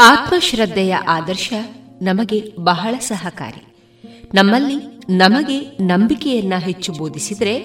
[0.00, 1.52] ಆತ್ಮಶ್ರದ್ಧೆಯ ಆದರ್ಶ
[2.02, 3.66] ನಮಗೆ ಬಹಳ ಸಹಕಾರಿ.
[4.34, 7.56] ನಮ್ಮಲ್ಲಿ ನಮಗೆ ನಂಬಿಕೆಯನ್ನ ಹೆಚ್ಚು ಬೋಧಿಸಿದ್ರೆ,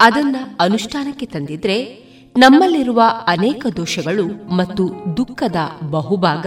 [0.00, 1.84] ಅದನ್ನ ಅನುಷ್ಠಾನಕ್ಕೆ ತಂದಿದ್ರೆ,
[2.36, 5.56] ನಮ್ಮಲ್ಲಿರುವ ಅನೇಕ ದೋಷಗಳು ಮತ್ತು ದುಃಖದ
[5.90, 6.46] ಬಹುಭಾಗ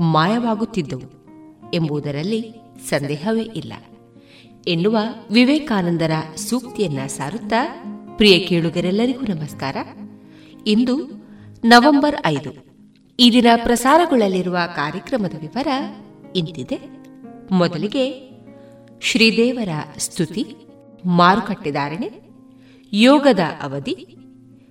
[0.00, 1.24] ಮಾಯವಾಗುತ್ತಿದ್ದವು
[1.74, 2.54] ಎಂಬುದರಲ್ಲಿ
[2.90, 3.72] ಸಂದೇಹವೇ ಇಲ್ಲ.
[4.68, 4.98] ಎನ್ನುವ
[5.30, 7.84] ವಿವೇಕಾನಂದರ ಸೂಕ್ತಿಯನ್ನ ಸಾರುತ್ತಾ,
[8.16, 9.76] ಪ್ರಿಯ ಕೇಳುಗರೆಲ್ಲರಿಗೂ ನಮಸ್ಕಾರ.
[10.66, 11.06] ಇಂದು
[11.64, 12.67] ನವೆಂಬರ್ ಐದು
[13.20, 15.66] ಈ ದಿನ ಪ್ರಸಾರಗೊಳ್ಳಲಿರುವ ಕಾರ್ಯಕ್ರಮದ ವಿವರ
[16.36, 16.78] ಇಂತಿದೆ.
[17.50, 18.30] ಮೊದಲಿಗೆ
[19.02, 19.68] ಶ್ರೀದೇವರ
[19.98, 20.56] ಸ್ತುತಿ
[21.06, 22.10] ಮಾರುಕಟ್ಟೆದಾರಣೆ
[22.92, 24.16] ಯೋಗದ ಅವಧಿ,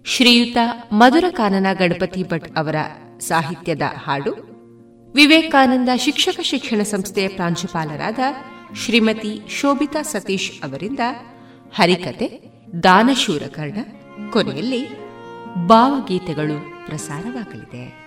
[0.05, 0.57] ಶ್ರೀಯುತ
[0.91, 2.75] ಮಧುರಕಾನನ ಗಣಪತಿ ಭಟ್ ಅವರ
[3.19, 4.33] ಸಾಹಿತ್ಯದ ಹಾಡು,
[5.15, 8.19] ವಿವೇಕಾನಂದ ಶಿಕ್ಷಕ ಶಿಕ್ಷಣ ಸಂಸ್ಥೆಯ ಪ್ರಾಂಶುಪಾಲರಾದ
[8.75, 10.99] ಶ್ರೀಮತಿ ಶೋಭಿತಾ ಸತೀಶ್ ಅವರಿಂದ
[11.75, 12.51] ಹರಿಕತೆ,
[12.83, 13.77] ದಾನಶೂರಕರ್ಣ,
[14.31, 14.83] ಕೊನೆಯಲ್ಲಿ
[15.67, 18.06] ಭಾವಗೀತೆಗಳು ಪ್ರಸಾರವಾಗಲಿದೆ.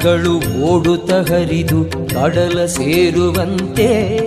[0.00, 4.18] ನದಿಗಳು ಓಡುತ್ತ ಹರಿದು ಕಡಲ ಸೇರುವಂತೆ.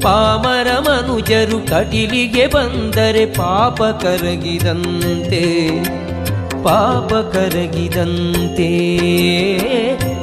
[0.00, 5.68] ಪಾಮರ ಮನುಜರು ಕಟಿಲಿಗೆ ಬಂದರೆ ಪಾಪ ಕರಗಿದಂತೆ.
[6.64, 8.78] ಪಾಪ ಕರಗಿದಂತೆ.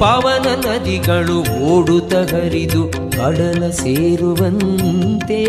[0.00, 5.44] ಪಾವನ ನದಿಗಳು ಓಡುತ್ತ ಹರಿದು ಕಡಲ ಸೇರುವಂತೆ.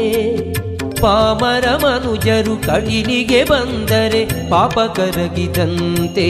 [1.02, 6.28] ಪಾಮರ ಮನುಜರು ಕಡಿಲಿಗೆ ಬಂದರೆ ಪಾಪ ಕರಗಿದಂತೆ.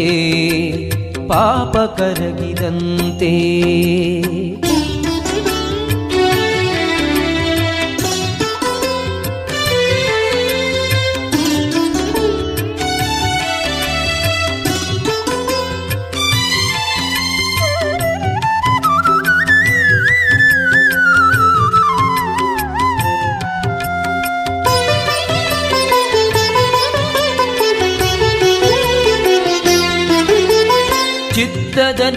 [1.28, 3.34] ಪಾಪ ಕರಗಿದಂತೆ.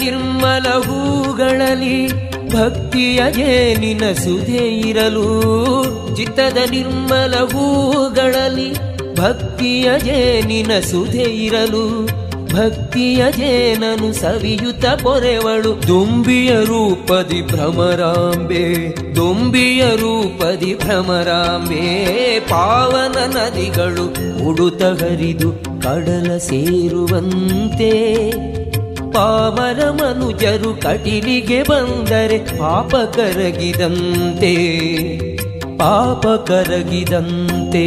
[0.01, 2.09] ನಿರ್ಮಲ ಹೂಗಳಲ್ಲಿ
[2.49, 5.27] ಭಕ್ತಿಯ ಜೇನಿನ ಸುಧೆ ಇರಲು?
[6.17, 8.73] ಚಿತ್ತದ ನಿರ್ಮಲ ಹೂಗಳಲ್ಲಿ
[9.17, 12.07] ಭಕ್ತಿಯ ಜೇನಿನ ಸುಧೆ ಇರಲು?
[12.55, 15.89] ಭಕ್ತಿಯ ಜೇನನು ಸವಿಯುತ ಪೊರೆವಳು?
[15.89, 18.65] ದುಂಬಿಯ ರೂಪದಿ ಭ್ರಮರಾಂಬೆ,
[19.17, 21.85] ದುಂಬಿಯ ರೂಪದಿ ಭ್ರಮರಾಂಬೆ,
[22.41, 24.07] ಪಾವನ ನದಿಗಳು
[24.49, 27.91] ಉಡುತ ಹರಿದು ಕಡಲ ಸೇರುವಂತೆ
[29.13, 34.55] ಪಾಮರ ಮನುಜರು ಕಟಿಲಿಗೆ ಬಂದರೆ ಪಾಪ ಕರಗಿದಂತೆ
[35.79, 37.87] ಪಾಪ ಕರಗಿದಂತೆ.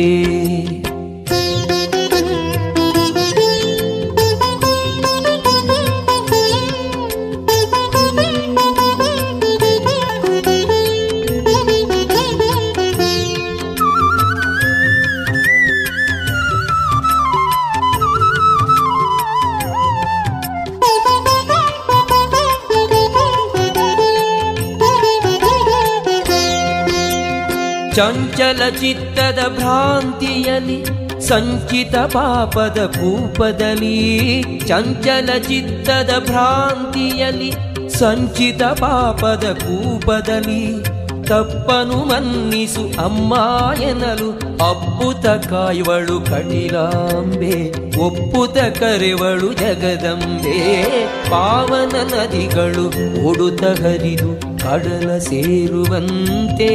[27.94, 30.86] ಚಂಚಲ ಚಿತ್ತದ ಭ್ರಾಂತಿಯಲಿ
[31.22, 37.52] ಸಂಚಿತ ಪಾಪದ ಕೂಪದಲ್ಲಿ, ಚಂಚಲ ಚಿತ್ತದ ಭ್ರಾಂತಿಯಲಿ
[37.90, 40.84] ಸಂಚಿತ ಪಾಪದ ಕೂಪದಲ್ಲಿ.
[41.24, 43.34] ತಪ್ಪನು ಮನ್ನಿಸು ಅಮ್ಮ
[43.82, 44.32] ಎನ್ನಲು
[44.70, 50.84] ಅಪ್ಪುತ ಕಾಯುವಳು ಕಟಿಲಾಂಬೆ ಒಪ್ಪುತ ಕರೆವಳು ಜಗದಂಬೆ.
[51.30, 52.86] ಪಾವನ ನದಿಗಳು
[53.28, 56.74] ಉಡುತ ಹರಿದು, ಕಡಲ ಸೇರುವಂತೆ.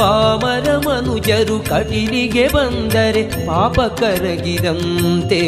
[0.00, 5.42] ಪಾಮರ ಮನುಜರು ಕಟಿಲಿಗೆ ಬಂದರೆ ಪಾಪ ಕರಗಿದಂತೆ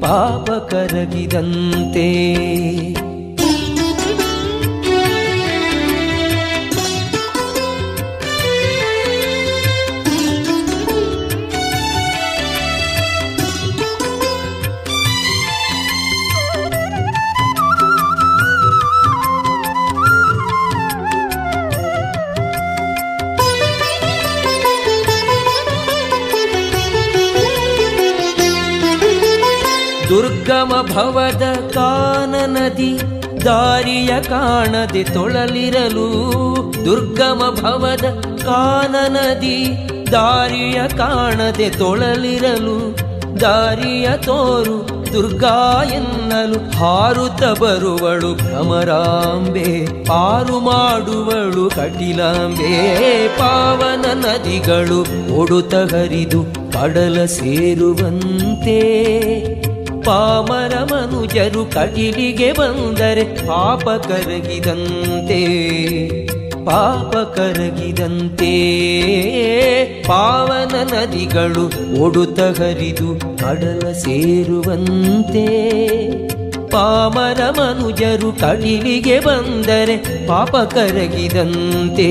[0.00, 2.08] ಪಾಪ ಕರಗಿದಂತೆ.
[30.68, 32.98] ಭವದ ಕಾನ ನದಿ
[33.44, 36.08] ದಾರಿಯ ಕಾಣದೆ ತೊಳಲಿರಲು
[36.84, 38.04] ದುರ್ಗಮ ಭವದ
[38.44, 43.10] ಕಾನ ನದಿ ದಾರಿಯ ಕಾಣದೆ ತೊಳಲಿರಲು
[43.40, 55.00] ದಾರಿಯ ತೋರು ದುರ್ಗಾ ಎನ್ನಲು ಹಾರುತ್ತ ಬರುವಳು ಭ್ರಮರಾಂಬೆ, ಪಾರು ಮಾಡುವಳು ಕಟಿಲಾಂಬೆ, ಪಾವನ ನದಿಗಳು
[55.34, 56.42] ಒಡುತ ಹರಿದು
[56.72, 58.80] ಕಡಲ ಸೇರುವಂತೆ.
[60.02, 65.40] ಪಾಮರ ಮನುಜರು ಕಟಿಲಿಗೆ ಬಂದರೆ ಪಾಪ ಕರಗಿದಂತೆ
[66.64, 68.52] ಪಾಪ ಕರಗಿದಂತೆ.
[70.02, 75.46] ಪಾವನ ನದಿಗಳು ಒಡುತ ಹರಿದು ಕಡಲ ಸೇರುವಂತೆ.
[76.68, 82.10] ಪಾಮರ ಮನುಜರು ಕಡಿಲಿಗೆ ಬಂದರೆ ಪಾಪ ಕರಗಿದಂತೆ.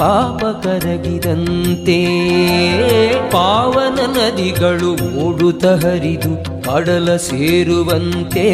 [0.00, 1.98] ಪಾಪ ಕರಗಿದಂತೆ
[3.30, 8.46] ಪಾವನ ನದಿಗಳು ಮೂಡುತ ಹರಿದು ಕಡಲ ಸೇರುವಂತೆ.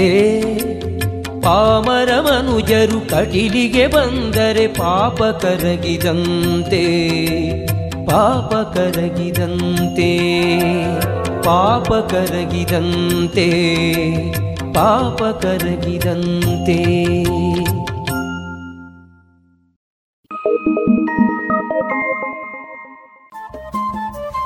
[1.41, 6.85] ಪಾಮರ ಮನುಜರು ಕಟಿಲಿಗೆ ಬಂದರೆ ಪಾಪ ಕರಗಿದಂತೆ
[8.07, 10.11] ಪಾಪ ಕರಗಿದಂತೆ
[11.43, 13.51] ಪಾಪ ಕರಗಿದಂತೆ
[14.73, 17.07] ಪಾಪ ಕರಗಿದಂತೆ.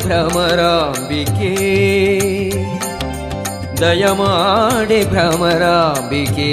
[0.00, 1.52] ಭ್ರಮರಾಂಬಿಕೆ
[3.80, 6.50] ದಯಮಾಡೆ ಭ್ರಮರಾಂಬಿಕೆ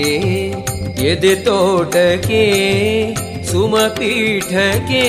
[1.03, 2.43] ಎದೆ ತೋಟಕ್ಕೆ
[3.51, 5.05] ಸುಮಪೀಠಕ್ಕೆ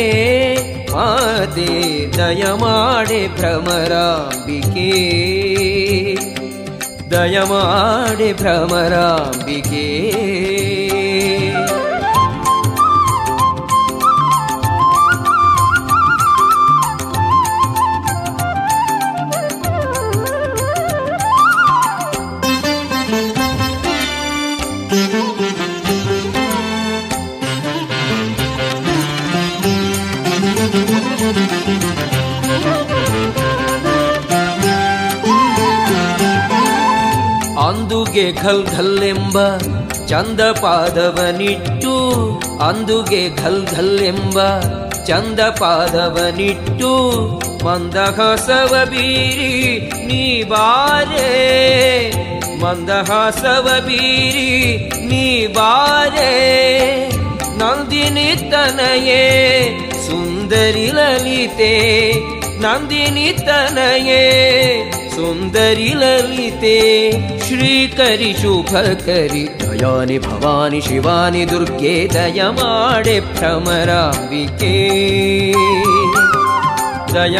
[0.90, 1.72] ಮಾತೆ
[2.18, 4.90] ದಯಮಾಡೆ ಭ್ರಮರಾಂಬಿಕೆ
[7.10, 9.86] ದಯಮಾಡೆ ಭ್ರಮರಾಂಬಿಕೆ
[38.20, 39.38] ಅಂದುಗೆ ಘಲ್ ಘಲ್ಲೆಂಬ
[40.06, 41.92] ಚಂದ ಪಾದವನಿಟ್ಟು
[42.62, 44.38] ಅಂದುಗೆ ಘಲ್ ಘಲ್ಲೆಂಬ
[45.06, 46.90] ಚಂದ ಪಾದವನಿಟ್ಟು
[47.64, 49.54] ಮಂದಹಾಸವ ಬೀರಿ
[50.06, 51.30] ನೀ ಬಾರೆ,
[52.62, 54.52] ಮಂದಹಾಸವ ಬೀರಿ
[55.06, 56.30] ನೀ ಬಾರೆ
[57.58, 59.24] ನಂದಿನಿ ತನಯೇ
[60.06, 61.74] ಸುಂದರಿ ಲಲಿತೆ
[62.60, 64.24] ನಂದಿನಿ ತನಯೇ
[65.20, 67.10] ಸುಂದರಿ ಲಲಿತೆ
[67.46, 69.48] ಶ್ರೀಕರಿ ಶುಭಕರಿ.
[69.60, 74.74] ದಯಾನಿ ಭವಾನಿ ಶಿವಾನಿ ದುರ್ಗೆ ದಯ ಮಾಡೆ ಭ್ರಮರಾಂಬಿಕೆ.
[77.14, 77.38] ದಯ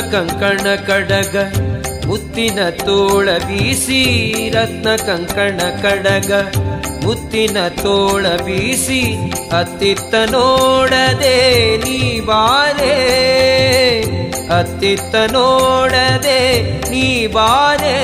[0.00, 1.36] ಕಂಕಣ ಕಡಗ,
[2.06, 4.02] ಮುತ್ತಿನ ತೋಳ ಬೀಸಿ
[4.50, 6.32] ರತ್ನ ಕಂಕಣ ಕಡಗ,
[7.04, 9.02] ಮುತ್ತಿನ ತೋಳ ಬೀಸಿ
[9.58, 12.96] ಅತ್ತಿತ್ತ ನೋಡದೆ ನೀ ಬಾರೆ.
[14.58, 17.96] ಅತ್ತಿತ್ತ ನೋಡದೆ ನೀ ಬಾರೆ.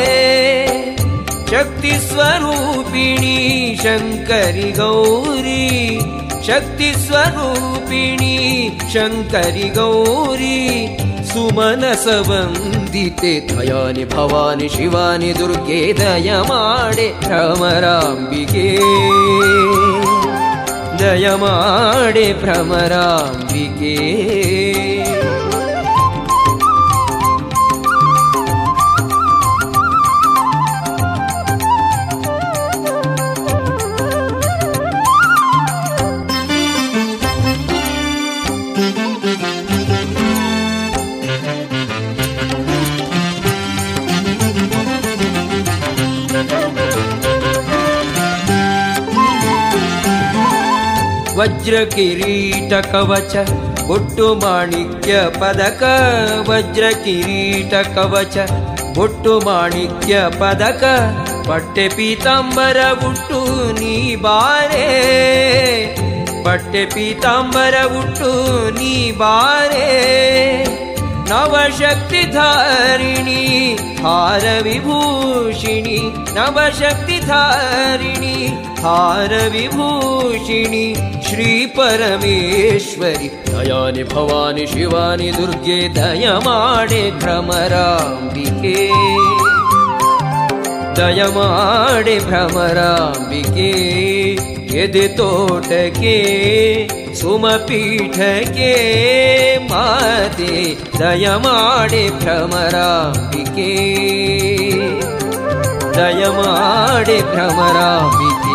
[1.50, 3.36] ಶಕ್ತಿ ಸ್ವರೂಪಿಣಿ
[3.82, 5.98] ಶಂಕರಿ ಗೌರಿ,
[6.46, 10.88] ಶಕ್ತಿ ಸ್ವರೂಪಿಣಿ ಶಂಕರಿ ಗೌರಿ
[11.32, 17.08] ಸುಮನಸ ವಂದಿತೆ भवानि ಭವಾನಿ ಶಿವಾನಿ ದುರ್ಗೆ ದಯ ಮಾಡೆ.
[17.20, 18.66] ಭ್ರಮರಾಂಬಿಕೆ
[51.62, 53.34] वज्रकिरीटकवच
[53.94, 55.82] उट्टु माणिक्यपदक
[56.48, 58.36] पट्टे पीताम्बर
[59.02, 60.82] उट्टु माणिक्यपदक
[61.48, 64.88] पट्यपिताम्बरबुट्टूनि वारे
[66.46, 69.92] पट्यपिताम्बरबुट्टूनि वारे
[71.30, 73.44] नवशक्तिधारिणी
[74.02, 76.00] धारविभूषिणि
[76.36, 78.36] नवशक्तिधारिणी
[78.84, 80.72] विभूषिण
[81.22, 88.86] श्री परमेश्वरी। दयानि भवानि शिवानि दुर्गे दयमाणे भ्रमराम्बिके।
[90.94, 93.72] दयमाणे भ्रमराम्बिके
[94.78, 96.18] यदि तोटके
[97.14, 98.74] सुमपीठके
[99.58, 103.72] माते दयमाणे भ्रमराम्बिके।
[105.96, 108.51] दयमाणे भ्रमराम्बिके।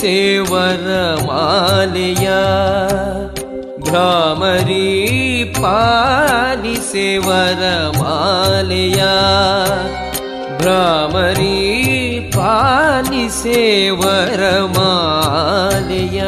[0.00, 0.88] ಸೇವರ
[1.26, 2.28] ಮಾಲೆಯ
[3.80, 4.86] ಭ್ರಾಮರಿ
[5.62, 7.62] ಪಾಲಿ ಸೇವರ
[8.02, 9.02] ಮಾಲೆಯ
[10.58, 11.56] ಭ್ರಾಮರಿ
[12.36, 14.42] ಪಾಲಿ ಸೇವರ
[14.76, 16.20] ಮಾಲೆಯ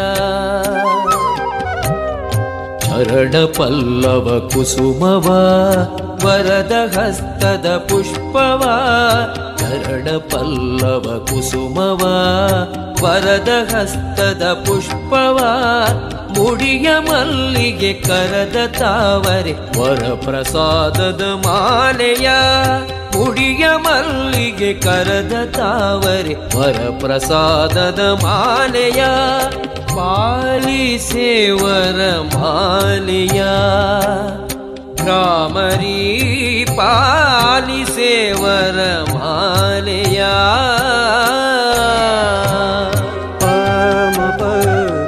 [2.80, 5.26] ಚರಣ ಪಲ್ಲವ ಕುಸುಮವ,
[6.26, 8.62] ವರದ ಹಸ್ತದ ಪುಷ್ಪವ
[9.70, 12.02] ಚರಣ ಪಲ್ಲವ ಕುಸುಮವ,
[13.02, 15.38] ವರದ ಹಸ್ತದ ಪುಷ್ಪವ,
[16.38, 22.30] ಮುಡಿಯ ಮಲ್ಲಿಗೆ ಕರದ ತಾವರೆ ವರ ಪ್ರಸಾದದ ಮಾಲೆಯ,
[23.16, 29.04] ಮುಡಿಯ ಮಲ್ಲಿಗೆ ಕರದ ತಾವರೆ, ವರಪ್ರಸಾದದ ಮಾಲೆಯ
[29.86, 33.42] ಪಾಲಿಸೇವರ ಮಾಲೆಯ.
[35.00, 38.78] ಪಾಲಿ ಪಾಲಿಸೇವರ
[39.29, 40.19] ಮಾಲೆಯ
[43.41, 44.51] ಪಮ ಪ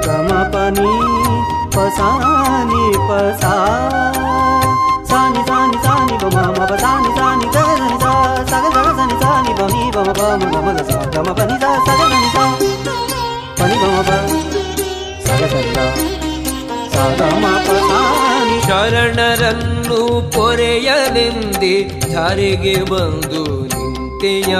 [0.06, 0.92] ಗಮ ಪನಿ
[1.76, 3.54] ಪಸಾನಿ ಪಸಾ
[5.10, 8.12] ಸಾನಿ ಸಾನಿ ಸಾನಿ ಬಮ ಮ ಪ ಸಾನಿ ಸಾನಿ ಗ ನಿ ಸಾ
[8.52, 12.00] ಸಗ ಸಗ ಸನಿ ಸಾನಿ ಬನಿ ಬಮ ಪ ಮ ಗಮ ಗ ಸಾ ಗಮ ಪನಿ ಸಾ ಸಗ
[12.12, 12.44] ಸನಿ ಸಾ
[13.60, 14.20] ಪನಿ ಬಮ ಪ
[15.28, 15.86] ಸಗ ಸನಿ ಸಾ
[16.94, 20.00] ಸಾ ಗಮ ಪ ಸಾನಿ ಶರಣರನ್ನು
[20.34, 21.74] ಪೊರೆಯಲೆಂದೆ
[22.14, 23.42] ಧರೆಗೆ ಬಂದು
[24.23, 24.55] ನಿಂತೆಯ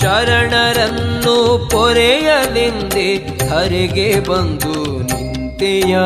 [0.00, 3.16] ಶರಣರನ್ನು ಪೊರೆಯಲೆಂದೆ
[3.48, 5.96] ಹರಿಗೆ ಬಂದು ನಿಂತೆಯ.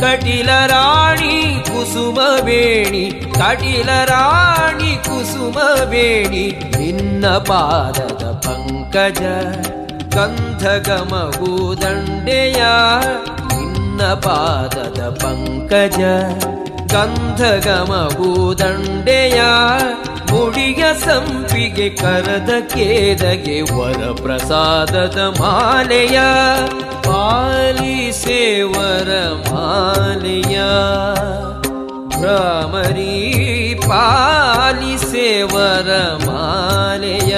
[0.00, 9.22] ಕಟಿಲ ರಾಣಿ ಕುಸುಮ ಬೇಣಿ, ಕಟಿಲ ರಾಣಿ ಕುಸುಮ ಬೇಣಿ, ನಿನ್ನ ಪಾದದ ಪಂಕಜ
[10.16, 12.62] ಗಂಧಗಮಗೂದಂಡೆಯ
[13.48, 16.00] ನಿನ್ನ ಪಾದದ ಪಂಕಜ
[16.92, 19.40] ಗಂಧಗಮಗೂದಂಡೆಯ
[20.32, 26.20] ಮುಡಿಯ ಸಂಪಿಗೆ ಕರದ ಕೇದಗೆ ವರ ಪ್ರಸಾದದ ಮಾಲೆಯ
[27.04, 29.10] ಪಾಲಿಸೇವರ
[29.52, 30.60] ಮಾಲೆಯ.
[32.08, 35.90] ಭ್ರಮರಿ ಪಾಲಿಸೇವರ
[36.26, 37.36] ಮಾಲೆಯ.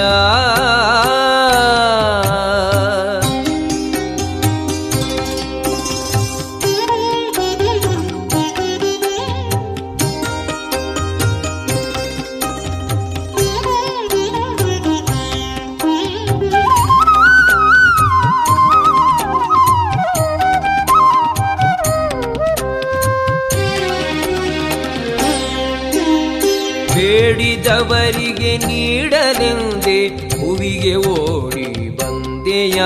[27.65, 32.81] ಬೇಡಿದವರಿಗೆ ನೀಡಲೆಂದೆ ಹೂವಿಗೆ ಓಡಿ ಬಂದೆಯ.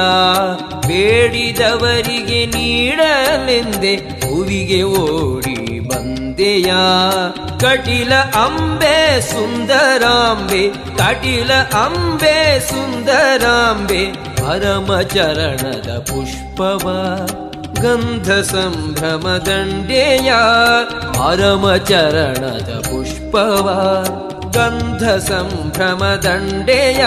[0.88, 6.74] ಬೇಡಿದವರಿಗೆ ನೀಡಲೆಂದೆ ಹೂವಿಗೆ ಓಡಿ ಬಂದೆಯ.
[7.60, 16.86] ಕಟಿಲ ಅಂಬೆ ಸುಂದರಾಂಬೆ, ಕಟಿಲ ಅಂಬೆ ಸುಂದರಾಂಬೆ, ಪರಮ ಚರಣದ ಪುಷ್ಪವ,
[17.82, 20.34] ಗಂಧ ಸಂಭ್ರಮ ದಂಡೆಯ,
[21.14, 23.70] ಪರಮ ಚರಣದ ಪುಷ್ಪವ.
[24.52, 27.04] ಗಂಧ ಸಂಭ್ರಮ ದಂಡೆಯ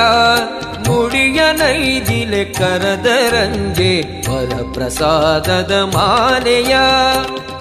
[0.88, 6.76] ಮುಡಿಯ ನೈದಿಲೆ ಕರದರಂಗೆ ವರ ಪ್ರಸಾದದ ಮಾಲೆಯ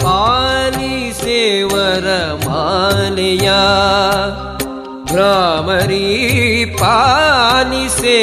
[0.04, 2.08] ಪಾಲಿಸೇವರ
[2.48, 3.50] ಮಾಲೆಯ
[5.12, 6.06] ಭ್ರಾಮರಿ
[6.80, 8.20] ಪಾಲಿಸೆ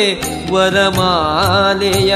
[0.52, 2.14] ವರಮಾಲೆಯ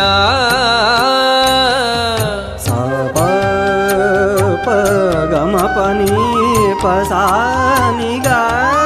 [7.05, 7.22] सा
[8.35, 8.82] प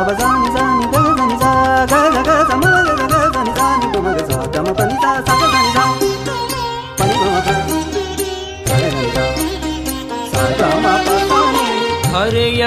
[0.00, 0.49] Mabazani.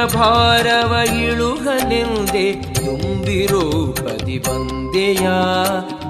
[0.05, 5.27] ಭಾರವ ಇಳುಹನೆಂದೆ ತುಂಬಿರೂಪದಿ ಬಂದೆಯ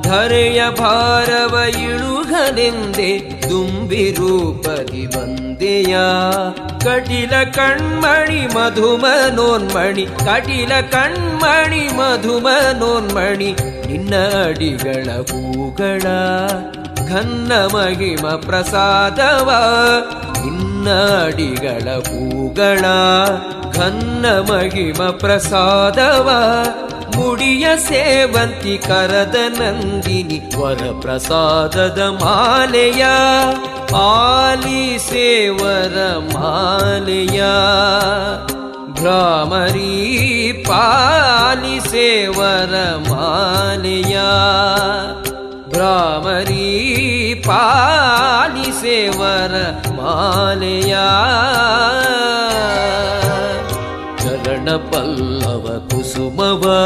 [0.02, 5.98] ಧರೆಯ ಭಾರವ ಇಳುಹನೆಂದೆ ತುಂಬಿರೂಪದಿ ಬಂದೆಯ
[6.84, 13.52] ಕಟಿಲ ಕಣ್ಮಣಿ ಮಧುಮನೋನ್ಮಣಿ, ಕಟಿಲ ಕಣ್ಮಣಿ ಮಧುಮನೋನ್ಮಣಿ,
[13.88, 16.06] ನಿನ್ನ ಅಡಿಗಳ ಹೂಗಳ
[17.10, 19.52] ಘನ್ನ ಮಹಿಮ ಪ್ರಸಾದವ,
[20.48, 22.82] ಇನ್ನಡಿಗಳ ಹೂಗಳ
[23.72, 26.30] ಘನ್ನ ಮಹಿಮ ಪ್ರಸಾದವ.
[27.16, 33.06] ಮುಡಿಯ ಸೇವಂತಿ ಕರದ ನಂದಿನಿ ವರ ಪ್ರಸಾದದ ಮಾಲೆಯ
[33.92, 34.76] ಪಾಲಿಸೇವರ
[36.34, 37.44] ಮಾಲೆಯ.
[38.94, 42.76] ಭ್ರಾಮರಿ ಪಾಲಿ ಸೇವರ
[43.12, 44.20] ಮಾಲೆಯ.
[45.74, 49.54] भ्रामरी पालि से वर
[50.00, 51.08] मालया
[54.24, 56.80] चरणपल्लव कुसुमवा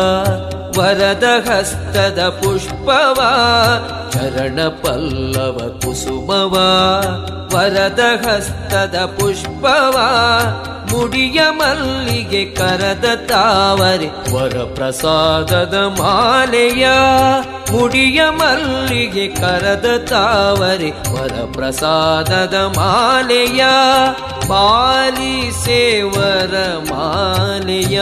[0.78, 3.24] ವರದ ಹಸ್ತದ ಪುಷ್ಪವ,
[4.14, 6.58] ಚರಣ ಪಲ್ಲವ ಕುಸುಮವ.
[7.56, 10.00] ವರದ ಹಸ್ತದ ಪುಷ್ಪವ,
[10.92, 14.08] ಮುಡಿಯ ಮಲ್ಲಿಗೆ ಕರದ ತಾವರೆ.
[14.08, 16.88] ವರ ಪ್ರಸಾದದ ಮಾಲೆಯ,
[17.72, 20.92] ಮುಡಿಯ ಮಲ್ಲಿಗೆ ಕರದ ತಾವರೆ.
[20.92, 23.66] ವರ ಪ್ರಸಾದದ ಮಾಲೆಯ
[24.48, 28.02] ಪಾಲಿಸೇವರ ಮಾಲೆಯ.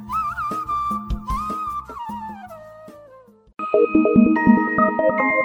[3.93, 5.40] Thank you.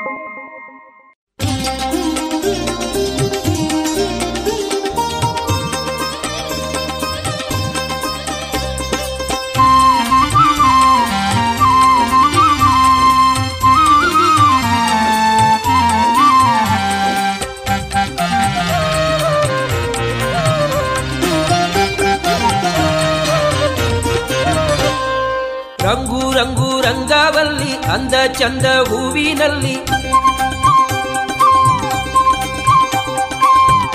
[28.26, 29.74] ಚಂದ ಹೂವಿನಲ್ಲಿ.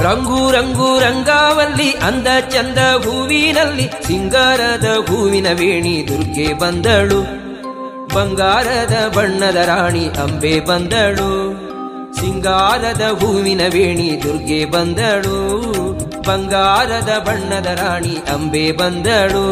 [0.03, 3.89] ರಂಗು ರಂಗು ರಂಗಾವಲ್ಲಿ ಅಂದ ಚಂದ ಹೂವಿನಲ್ಲಿ.
[4.07, 7.41] ಸಿಂಗಾರದ ಹೂವಿನ ವೇಣಿ ದುರ್ಗೆ ಬಂದಳು.
[8.15, 11.70] ಬಂಗಾರದ ಬಣ್ಣದ ರಾಣಿ ಅಂಬೆ ಬಂದಳು.
[12.21, 15.37] ಸಿಂಗಾರದ ಹೂವಿನ ವೇಣಿ ದುರ್ಗೆ ಬಂದಳು,
[16.27, 19.45] ಬಂಗಾರದ ಬಣ್ಣದ ರಾಣಿ ಅಂಬೆ ಬಂದಳು,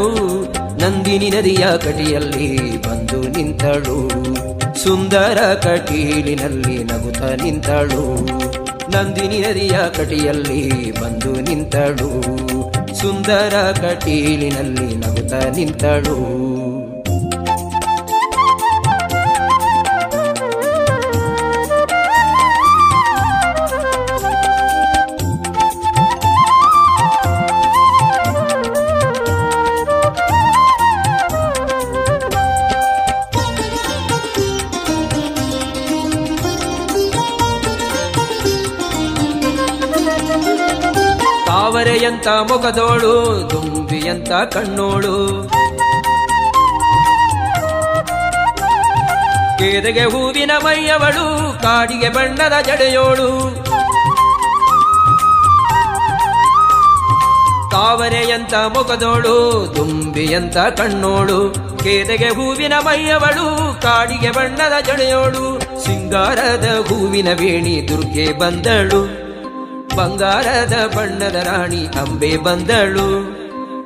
[0.77, 4.09] ನಂದಿನಿ ನದಿಯ ಕಟಿಯಲ್ಲಿ ಬಂದು ನಿಂತಳು,
[4.83, 8.25] ಸುಂದರ ಕಟೀಲಿನಲ್ಲಿ ನಗುತ್ತ ನಿಂತಳು,
[8.91, 12.21] ನಂದಿನಿ ನದಿಯ ಕಟಿಯಲ್ಲಿ ಬಂದು ನಿಂತಳು,
[12.95, 16.58] ಸುಂದರ ಕಟೀಲಿನಲ್ಲಿ ನಗುತ ನಿಂತಳು.
[41.99, 45.49] ತಾವರೆಯಂತ ಮುಖದೋಳು, ದುಂಬಿಯಂತ ಕಣ್ಣೋಳು.
[49.59, 53.29] ಕೇದಗೆ ಹೂವಿನ ಮೈಯವಳು, ಕಾಡಿಗೆ ಬಣ್ಣದ ಜಡೆಯೋಳು.
[57.71, 61.53] ತಾವರೆಯಂತ ಮುಖದೋಳು, ದುಂಬಿಯಂತ ಕಣ್ಣೋಳು.
[61.83, 65.59] ಕೇದಗೆ ಹೂವಿನ ಮೈಯವಳು, ಕಾಡಿಗೆ ಬಣ್ಣದ ಜಡೆಯೋಳು.
[65.85, 69.28] ಸಿಂಗಾರದ ಹೂವಿನ ವೇಣಿ ದುರ್ಗೆ ಬಂದಳು.
[69.99, 73.39] ಬಂಗಾರದ ಬಣ್ಣದ ರಾಣಿ ಅಂಬೆ ಬಂದಳು.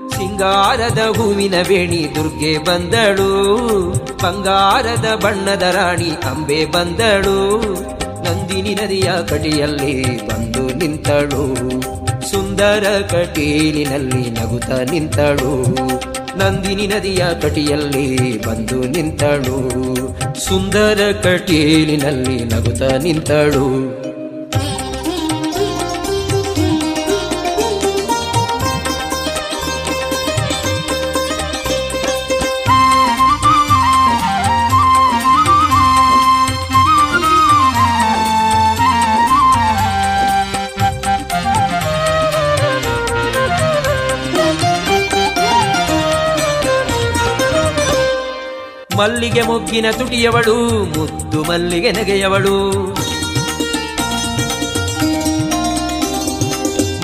[0.10, 3.54] ಸಿಂಗಾರದ ಹೂವಿನ ಬೇಣಿ ದುರ್ಗೆ ಬಂದಳು.
[4.24, 7.60] ಬಂಗಾರದ ಬಣ್ಣದ ರಾಣಿ ಅಂಬೆ ಬಂದಳು.
[8.24, 11.56] ನಂದಿನಿ ನದಿಯ ಕಟಿಯಲ್ಲಿ ಬಂದು ನಿಂತಳು.
[12.32, 15.76] ಸುಂದರ ಕಟೀಲಿನಲ್ಲಿ ನಗುತ ನಿಂತಳು.
[16.38, 19.70] ನಂದಿನಿ ನದಿಯ ಕಟಿಯಲ್ಲಿ ಬಂದು ನಿಂತಳು.
[20.46, 24.03] ಸುಂದರ ಕಟೀಲಿನಲ್ಲಿ ನಗುತ ನಿಂತಳು.
[49.04, 52.72] ಮಲ್ಲಿಗೆ ಮೊಗ್ಗಿನ ತುಟಿಯವಳು, ಮುದ್ದು ಮಲ್ಲಿಗೆ ನೆಗೆಯವಳು.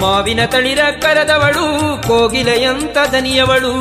[0.02, 3.74] ಮಾವಿನ ತಳಿರ ಕರದವಳು, ಕೋಗಿಲೆಯಂತ ದನಿಯವಳು.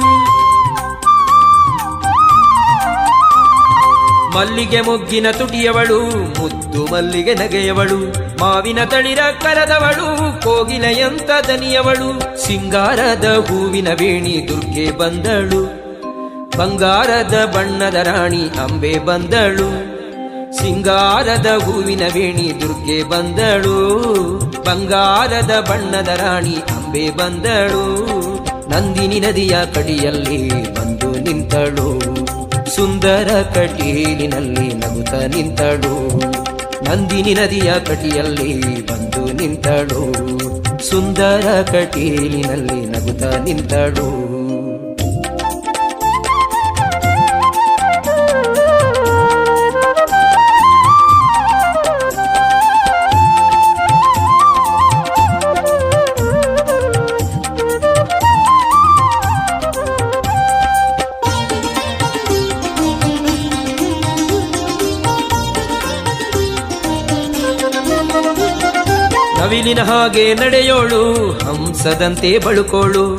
[4.39, 6.01] ಮಲ್ಲಿಗೆ ಮೊಗ್ಗಿನ ತುಟಿಯವಳು,
[6.41, 7.99] ಮುದ್ದು ಮಲ್ಲಿಗೆ ನಗೆಯವಳು.
[8.41, 12.39] ಮಾವಿನ ತಳಿರ ಕರದವಳು, ಕೋಗಿಲೆಯಂತ ದನಿಯವಳು.
[12.47, 15.78] ಸಿಂಗಾರದ ಹೂವಿನ ವೇಣಿ ದುರ್ಗೆ ಬಂದಳು.
[16.59, 19.99] ಬಂಗಾರದ ಬಣ್ಣದ ರಾಣಿ ಅಂಬೆ ಬಂದಳು.
[20.57, 23.99] ಸಿಂಗಾರದ ಹೂವಿನ ವೇಣಿ ದುರ್ಗೆ ಬಂದಳು.
[24.67, 28.07] ಬಂಗಾರದ ಬಣ್ಣದ ರಾಣಿ ಅಂಬೆ ಬಂದಳು.
[28.71, 32.01] ನಂದಿನಿ ನದಿಯ ಕಡಿಯಲ್ಲಿ ಬಂದು ನಿಂತಳು.
[32.77, 36.19] ಸುಂದರ ಕಟೀಲಿನಲ್ಲಿ ನಗುತ್ತ ನಿಂತಳು.
[36.85, 40.13] ನಂದಿನಿ ನದಿಯ ಕಟಿಯಲ್ಲಿ ಬಂದು ನಿಂತಳು.
[40.91, 44.38] ಸುಂದರ ಕಟೀಲಿನಲ್ಲಿ ನಗುತ್ತ ನಿಂತಳು.
[69.59, 73.19] ನವಿಲಿನ ಹಾಗೆ ನಡೆಯೋಳು, ಹಂಸದಂತೆ ಬಳುಕೋಳು.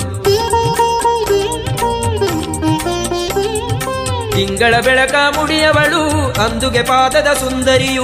[4.31, 8.03] ತಿಂಗಳ ಬೆಳಕ ಮುಡಿಯವಳು, ಅಂದುಗೆ ಪಾದದ ಸುಂದರಿಯು.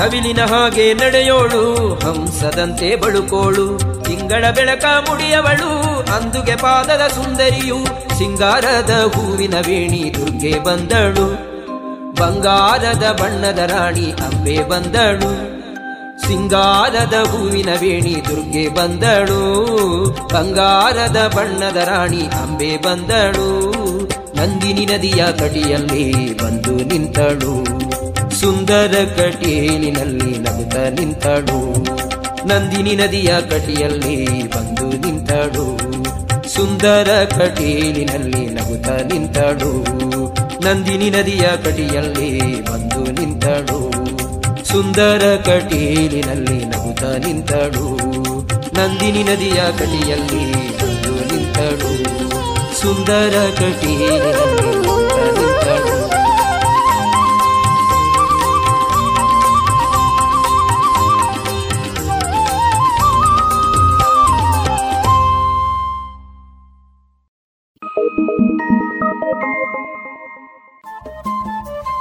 [0.00, 3.78] ನವಿಲಿನ ಹಾಗೆ ನಡೆಯೋಳು, ಹಂಸದಂತೆ ಬಳುಕೋಳು.
[4.04, 7.84] ತಿಂಗಳ ಬೆಳಕ ಮುಡಿಯವಳು, ಅಂದುಗೆ ಪಾದದ ಸುಂದರಿಯು.
[8.18, 11.51] ಸಿಂಗಾರದ ಹೂವಿನ ವೇಣಿ ದುರ್ಗೆ ಬಂದಳು.
[12.22, 15.62] ಬಂಗಾರದ ಬಣ್ಣದ ರಾಣಿ ಅಂಬೆ ಬಂದಳು.
[16.28, 19.64] ಸಿಂಗಾರದ ಹೂವಿನ ವೇಣಿ ದುರ್ಗೆ ಬಂದಳು.
[20.34, 23.70] ಬಂಗಾರದ ಬಣ್ಣದ ರಾಣಿ ಅಂಬೆ ಬಂದಳು.
[24.36, 27.64] ನಂದಿನಿ ನದಿಯ ಕಡಿಯಲ್ಲಿ ಬಂದು ನಿಂತಳು.
[28.40, 31.84] ಸುಂದರ ಕಟೀಲಿನಲ್ಲಿ ನಗುತ್ತ ನಿಂತಳು.
[32.48, 35.78] ನಂದಿನಿ ನದಿಯ ಕಟಿಯಲ್ಲಿ ಬಂದು ನಿಂತಳು.
[36.48, 40.02] ಸುಂದರ ಕಟೀಲಿನಲ್ಲಿ ನಗುತ್ತ ನಿಂತಳು.
[40.64, 43.92] ನಂದಿನಿ ನದಿಯ ಕಟಿಯಲ್ಲಿ ಬಂದು ನಿಂತಳು.
[44.64, 47.96] ಸುಂದರ ಕಟೀಲಿನಲ್ಲಿ ನಗುತ್ತ ನಿಂತಳು.
[48.78, 51.92] ನಂದಿನಿ ನದಿಯ ಕಟಿಯಲ್ಲಿ ಬಂದು ನಿಂತಳು.
[52.80, 54.82] ಸುಂದರ ಕಟೀಲಿನಲ್ಲಿ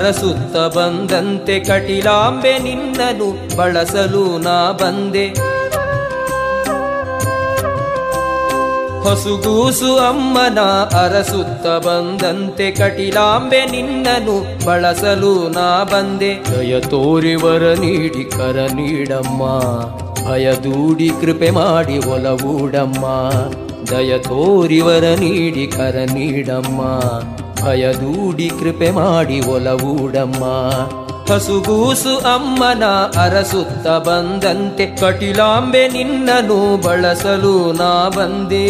[0.00, 5.24] ಅರಸುತ್ತ ಬಂದಂತೆ ಕಟಿಲಾಂಬೆ ನಿನ್ನನು ಬಳಸಲು ನಾ ಬಂದೆ.
[9.04, 10.60] ಹೊಸುಗೂಸು ಅಮ್ಮನ
[11.00, 14.36] ಅರಸುತ್ತ ಬಂದಂತೆ ಕಟಿಲಾಂಬೆ ನಿನ್ನನು
[14.66, 16.32] ಬಳಸಲು ನಾ ಬಂದೆ.
[16.50, 19.42] ದಯ ತೋರಿವರ ನೀಡಿ ಕರ ನೀಡಮ್ಮ,
[20.24, 23.04] ಭಯ ದೂಡಿ ಕೃಪೆ ಮಾಡಿ ಒಲವೂಡಮ್ಮ
[23.92, 26.80] ದಯ ತೋರಿವರ ನೀಡಿ ಕರ ನೀಡಮ್ಮ
[27.62, 30.44] ಭಯ ದೂಡಿ ಕೃಪೆ ಮಾಡಿ ಒಲವೂಡಮ್ಮ.
[31.32, 32.84] ಹಸುಗೂಸು ಅಮ್ಮನ
[33.20, 38.66] ಅರಸುತ್ತ ಬಂದಂತೆ ಕಟಿಲಾಂಬೆ ನಿನ್ನನು ಬಳಸಲು ನಾ ಬಂದೇ.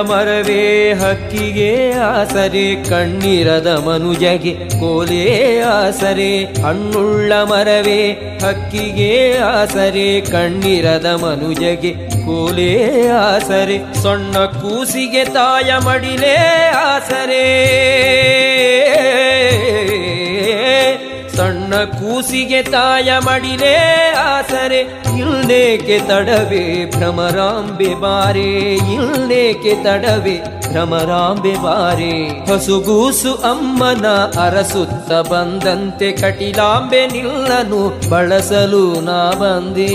[0.00, 6.44] ಮರವೇ ಹಕ್ಕಿಗೆ ಆಸರೆ, ಕಣ್ಣೀರದ ಮನುಜಗೆ ಕೋಲೆ ಆಸರೆ.
[6.44, 8.10] ಹಣ್ಣುಳ್ಳ ಮರವೇ
[8.42, 11.92] ಹಕ್ಕಿಗೆ ಆಸರೆ, ಕಣ್ಣೀರದ ಮನುಜಗೆ
[12.26, 14.02] ಕೋಲೆ ಆಸರೆ.
[14.02, 16.36] ಸೊಣ್ಣ ಕೂಸಿಗೆ ತಾಯ ಮಡಿಲೇ
[16.76, 17.44] ಆಸರೆ.
[21.64, 23.76] ಸಣ್ಣ ಕೂಸಿಗೆ ತಾಯ ಮಡಿಲೇ
[24.18, 24.80] ಆಸರೆ,
[25.18, 30.36] ಇಲ್ಲೇಕೆ ತಡವೆ ಭ್ರಮರಾಂಬೆ ಬಾರೆ, ಇಲ್ಲೇಕೆ ತಡವೆ
[30.68, 32.12] ಭ್ರಮರಾಂಬೆ ಬಾರೆ.
[32.52, 34.06] ಹಸುಗೂಸು ಅಮ್ಮನ
[34.42, 39.92] ಅರಸುತ್ತ ಬಂದಂತೆ ಕಟಿಲಾಂಬೆ ನಿಲ್ಲನು, ಬಳಸಲು ನಾ ಬಂದೇ.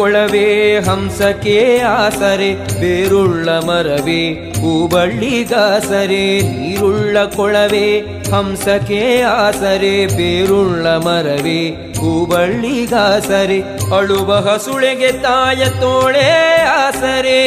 [0.00, 8.00] ಕೊಳವೆ ಹಂಸಕ್ಕೆ ಆಸರೆ, ಬೇರುಳ್ಳ ಮರವೇ, ಹೂಬಳ್ಳಿಗಾಸರೆ, ನೀರುಳ್ಳ ಕೊಳವೆ
[8.32, 13.60] ಹಂಸಕ್ಕೆ ಆಸರೆ, ಬೇರುಳ್ಳ ಮರವೇ, ಹೂಬಳ್ಳಿಗಾಸರೆ,
[13.96, 17.40] ಅಳುವ ಹಸುಳೆಗೆ ತಾಯ ತೋಳೆ ಆಸರೆ.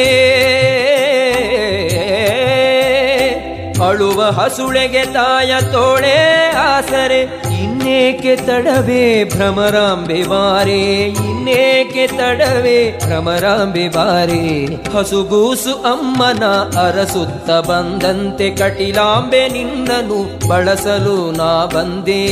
[3.88, 7.43] ಅಳುವ ಹಸುಳೆಗೆ ತಾಯ ತೋಳೆ ಆಸರೆ
[7.84, 16.44] ಇನ್ನೇಕೆ ತಡವೆ ಭ್ರಮರಾಂಬೆ ಬಾರೆ ಇನ್ನೇಕೆ ತಡವೆ ಭ್ರಮರಾಂಬೆ ಬಾರೆ ಹಸುಗೂಸು ಅಮ್ಮನ
[16.80, 22.26] ಅರಸುತ್ತ ಬಂದಂತೆ ಕಟಿಲಾಂಬೆ ನಿನ್ನನು ಬಳಸಲು ನಾ ಬಂದೇ.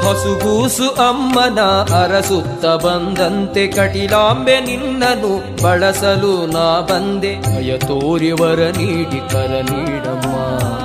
[0.00, 1.60] ಹಸುಗೂಸು ಅಮ್ಮನ
[2.04, 7.36] ಅರಸುತ್ತ ಬಂದಂತೆ ಕಟಿಲಾಂಬೆ ನಿನ್ನನು ಬಳಸಲು ನಾ ಬಂದೆ.
[7.40, 10.79] ಭಯ ತೋರಿವರ ನೀಡಿ ಕರ ನೀಡಮ್ಮ.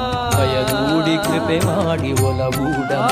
[0.45, 3.11] ಭಯ ದೂಡಿ ಕೃಪೆ ಮಾಡಿ ಒಲಗೂಡಮ್ಮ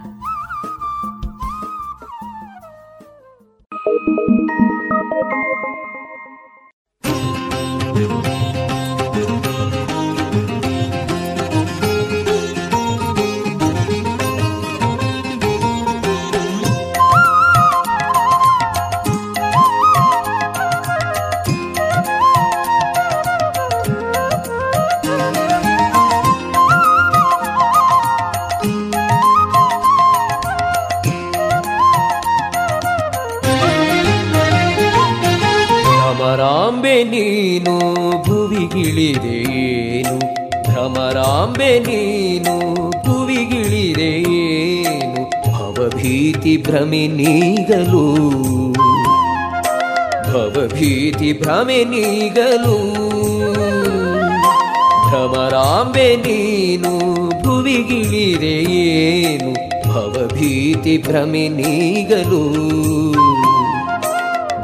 [61.11, 62.43] ಭ್ರಮೆ ನೀಗಲು.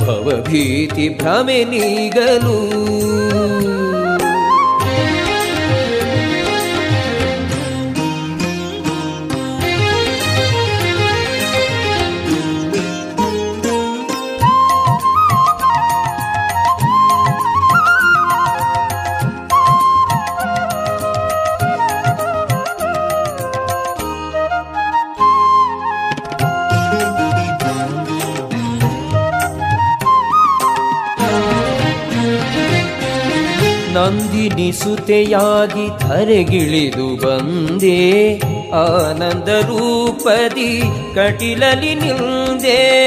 [0.06, 2.77] ಭವಭೀತಿ ಭ್ರಮೆ ನೀಗಲು.
[35.28, 38.38] ಸುತೆಯಾಗಿ ಧರೆಗಿಳಿದು ಬಂದೆ.
[38.72, 40.84] ಆನಂದ ರೂಪದಿ
[41.16, 42.98] ಕಟಿಲಲಿ ನಿಂದೆ.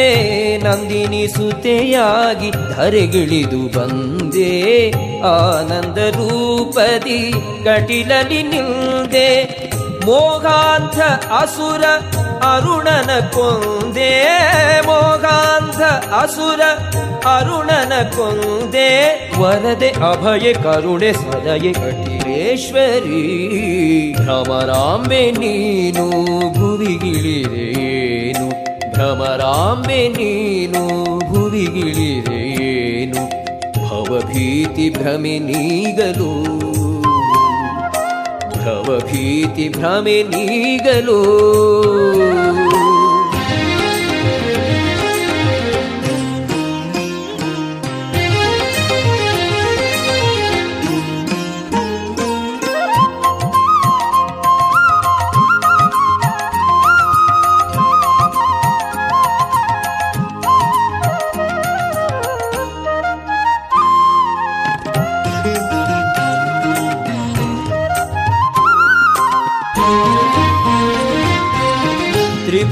[0.59, 4.91] ನಂದಿನಿ ಸುತೆಯಾಗಿ ಧರೆಗಿಳಿದು ಬಂದೆ.
[5.21, 7.33] ಆನಂದ ರೂಪದಿ
[7.65, 9.45] ಕಟಿಲಲಿ ನಿಂದೆ.
[10.05, 11.01] ಮೋಗಾಂಧ
[11.33, 11.85] ಅಸುರ
[12.45, 14.25] ಅರುಣನ ಕೊಂದೆ.
[14.87, 15.83] ಮೋಗಾಂಧ
[16.15, 16.61] ಅಸುರ
[17.27, 19.15] ಅರುಣನ ಕೊಂದೆ.
[19.41, 22.10] ವರದೆ ಅಭಯ, ಕರುಣೆ, ಸದಯೆ
[22.61, 26.05] ಕಟಿಲೇಶ್ವರಿ ಭ್ರಮರಾಂಬೆ ನೀನು
[26.59, 28.47] ಭುವಿಗಿಳಿರೇನು?
[28.91, 33.23] ಭ್ರಮರಾಂಬೆ ನೀನು ಭುವಿಗಿಳಿರೇನು?
[33.89, 36.45] ಭವಭೀತಿ ಭ್ರಮೆ ನೀಗಲು
[38.65, 41.21] ಭವಭೀತಿ ಭ್ರಮೆ ನೀಗಲು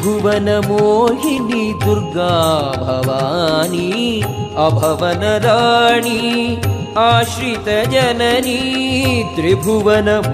[0.02, 0.48] भुवन
[1.84, 2.32] दुर्गा
[2.82, 3.88] भवानी
[4.66, 6.20] अभवनराणी
[7.04, 8.58] आश्रितजननी
[9.36, 10.24] त्रिभुवनमोहिनी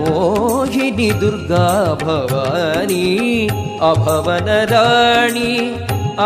[1.23, 1.67] दुर्गा
[2.05, 3.07] भवानी
[3.91, 5.53] अभवनराणी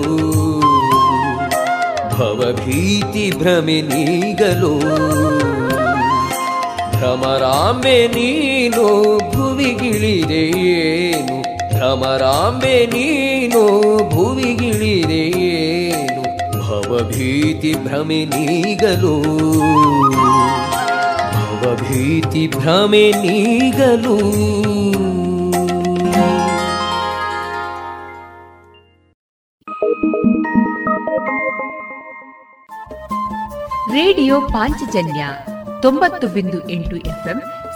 [2.18, 4.74] ಭವಭೀತಿ ಮಾತೆ ನೀಗಲು,
[6.96, 8.86] ಭ್ರಮರಾಂಬೆ ನೀನು
[9.36, 11.38] ಭುವಿಗಿಳಿರೇನು?
[11.78, 19.22] ಭ್ರಮರಾಂಬೆ ನೀನು ಭುವಿಗಿಳಿರೇನು ಭವಭೀತಿ ಭ್ರಮೆ ನೀಗಲು.
[21.34, 24.18] ಭವಭೀತಿ ಭ್ರಮೆ ನೀಗಲು.
[33.92, 35.26] ರೇಡಿಯೋ ಪಾಂಚಜನ್ಯ
[35.82, 37.42] ತೊಂಬತ್ತು ಬಿಂದು ಎಂಟು ಎಫ್ಎಂ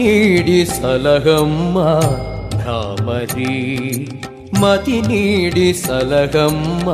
[0.00, 1.78] నీడి సలహమ్మ
[2.54, 3.56] భ్రామరి
[4.60, 6.86] మతి నీడి సలహమ్మ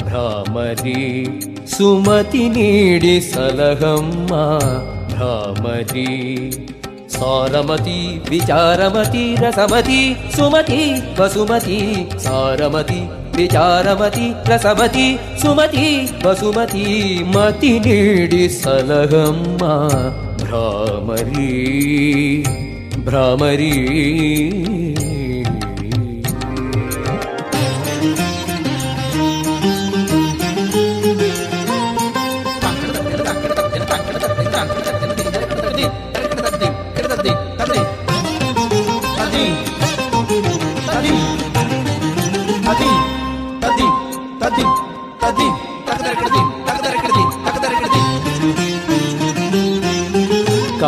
[0.00, 1.00] భ్రామరి
[1.72, 4.32] సుమతి నీడి సలహమ్మ
[5.12, 6.06] భ్రామరి
[7.16, 7.98] సారమతి
[8.30, 10.00] విచారమతి రసమతి
[10.36, 10.80] సుమతి
[11.20, 11.80] వసుమతి
[12.26, 13.00] సారమతి
[13.38, 15.08] విచారమతి రసమతి
[15.42, 15.88] సుమతి
[16.24, 16.86] వసుమతి
[17.34, 19.62] మతి నీడి సలహమ్మ
[20.48, 21.48] ಭ್ರಾಮರಿ
[22.98, 23.74] ಭ್ರಾಮರಿ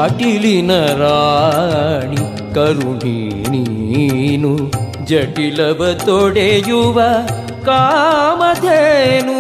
[0.01, 4.73] ಕಾಟಿಲಿನ ರಾಣಿ ಕರುಣಿ ನೀನು
[5.07, 7.03] ಜಟಿಲವ ತೊಡೆಯುವ
[7.65, 9.37] ಕಾಮಧೇನು.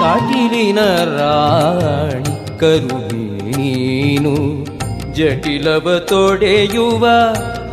[0.00, 4.64] ಕಾಟಿಲಿನ ರಾಣಿ ಕರುಣಿ ನೀನು
[5.14, 7.08] ಜಟಿಲವ ತೊಡೆಯುವ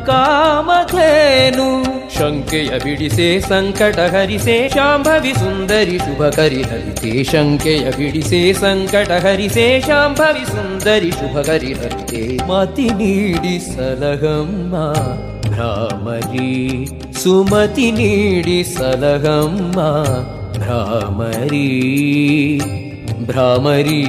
[0.05, 1.92] ಕಾಮಧೇನು.
[2.17, 11.73] शङ्केय बिडिसे सङ्कट हरिसे शाम्भवि सुन्दरि शुभकरि हरिते शङ्केय बिडिसे सङ्कट हरिसे शाम्भवि सुन्दरि शुभकरि
[11.81, 14.83] हरिते मति नीडि सलहम्म
[15.49, 16.53] भ्रामरी
[17.23, 19.89] सुमति नीडि सलहम्म
[20.59, 21.67] भ्रामरी
[23.29, 24.01] भ्रामरी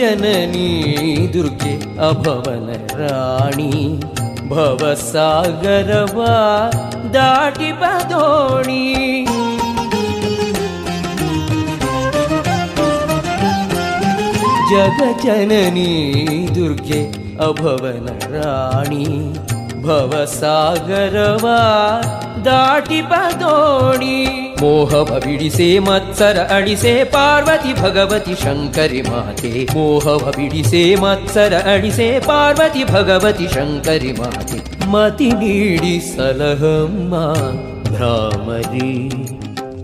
[0.00, 0.68] जननी
[1.32, 1.72] दुर्गे
[2.08, 2.68] अभवन
[3.00, 3.72] राणी
[4.52, 6.36] भवसागरवा
[7.16, 8.80] दाटिपदोणी
[14.70, 15.92] जग जननी
[16.56, 17.00] दुर्गे
[17.46, 19.06] अभवन राणी
[19.86, 21.58] भवसागरवा
[22.48, 24.18] दाटिपदोणी
[24.60, 30.16] मोहभीडिसे मत्सर अडिसे पार्वती भगवति शङ्करि माते मोह
[31.00, 37.26] मत्सर अडिसे पार्वती भगवति शङ्करि माते सलहम् मा
[37.90, 39.08] भ्रामरी।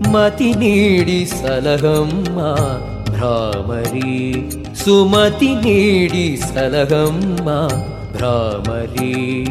[0.07, 2.53] मति नीडि सलहम्मा
[3.11, 7.37] भ्रामरी। सुमति नीडि सलहम्
[8.17, 9.45] भ्रामरी।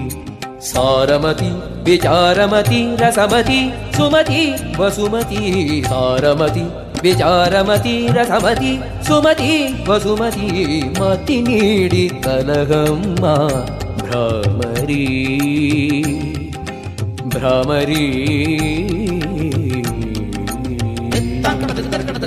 [0.61, 3.61] सारमति വിചാരമതി രസമതി
[3.97, 4.41] सुमति
[4.79, 5.41] वसुमति
[5.89, 6.65] सारमति
[7.05, 8.73] വിചാരമതി രസമതി
[9.09, 9.53] സുമതി
[9.89, 10.49] വസുമതി
[10.99, 13.25] മതി നീടി കനകമ്മ
[14.03, 15.03] ഭ്രമരീ
[17.35, 18.05] ഭ്രമരീ
[21.43, 22.27] താങ്കടത്തിൽ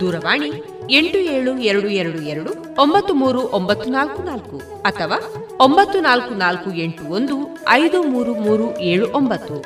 [0.00, 0.50] ದೂರವಾಣಿ
[0.90, 5.18] ಎಂಟು ಏಳು ಎರಡು ಎರಡು ಎರಡು ಒಂಬತ್ತು ಮೂರು ಒಂಬತ್ತು ನಾಲ್ಕು ನಾಲ್ಕು ಅಥವಾ
[5.60, 9.64] ಒಂಬತ್ತು ನಾಲ್ಕು ನಾಲ್ಕು ಎಂಟು ಒಂದು ಐದು ಮೂರು ಮೂರು ಏಳು ಒಂಬತ್ತು.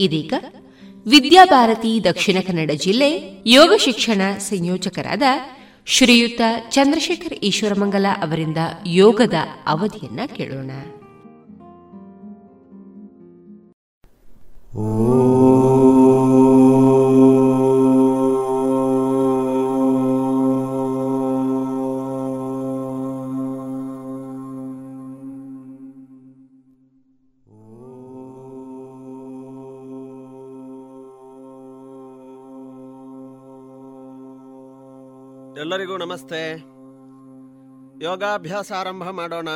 [0.00, 0.34] ಇದೀಗ
[1.06, 5.22] ವಿದ್ಯಾಭಾರತಿ ದಕ್ಷಿಣ ಕನ್ನಡ ಜಿಲ್ಲೆ ಯೋಗ ಶಿಕ್ಷಣ ಸಂಯೋಜಕರಾದ
[5.86, 8.56] ಶ್ರೀಯುತ ಚಂದ್ರಶೇಖರ್ ಈಶ್ವರಮಂಗಲ ಅವರಿಂದ
[8.86, 9.34] ಯೋಗದ
[9.66, 10.70] ಅವಧಿಯನ್ನ ಕೇಳೋಣ.
[35.72, 36.52] ಎಲ್ಲರಿಗೂ ನಮಸ್ತೆ.
[38.04, 39.48] ಯೋಗಾಭ್ಯಾಸ ಆರಂಭ ಮಾಡೋಣ.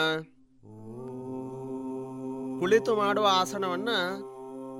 [2.61, 3.89] ಕುಳಿತು ಮಾಡುವ ಆಸನವನ್ನ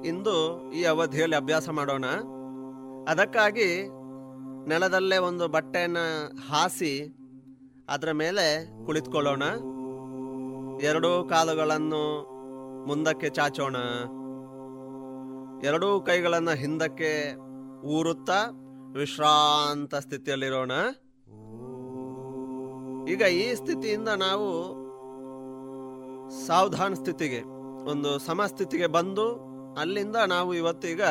[0.05, 2.05] ಇಂದು ಈ ಅವಧಿಯಲ್ಲಿ ಅಭ್ಯಾಸ ಮಾಡೋಣ.
[3.09, 3.89] ಅದಕ್ಕಾಗಿ
[4.69, 7.17] ನೆಲದಲ್ಲೇ ಒಂದು ಬಟ್ಟೆಯನ್ನು ಹಾಸಿ
[7.89, 9.43] ಅದರ ಮೇಲೆ ಕುಳಿತುಕೊಳ್ಳೋಣ.
[10.83, 12.27] ಎರಡೂ ಕಾಲುಗಳನ್ನು
[12.87, 13.77] ಮುಂದಕ್ಕೆ ಚಾಚೋಣ.
[15.63, 17.35] ಎರಡೂ ಕೈಗಳನ್ನು ಹಿಂದಕ್ಕೆ
[17.87, 18.45] ಊರುತ್ತಾ
[18.97, 20.73] ವಿಶ್ರಾಂತ ಸ್ಥಿತಿಯಲ್ಲಿರೋಣ.
[23.09, 24.49] ಈಗ ಈ ಸ್ಥಿತಿಯಿಂದ ನಾವು
[26.47, 27.41] ಸಾವಧಾನ ಸ್ಥಿತಿಗೆ,
[27.91, 29.27] ಒಂದು ಸಮಸ್ಥಿತಿಗೆ ಬಂದು
[29.81, 31.03] ಅಲ್ಲಿಂದ ನಾವು ಇವತ್ತೀಗ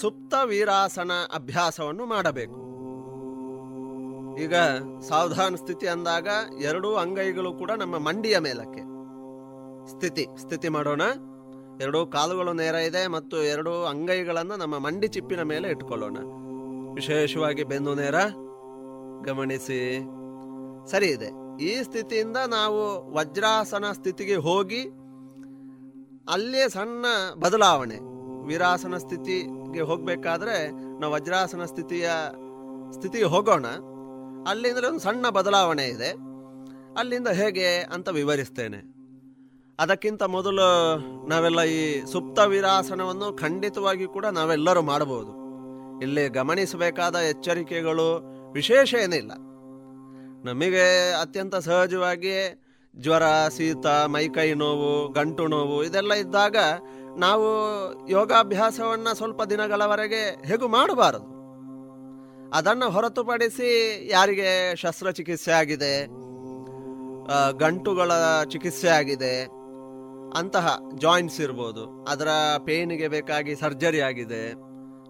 [0.00, 2.58] ಸುಪ್ತ ವೀರಾಸನ ಅಭ್ಯಾಸವನ್ನು ಮಾಡಬೇಕು.
[4.42, 4.54] ಈಗ
[5.08, 6.28] ಸಾವಧಾನ ಸ್ಥಿತಿ ಅಂದಾಗ
[6.60, 8.82] ಎರಡೂ ಅಂಗೈಗಳು ಕೂಡ ನಮ್ಮ ಮಂಡಿಯ ಮೇಲಕ್ಕೆ.
[9.90, 11.02] ಸ್ಥಿತಿ ಸ್ಥಿತಿ ಮಾಡೋಣ.
[11.80, 16.16] ಎರಡೂ ಕಾಲುಗಳು ನೇರ ಇದೆ ಮತ್ತು ಎರಡೂ ಅಂಗೈಗಳನ್ನು ನಮ್ಮ ಮಂಡಿ ಚಿಪ್ಪಿನ ಮೇಲೆ ಇಟ್ಕೊಳ್ಳೋಣ.
[16.94, 18.14] ವಿಶೇಷವಾಗಿ ಬೆನ್ನು ನೇರ
[19.30, 20.08] ಗಮನಿಸಿ.
[20.86, 24.80] ಸರಿ ಇದೆ ಈ ಸ್ಥಿತಿಯಿಂದ ನಾವು ವಜ್ರಾಸನ ಸ್ಥಿತಿಗೆ ಹೋಗಿ
[26.28, 27.98] ಅಲ್ಲೇ ಸಣ್ಣ ಬದಲಾವಣೆ.
[28.46, 30.70] ವೀರಾಸನ ಸ್ಥಿತಿಗೆ ಹೋಗಬೇಕಾದ್ರೆ
[31.00, 32.10] ನಾವು ವಜ್ರಾಸನ ಸ್ಥಿತಿಯ
[32.92, 33.66] ಸ್ಥಿತಿಗೆ ಹೋಗೋಣ.
[34.48, 36.10] ಅಲ್ಲಿಂದ ಒಂದು ಸಣ್ಣ ಬದಲಾವಣೆ ಇದೆ.
[36.98, 38.92] ಅಲ್ಲಿಂದ ಹೇಗೆ ಅಂತ ವಿವರಿಸ್ತೇನೆ.
[39.78, 45.42] ಅದಕ್ಕಿಂತ ಮೊದಲು ನಾವೆಲ್ಲ ಈ ಸುಪ್ತ ವೀರಾಸನವನ್ನು ಖಂಡಿತವಾಗಿ ಕೂಡ ನಾವೆಲ್ಲರೂ ಮಾಡಬಹುದು.
[46.02, 48.22] ಇಲ್ಲಿ ಗಮನಿಸಬೇಕಾದ ಎಚ್ಚರಿಕೆಗಳು
[48.52, 49.32] ವಿಶೇಷ ಏನಿಲ್ಲ.
[50.46, 50.86] ನಮಗೆ
[51.22, 52.36] ಅತ್ಯಂತ ಸಹಜವಾಗಿ
[52.94, 53.24] ಜ್ವರ,
[53.56, 56.56] ಶೀತ, ಮೈಕೈ ನೋವು, ಗಂಟು ನೋವು ಇದೆಲ್ಲ ಇದ್ದಾಗ
[57.24, 57.46] ನಾವು
[58.16, 61.28] ಯೋಗಾಭ್ಯಾಸವನ್ನು ಸ್ವಲ್ಪ ದಿನಗಳವರೆಗೆ ಹೇಗೂ ಮಾಡಬಾರದು.
[62.58, 63.70] ಅದನ್ನು ಹೊರತುಪಡಿಸಿ
[64.10, 64.50] ಯಾರಿಗೆ
[64.82, 65.94] ಶಸ್ತ್ರಚಿಕಿತ್ಸೆ ಆಗಿದೆ
[67.62, 68.12] ಗಂಟುಗಳ
[68.52, 69.34] ಚಿಕಿತ್ಸೆ ಆಗಿದೆ,
[70.40, 70.66] ಅಂತಹ
[71.04, 72.30] ಜಾಯಿಂಟ್ಸ್ ಇರ್ಬೋದು, ಅದರ
[72.66, 74.42] ಪೇನಿಗೆ ಬೇಕಾಗಿ ಸರ್ಜರಿ ಆಗಿದೆ,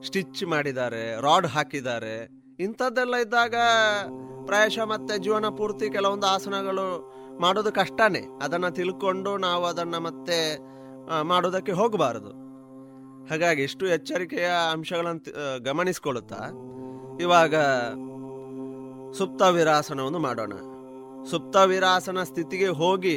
[0.08, 2.16] ಸ್ಟಿಚ್ ಮಾಡಿದ್ದಾರೆ, ರಾಡ್ ಹಾಕಿದ್ದಾರೆ
[2.66, 3.56] ಇಂಥದ್ದೆಲ್ಲ ಇದ್ದಾಗ
[4.48, 6.86] ಪ್ರಾಯಶಃ ಮತ್ತೆ ಜೀವನ ಪೂರ್ತಿ ಕೆಲವೊಂದು ಆಸನಗಳು
[7.40, 8.22] ಮಾಡೋದು ಕಷ್ಟನೇ.
[8.42, 10.38] ಅದನ್ನು ತಿಳ್ಕೊಂಡು ನಾವು ಅದನ್ನು ಮತ್ತೆ
[11.30, 12.32] ಮಾಡೋದಕ್ಕೆ ಹೋಗಬಾರದು.
[13.30, 15.32] ಹಾಗಾಗಿ ಇಷ್ಟು ಎಚ್ಚರಿಕೆಯ ಅಂಶಗಳನ್ನು
[15.68, 16.40] ಗಮನಿಸ್ಕೊಳ್ಳುತ್ತಾ,
[17.24, 17.54] ಇವಾಗ
[19.18, 20.54] ಸುಪ್ತ ವಿರಾಸನವನ್ನು ಮಾಡೋಣ.
[21.30, 23.16] ಸುಪ್ತ ವಿರಾಸನ ಸ್ಥಿತಿಗೆ ಹೋಗಿ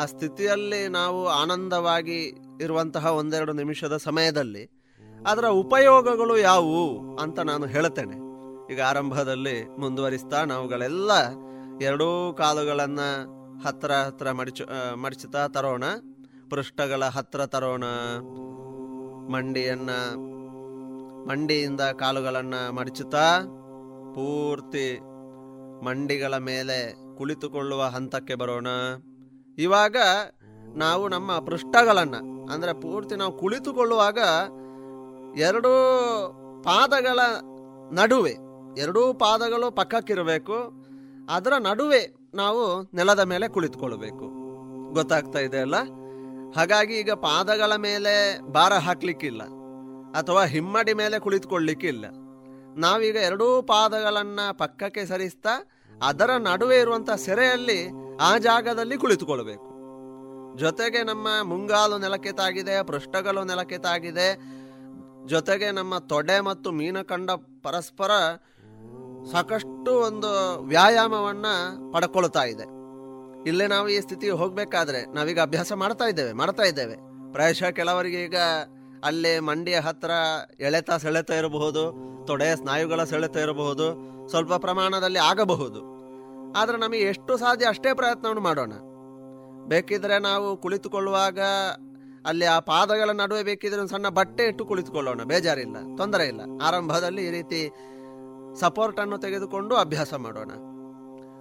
[0.00, 2.20] ಆ ಸ್ಥಿತಿಯಲ್ಲಿ ನಾವು ಆನಂದವಾಗಿ
[2.64, 4.64] ಇರುವಂತಹ ಒಂದೆರಡು ನಿಮಿಷದ ಸಮಯದಲ್ಲಿ
[5.20, 6.86] ಅದರ ಉಪಯೋಗಗಳು ಯಾವುವು
[7.22, 8.16] ಅಂತ ನಾನು ಹೇಳುತ್ತೇನೆ.
[8.70, 11.12] ಈಗ ಆರಂಭದಲ್ಲಿ ಮುಂದುವರಿಸ್ತಾ ನಾವುಗಳೆಲ್ಲ
[11.82, 13.00] ಎರಡೂ ಕಾಲುಗಳನ್ನ
[13.66, 14.64] ಹತ್ರ ಹತ್ರ ಮಡಚು
[14.96, 15.84] ಮಡಚುತ್ತಾ ತರೋಣ.
[16.50, 17.84] ಪೃಷ್ಠಗಳ ಹತ್ರ ತರೋಣ.
[19.32, 19.90] ಮಂಡಿಯನ್ನ,
[21.30, 23.40] ಮಂಡಿಯಿಂದ ಕಾಲುಗಳನ್ನ ಮಡಚುತ್ತಾ
[24.14, 25.00] ಪೂರ್ತಿ
[25.84, 26.78] ಮಂಡಿಗಳ ಮೇಲೆ
[27.16, 28.66] ಕುಳಿತುಕೊಳ್ಳುವ ಹಂತಕ್ಕೆ ಬರೋಣ.
[29.58, 29.96] ಇವಾಗ
[30.76, 34.18] ನಾವು ನಮ್ಮ ಪೃಷ್ಠಗಳನ್ನು, ಅಂದ್ರೆ ಪೂರ್ತಿ ನಾವು ಕುಳಿತುಕೊಳ್ಳುವಾಗ
[35.38, 35.72] ಎರಡೂ
[36.64, 37.20] ಪಾದಗಳ
[37.92, 38.43] ನಡುವೆ
[38.78, 40.56] ಎರಡೂ ಪಾದಗಳು ಪಕ್ಕಕ್ಕಿರಬೇಕು.
[41.30, 44.26] ಅದರ ನಡುವೆ ನಾವು ನೆಲದ ಮೇಲೆ ಕುಳಿತುಕೊಳ್ಬೇಕು
[44.92, 45.76] ಗೊತ್ತಾಗ್ತಾ ಇದೆ ಅಲ್ಲ?
[46.56, 49.42] ಹಾಗಾಗಿ ಈಗ ಪಾದಗಳ ಮೇಲೆ ಭಾರ ಹಾಕ್ಲಿಕ್ಕಿಲ್ಲ.
[50.18, 52.04] ಅಥವಾ ಹಿಮ್ಮಡಿ ಮೇಲೆ ಕುಳಿತುಕೊಳ್ಳಿಕ್ಕಿಲ್ಲ.
[52.76, 55.70] ನಾವೀಗ ಎರಡೂ ಪಾದಗಳನ್ನು ಪಕ್ಕಕ್ಕೆ ಸರಿಸ್ತಾ,
[56.02, 57.88] ಅದರ ನಡುವೆ ಇರುವಂಥ ಸೆರೆಯಲ್ಲಿ
[58.20, 59.74] ಆ ಜಾಗದಲ್ಲಿ ಕುಳಿತುಕೊಳ್ಬೇಕು
[60.56, 64.54] ಜೊತೆಗೆ ನಮ್ಮ ಮುಂಗಾಲು ನೆಲಕ್ಕೆ ತಾಗಿದೆ, ಪೃಷ್ಠಗಳು ನೆಲಕ್ಕೆ ತಾಗಿದೆ.
[65.26, 67.30] ಜೊತೆಗೆ ನಮ್ಮ ತೊಡೆ ಮತ್ತು ಮೀನಕಂಡ
[67.62, 68.10] ಪರಸ್ಪರ
[69.30, 70.30] ಸಾಕಷ್ಟು ಒಂದು
[70.62, 71.46] ವ್ಯಾಯಾಮವನ್ನ
[71.92, 72.66] ಪಡ್ಕೊಳ್ತಾ ಇದೆ.
[73.48, 76.96] ಇಲ್ಲೇ ನಾವು ಈ ಸ್ಥಿತಿಗೆ ಹೋಗಬೇಕಾದ್ರೆ ನಾವೀಗ ಅಭ್ಯಾಸ ಮಾಡ್ತಾ ಇದ್ದೇವೆ ಮಾಡ್ತಾ ಇದ್ದೇವೆ.
[77.32, 78.36] ಪ್ರಾಯಶಃ ಕೆಲವರಿಗೆ ಈಗ
[79.04, 80.10] ಅಲ್ಲಿ ಮಂಡಿಯ ಹತ್ರ
[80.60, 81.82] ಎಳೆತ ಸೆಳೆತ ಇರಬಹುದು
[82.26, 83.86] ತೊಡೆಯ ಸ್ನಾಯುಗಳ ಸೆಳೆತ ಇರಬಹುದು,
[84.28, 85.80] ಸ್ವಲ್ಪ ಪ್ರಮಾಣದಲ್ಲಿ ಆಗಬಹುದು.
[86.56, 88.72] ಆದರೆ ನಮಗೆ ಎಷ್ಟು ಸಾಧ್ಯ ಅಷ್ಟೇ ಪ್ರಯತ್ನವನ್ನು ಮಾಡೋಣ.
[89.68, 91.40] ಬೇಕಿದ್ರೆ ನಾವು ಕುಳಿತುಕೊಳ್ಳುವಾಗ
[92.26, 96.40] ಅಲ್ಲಿ ಆ ಪಾದಗಳ ನಡುವೆ ಬೇಕಿದ್ರೆ ಒಂದು ಸಣ್ಣ ಬಟ್ಟೆ ಇಟ್ಟು ಕುಳಿತುಕೊಳ್ಳೋಣ, ಬೇಜಾರಿಲ್ಲ, ತೊಂದರೆ ಇಲ್ಲ.
[96.62, 97.60] ಆರಂಭದಲ್ಲಿ ಈ ರೀತಿ
[98.60, 100.50] ಸಪೋರ್ಟ್ ಅನ್ನು ತೆಗೆದುಕೊಂಡು ಅಭ್ಯಾಸ ಮಾಡೋಣ.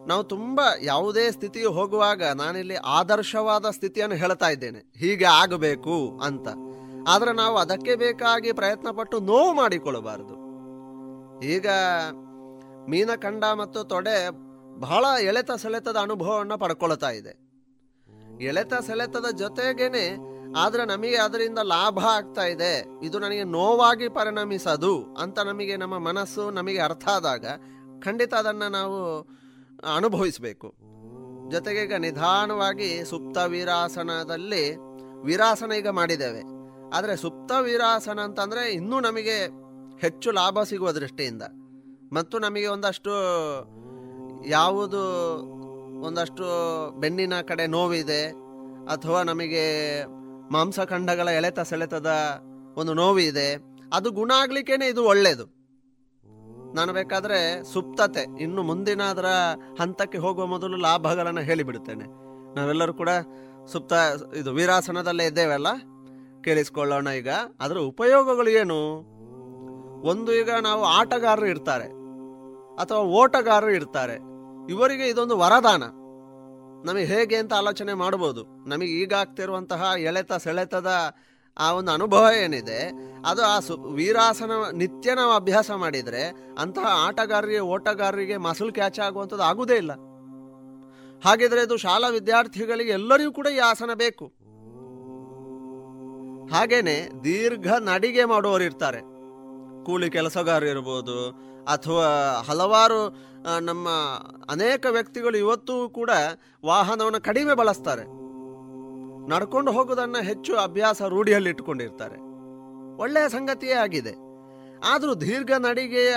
[0.08, 4.94] ನಾವು ತುಂಬ ಯಾವುದೇ ಸ್ಥಿತಿಗೆ ಹೋಗುವಾಗ ನಾನಿಲ್ಲಿ ಆದರ್ಶವಾದ ಸ್ಥಿತಿಯನ್ನು ಹೇಳ್ತಾ ಇದ್ದೇನೆ.
[4.98, 6.48] ಹೀಗೆ ಆಗಬೇಕು ಅಂತ.
[7.08, 10.44] ಆದರೆ ನಾವು ಅದಕ್ಕೆ ಬೇಕಾಗಿ ಪ್ರಯತ್ನ ಪಟ್ಟು ನೋವು ಮಾಡಿಕೊಳ್ಳಬಾರದು.
[11.46, 11.68] ಈಗ
[12.90, 14.30] ಮೀನಖಂಡ ಮತ್ತು ತೊಡೆ
[14.80, 17.54] ಬಹಳ ಎಳೆತ ಸೆಳೆತದ ಅನುಭವವನ್ನು ಪಡ್ಕೊಳ್ತಾ ಇದೆ.
[18.44, 22.86] ಎಳೆತ ಸೆಳೆತದ ಜೊತೆಗೇನೆ ಆದ್ರೆ ನಮಗೆ ಅದರಿಂದ ಲಾಭ ಆಗ್ತಾ ಇದೆ.
[23.04, 27.46] ಇದು ನನಗೆ ನೋವಾಗಿ ಪರಿಣಮಿಸದು ಅಂತ ನಮಗೆ ನಮ್ಮ ಮನಸ್ಸು ನಮಗೆ ಅರ್ಥ ಆದಾಗ
[28.04, 29.22] ಖಂಡಿತ ಅದನ್ನು ನಾವು
[29.96, 30.74] ಅನುಭವಿಸಬೇಕು.
[31.52, 34.76] ಜೊತೆಗೆ ಈಗ ನಿಧಾನವಾಗಿ ಸುಪ್ತ ವೀರಾಸನದಲ್ಲಿ
[35.26, 36.42] ವೀರಾಸನ ಈಗ ಮಾಡಿದ್ದೇವೆ.
[36.96, 39.46] ಆದರೆ ಸುಪ್ತ ವೀರಾಸನ ಅಂತಂದರೆ ಇನ್ನೂ ನಮಗೆ
[40.00, 41.42] ಹೆಚ್ಚು ಲಾಭ ಸಿಗುವ ದೃಷ್ಟಿಯಿಂದ.
[42.14, 43.10] ಮತ್ತು ನಮಗೆ ಒಂದಷ್ಟು
[44.48, 45.04] ಯಾವುದು
[46.02, 46.44] ಒಂದಷ್ಟು
[47.00, 48.30] ಬೆನ್ನಿನ ಕಡೆ ನೋವಿದೆ
[48.92, 50.04] ಅಥವಾ ನಮಗೆ
[50.52, 52.12] ಮಾಂಸಖಂಡಗಳ ಎಳೆತ ಸೆಳೆತದ
[52.78, 53.48] ಒಂದು ನೋವು ಇದೆ
[53.94, 55.46] ಅದು ಗುಣ ಆಗ್ಲಿಕ್ಕೇನೆ ಇದು ಒಳ್ಳೆಯದು
[56.76, 59.26] ನಾನು ಬೇಕಾದ್ರೆ ಸುಪ್ತತೆ, ಇನ್ನು ಮುಂದಿನ ಅದರ
[59.80, 62.06] ಹಂತಕ್ಕೆ ಹೋಗುವ ಮೊದಲು ಲಾಭಗಳನ್ನು ಹೇಳಿಬಿಡುತ್ತೇನೆ.
[62.56, 63.10] ನಾವೆಲ್ಲರೂ ಕೂಡ
[63.72, 63.94] ಸುಪ್ತ,
[64.36, 65.68] ಇದು ವೀರಾಸನದಲ್ಲೇ ಇದ್ದೇವಲ್ಲ?
[66.44, 67.30] ಕೇಳಿಸ್ಕೊಳ್ಳೋಣ ಈಗ.
[67.60, 68.80] ಅದರ ಉಪಯೋಗಗಳು ಏನು?
[70.10, 71.88] ಒಂದು ಈಗ ನಾವು ಆಟಗಾರರು ಇರ್ತಾರೆ,
[72.76, 74.16] ಅಥವಾ ಓಟಗಾರರು ಇರ್ತಾರೆ.
[74.70, 75.84] ಇವರಿಗೆ ಇದೊಂದು ವರದಾನ.
[76.86, 80.92] ನಮಗೆ ಹೇಗೆ ಅಂತ ಆಲೋಚನೆ ಮಾಡ್ಬೋದು ನಮಗೆ ಈಗ ಆಗ್ತಿರುವಂತಹ ಎಳೆತ ಸೆಳೆತದ
[81.58, 82.78] ಆ ಒಂದು ಅನುಭವ ಏನಿದೆ,
[83.26, 86.24] ಅದು ಆ ಸು, ವೀರಾಸನ ನಿತ್ಯ ನಾವು ಅಭ್ಯಾಸ ಮಾಡಿದರೆ
[86.60, 89.94] ಅಂತಹ ಆಟಗಾರರಿಗೆ, ಓಟಗಾರರಿಗೆ ಮಸಲ್ ಕ್ಯಾಚ್ ಆಗುವಂಥದ್ದು ಆಗುವುದೇ ಇಲ್ಲ.
[91.26, 94.26] ಹಾಗಿದ್ರೆ ಇದು ಶಾಲಾ ವಿದ್ಯಾರ್ಥಿಗಳಿಗೆ ಎಲ್ಲರಿಗೂ ಕೂಡ ಈ ಆಸನ ಬೇಕು.
[96.54, 99.02] ಹಾಗೇನೆ ದೀರ್ಘ ನಡಿಗೆ ಮಾಡುವವರು ಇರ್ತಾರೆ
[99.86, 101.16] ಕೂಲಿ ಕೆಲಸಗಾರರು ಇರ್ಬೋದು
[101.68, 103.18] ಅಥವಾ ಹಲವಾರು
[103.60, 103.90] ನಮ್ಮ
[104.50, 106.10] ಅನೇಕ ವ್ಯಕ್ತಿಗಳು ಇವತ್ತೂ ಕೂಡ
[106.66, 108.04] ವಾಹನವನ್ನು ಕಡಿಮೆ ಬಳಸ್ತಾರೆ.
[109.30, 112.16] ನಡ್ಕೊಂಡು ಹೋಗೋದನ್ನು ಹೆಚ್ಚು ಅಭ್ಯಾಸ ರೂಢಿಯಲ್ಲಿ ಇಟ್ಕೊಂಡಿರ್ತಾರೆ.
[112.98, 114.14] ಒಳ್ಳೆಯ ಸಂಗತಿಯೇ ಆಗಿದೆ.
[114.86, 116.16] ಆದರೂ ದೀರ್ಘ ನಡಿಗೆಯ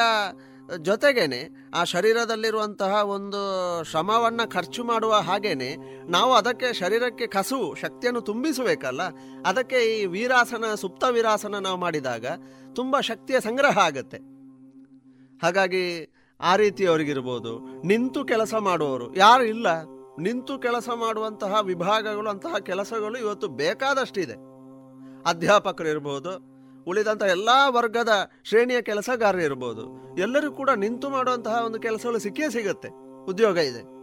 [0.83, 3.41] ಜೊತೆಗೇನೆ ಆ ಶರೀರದಲ್ಲಿರುವಂತಹ ಒಂದು
[3.85, 5.77] ಶ್ರಮವನ್ನು ಖರ್ಚು ಮಾಡುವ ಹಾಗೇನೆ
[6.11, 9.03] ನಾವು ಅದಕ್ಕೆ ಶರೀರಕ್ಕೆ ಕಸು ಶಕ್ತಿಯನ್ನು ತುಂಬಿಸಬೇಕಲ್ಲ?
[9.47, 12.27] ಅದಕ್ಕೆ ಈ ವೀರಾಸನ, ಸುಪ್ತ ವೀರಾಸನ ನಾವು ಮಾಡಿದಾಗ
[12.75, 14.36] ತುಂಬ ಶಕ್ತಿಯ ಸಂಗ್ರಹ ಆಗುತ್ತೆ.
[15.43, 19.17] ಹಾಗಾಗಿ ಆ ರೀತಿಯವರಿಗಿರ್ಬೋದು ನಿಂತು ಕೆಲಸ ಮಾಡುವವರು.
[19.17, 19.67] ಯಾರು ಇಲ್ಲ.
[20.19, 24.33] ನಿಂತು ಕೆಲಸ ಮಾಡುವಂತಹ ವಿಭಾಗಗಳು, ಅಂತಹ ಕೆಲಸಗಳು ಇವತ್ತು ಬೇಕಾದಷ್ಟಿದೆ.
[25.29, 30.15] ಅಧ್ಯಾಪಕರು ಇರ್ಬೋದು ಉಳಿದಂಥ ಎಲ್ಲ ವರ್ಗದ ಶ್ರೇಣಿಯ ಕೆಲಸಗಾರರು ಇರ್ಬೋದು.
[30.19, 32.89] ಎಲ್ಲರೂ ಕೂಡ ನಿಂತು ಮಾಡುವಂತಹ ಒಂದು ಕೆಲಸಗಳು ಸಿಕ್ಕೇ ಸಿಗುತ್ತೆ.
[33.25, 33.97] ಉದ್ಯೋಗ ಇದೆ.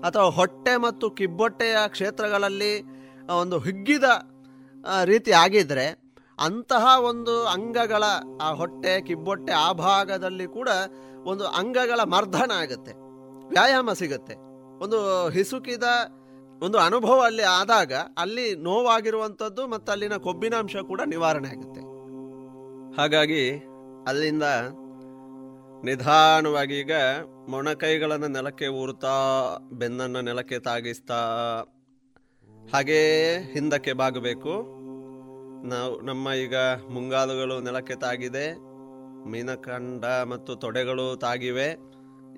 [0.00, 2.82] ಅಥವಾ ಹೊಟ್ಟೆ ಮತ್ತು ಕಿಬ್ಬೊಟ್ಟೆಯ ಕ್ಷೇತ್ರಗಳಲ್ಲಿ
[3.30, 4.04] ಒಂದು ಹಿಗ್ಗಿದ
[5.04, 6.07] ರೀತಿ ಆಗಿದ್ರೆ
[6.40, 8.04] ಅಂತಹ ಒಂದು ಅಂಗಗಳ,
[8.42, 10.68] ಆ ಹೊಟ್ಟೆ, ಕಿಬ್ಬೊಟ್ಟೆ ಆ ಭಾಗದಲ್ಲಿ ಕೂಡ
[11.24, 12.92] ಒಂದು ಅಂಗಗಳ ಮರ್ದನ ಆಗುತ್ತೆ,
[13.54, 14.34] ವ್ಯಾಯಾಮ ಸಿಗುತ್ತೆ.
[14.84, 15.86] ಒಂದು ಹಿಸುಕಿದ
[16.62, 21.82] ಒಂದು ಅನುಭವ ಅಲ್ಲಿ ಆದಾಗ ಅಲ್ಲಿ ನೋವಾಗಿರುವಂಥದ್ದು ಮತ್ತು ಅಲ್ಲಿನ ಕೊಬ್ಬಿನಾಂಶ ಕೂಡ ನಿವಾರಣೆ ಆಗುತ್ತೆ.
[22.98, 23.42] ಹಾಗಾಗಿ
[24.08, 24.46] ಅಲ್ಲಿಂದ
[25.84, 26.94] ನಿಧಾನವಾಗಿ ಈಗ
[27.48, 29.16] ಮೊಣಕೈಗಳನ್ನು ನೆಲಕ್ಕೆ ಊರುತ್ತಾ,
[29.72, 31.20] ಬೆನ್ನನ್ನು ನೆಲಕ್ಕೆ ತಾಗಿಸ್ತಾ,
[32.72, 33.02] ಹಾಗೇ
[33.52, 34.54] ಹಿಂದಕ್ಕೆ ಬಾಗಬೇಕು.
[35.64, 36.56] ನಾವು ನಮ್ಮ ಈಗ
[36.90, 38.46] ಮುಂಗಾಲುಗಳು ನೆಲಕ್ಕೆ ತಾಗಿದೆ,
[39.30, 41.68] ಮೀನಕಂಡ ಮತ್ತು ತೊಡೆಗಳು ತಾಗಿವೆ.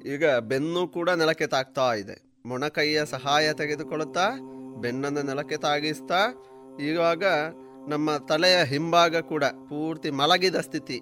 [0.08, 2.40] ಈಗ ಬೆನ್ನು ಕೂಡ ನೆಲಕ್ಕೆ ತಾಗ್ತಾ ಇದೆ.
[2.46, 4.26] ಮೊಣಕೈಯ ಸಹಾಯ ತೆಗೆದುಕೊಳ್ಳುತ್ತಾ,
[4.80, 6.20] ಬೆನ್ನನ್ನು ನೆಲಕ್ಕೆ ತಾಗಿಸ್ತಾ
[6.80, 7.24] ಇವಾಗ
[7.88, 11.00] ನಮ್ಮ ತಲೆಯ ಹಿಂಭಾಗ ಕೂಡ ಪೂರ್ತಿ ಮಲಗಿದ ಸ್ಥಿತಿ.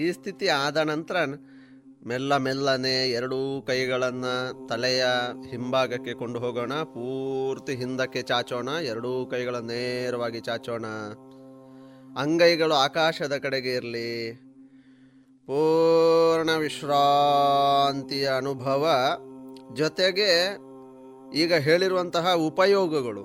[0.00, 1.16] ಈ ಸ್ಥಿತಿ ಆದ ನಂತರ
[2.06, 5.04] ಮೆಲ್ಲ ಮೆಲ್ಲನೆ ಎರಡೂ ಕೈಗಳನ್ನು ತಲೆಯ
[5.50, 6.74] ಹಿಂಭಾಗಕ್ಕೆ ಕೊಂಡು ಹೋಗೋಣ.
[6.74, 8.68] ಪೂರ್ತಿ ಹಿಂದಕ್ಕೆ ಚಾಚೋಣ.
[8.68, 10.86] ಎರಡೂ ಕೈಗಳ ನೇರವಾಗಿ ಚಾಚೋಣ.
[12.18, 14.32] ಅಂಗೈಗಳು ಆಕಾಶದ ಕಡೆಗೆ ಇರಲಿ.
[15.46, 18.88] ಪೂರ್ಣ ವಿಶ್ರಾಂತಿಯ ಅನುಭವ.
[19.74, 20.58] ಜೊತೆಗೆ
[21.34, 23.24] ಈಗ ಹೇಳಿರುವಂತಹ ಉಪಯೋಗಗಳು.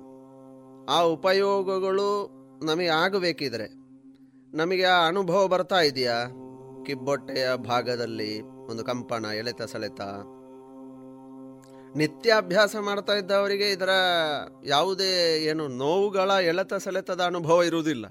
[0.89, 2.31] ಆ ಉಪಯೋಗಗಳು
[2.65, 3.67] ನಮಗೆ ಆಗಬೇಕಿದ್ರೆ,
[4.57, 6.25] ನಮಗೆ ಆ ಅನುಭವ ಬರ್ತಾ ಇದೆಯಾ?
[6.85, 8.56] ಕಿಬ್ಬೊಟ್ಟೆಯ ಭಾಗದಲ್ಲಿ.
[8.69, 10.01] ಒಂದು ಕಂಪನ, ಎಳೆತ, ಸೆಳೆತ.
[11.95, 13.89] ನಿತ್ಯ ಅಭ್ಯಾಸ ಮಾಡ್ತಾ ಇದ್ದವರಿಗೆ ಇದರ
[14.65, 18.05] ಯಾವುದೇ ಏನು ನೋವುಗಳ ಎಳೆತ, ಸೆಳೆತದ ಅನುಭವ ಇರುವುದಿಲ್ಲ.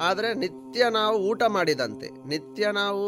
[0.00, 3.04] ಆದರೆ ನಿತ್ಯ ನಾವು ಊಟ ಮಾಡಿದಂತೆ, ನಿತ್ಯ ನಾವು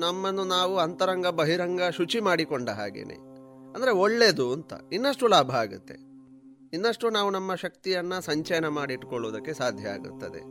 [0.00, 3.14] ನಮ್ಮನ್ನು ನಾವು ಅಂತರಂಗ, ಬಹಿರಂಗ ಶುಚಿ ಮಾಡಿಕೊಂಡ ಹಾಗೇನೆ.
[3.74, 6.12] ಅಂದರೆ ಒಳ್ಳೆಯದು ಅಂತ, ಇನ್ನಷ್ಟು ಲಾಭ ಆಗುತ್ತೆ.
[6.72, 10.42] ಇನ್ನಷ್ಟು ನಾವು ನಮ್ಮ ಶಕ್ತಿಯನ್ನು ಸಂಚಯನ ಮಾಡಿಟ್ಕೊಳ್ಳುವುದಕ್ಕೆ ಸಾಧ್ಯ ಆಗುತ್ತದೆ.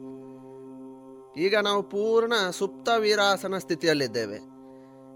[1.42, 4.51] ಈಗ ನಾವು ಪೂರ್ಣ ಸುಪ್ತ ವೀರಾಸನ ಸ್ಥಿತಿಯಲ್ಲಿದ್ದೇವೆ.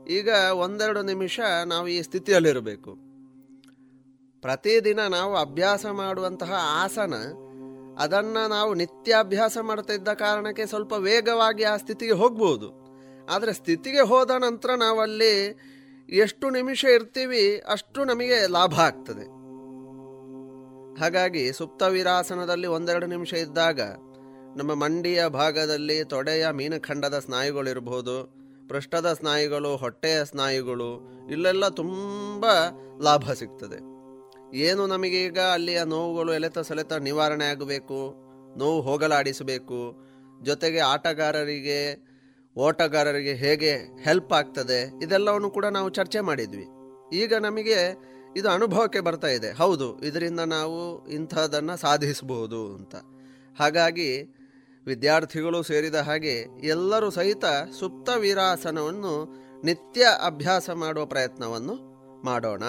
[0.08, 3.06] ಈಗ ಒಂದೆರಡು ನಿಮಿಷ ನಾವು ಈ ಸ್ಥಿತಿಯಲ್ಲಿರಬೇಕು.
[4.42, 7.14] ಪ್ರತಿದಿನ ನಾವು ಅಭ್ಯಾಸ ಮಾಡುವಂತಹ ಆಸನ,
[8.00, 12.86] ಅದನ್ನು ನಾವು ನಿತ್ಯ ಅಭ್ಯಾಸ ಮಾಡ್ತಾ ಇದ್ದ ಕಾರಣಕ್ಕೆ ಸ್ವಲ್ಪ ವೇಗವಾಗಿ ಆ ಸ್ಥಿತಿಗೆ ಹೋಗ್ಬೋದು.
[13.30, 15.60] ಆದರೆ ಸ್ಥಿತಿಗೆ ಹೋದ ನಂತರ ನಾವಲ್ಲಿ
[16.10, 19.36] ಎಷ್ಟು ನಿಮಿಷ ಇರ್ತೀವಿ ಅಷ್ಟು ನಮಗೆ ಲಾಭ ಆಗ್ತದೆ.
[21.00, 23.82] ಹಾಗಾಗಿ ಸುಪ್ತ ವಿರಾಸನದಲ್ಲಿ ಒಂದೆರಡು ನಿಮಿಷ ಇದ್ದಾಗ
[24.58, 32.46] ನಮ್ಮ ಮಂಡಿಯ ಭಾಗದಲ್ಲಿ ತೊಡೆಯ ಮೀನಖಂಡದ ಸ್ನಾಯುಗಳಿರ್ಬೋದು ಪೃಷ್ಠದ ಸ್ನಾಯುಗಳು, ಹೊಟ್ಟೆಯ ಸ್ನಾಯುಗಳು, ಇಲ್ಲೆಲ್ಲ ತುಂಬ
[33.02, 33.80] ಲಾಭ ಸಿಗ್ತದೆ.
[34.58, 38.16] ಏನು ನಮಗೀಗ ಅಲ್ಲಿಯ ನೋವುಗಳು ಎಲೆತ ಸೆಳೆತ ನಿವಾರಣೆ ಆಗಬೇಕು,
[38.58, 39.80] ನೋವು ಹೋಗಲಾಡಿಸಬೇಕು,
[40.44, 41.80] ಜೊತೆಗೆ ಆಟಗಾರರಿಗೆ,
[42.58, 46.68] ಓಟಗಾರರಿಗೆ ಹೇಗೆ ಹೆಲ್ಪ್ ಆಗ್ತದೆ, ಇದೆಲ್ಲವನ್ನು ಕೂಡ ನಾವು ಚರ್ಚೆ ಮಾಡಿದ್ವಿ.
[47.18, 47.80] ಈಗ ನಮಗೆ
[48.38, 49.52] ಇದು ಅನುಭವಕ್ಕೆ ಬರ್ತಾ ಇದೆ.
[49.52, 52.96] ಹೌದು, ಇದರಿಂದ ನಾವು ಇಂಥದ್ದನ್ನು ಸಾಧಿಸಬಹುದು ಅಂತ.
[53.60, 54.35] ಹಾಗಾಗಿ
[54.86, 57.46] ವಿದ್ಯಾರ್ಥಿಗಳು ಸೇರಿದ ಹಾಗೆ ಎಲ್ಲರೂ ಸಹಿತ
[57.80, 61.76] ಸುಪ್ತ ವೀರಾಸನವನ್ನು ನಿತ್ಯ ಅಭ್ಯಾಸ ಮಾಡುವ ಪ್ರಯತ್ನವನ್ನು
[62.26, 62.64] ಮಾಡೋಣ.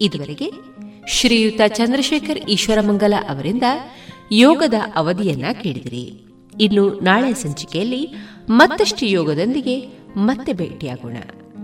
[0.00, 0.52] ಇದುವರೆಗೆ
[1.08, 3.62] ಶ್ರೀಯುತ ಚಂದ್ರಶೇಖರ್ ಈಶ್ವರಮಂಗಲ ಅವರಿಂದ
[4.32, 6.04] ಯೋಗದ ಅವಧಿಯನ್ನ ಕೇಳಿದಿರಿ.
[6.60, 8.08] ಇನ್ನು ನಾಳೆ ಸಂಚಿಕೆಯಲ್ಲಿ
[8.50, 9.86] ಮತ್ತಷ್ಟು ಯೋಗದೊಂದಿಗೆ
[10.16, 11.16] ಮತ್ತೆ ಭೇಟಿಯಾಗೋಣ.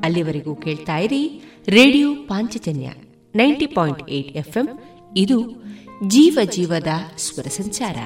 [0.04, 2.90] ಅಲ್ಲಿವರೆಗೂ ಕೇಳ್ತಾ ಇರಿ radio Panchajanya
[3.36, 4.68] ninety point eight FM.
[5.16, 5.64] ಇದು
[6.06, 7.96] ಜೀವ ಜೀವದ ಸ್ವರ ಸಂಚಾರ.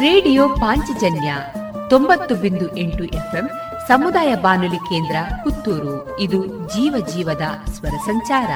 [0.00, 1.34] ರೇಡಿಯೋ ಪಾಂಚಜನ್ಯ
[1.94, 3.50] ತೊಂಬತ್ತು ಬಿಂದು ಎಂಟು ಎಫ್ಎಂ
[3.88, 6.20] ಸಮುದಾಯ ಬಾನುಲಿ ಕೇಂದ್ರ ಪುತ್ತೂರು.
[6.20, 8.50] ಇದು ಜೀವ ಜೀವದ ಸ್ವರ ಸಂಚಾರ.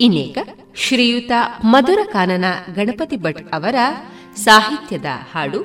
[0.00, 0.38] ಇನ್ನೇಕ
[0.74, 1.32] ಶ್ರೀಯುತ
[1.64, 3.74] ಮಧುರ ಕಾನನ ಗಣಪತಿ ಭಟ್ ಅವರ
[4.36, 5.62] ಸಾಹಿತ್ಯದ ಹಾಡು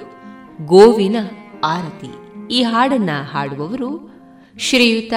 [0.66, 1.16] ಗೋವಿನ
[1.66, 2.12] ಆರತಿ.
[2.48, 4.12] ಈ ಹಾಡನ್ನ ಹಾಡುವವರು
[4.60, 5.14] ಶ್ರೀಯುತ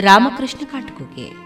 [0.00, 1.45] ರಾಮಕೃಷ್ಣ ಕಾಟುಕುಗೆ.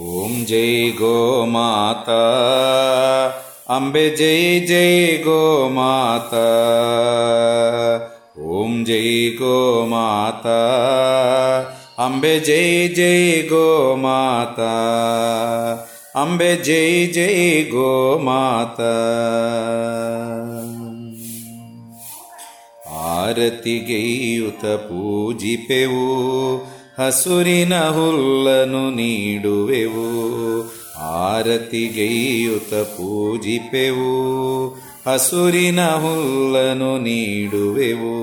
[0.00, 1.56] ॐ जय गो म
[3.68, 5.68] अम्बे जय जय गो
[8.60, 10.56] ॐ जय गो माता।
[11.98, 14.44] अम्बे जय जय गो मा
[16.22, 18.92] अम्बे जय जय गो माता।
[23.02, 24.64] आरति गी उत
[26.98, 30.08] ಹಸುರಿನ ಹುಲ್ಲನು ನೀಡುವೆವು
[31.00, 34.12] ಆರತಿಗೆಯುತ ಪೂಜಿಪೆವು.
[35.06, 38.16] ಹಸುರಿನ ಹುಲ್ಲನು ನೀಡುವೆವು,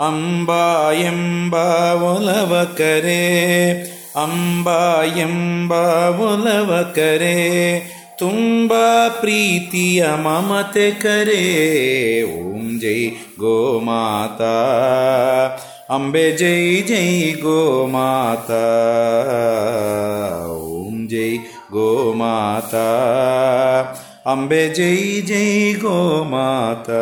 [0.00, 1.54] ಅಂಬಾ ಎಂಬ
[2.02, 3.74] ಒಲವ ಕರೆ,
[4.16, 5.72] ಅಂಬಾ ಎಂಬ
[6.20, 7.78] ಒಲವ ಕರೆ.
[8.18, 8.72] ತುಂಬ
[9.20, 11.44] ಪ್ರೀತಿಯ ಮಮತೆ ಕರೆ,
[12.22, 13.08] ಓಂ ಜೈ
[13.38, 14.54] ಗೋಮಾತಾ.
[15.90, 18.56] अम्बे जय जय गोमाता
[20.48, 21.36] ॐ जय
[21.72, 22.88] गोमाता
[24.32, 27.00] अम्बे जय जय गोमाता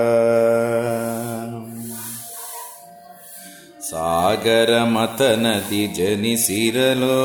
[3.89, 7.21] सागरमतनति जनिसिरलो।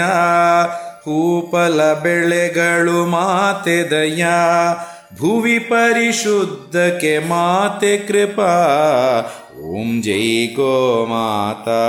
[1.03, 4.24] ಹೂಪಲ ಬೆಳೆಗಳು ಮಾತೆ ಮಾತೆದಯ
[5.19, 8.53] ಭುವಿ ಪರಿಶುದ್ಧಕ್ಕೆ ಮಾತೆ ಕೃಪಾ.
[9.64, 11.82] ॐ जय गो माता।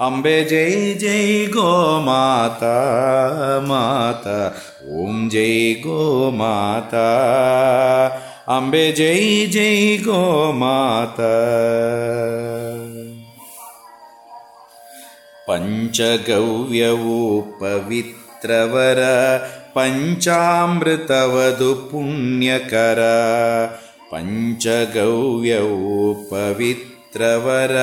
[0.00, 4.54] अम्बे जय जय गो माता माता।
[5.02, 7.08] ॐ जय गो माता।
[8.48, 11.32] अम्बे जय जय गो माता।
[15.50, 18.96] पञ्चगव्यवो पवित्रवर
[19.74, 22.98] पञ्चामृतवधु पुण्यकर
[24.12, 25.68] पञ्चगव्यौ
[26.30, 27.74] पवित्रवर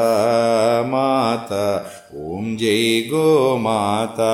[0.92, 1.86] ಮಾತಾ
[2.16, 4.32] ಓಂ ಜೈ ಗೋ ಮಾತಾ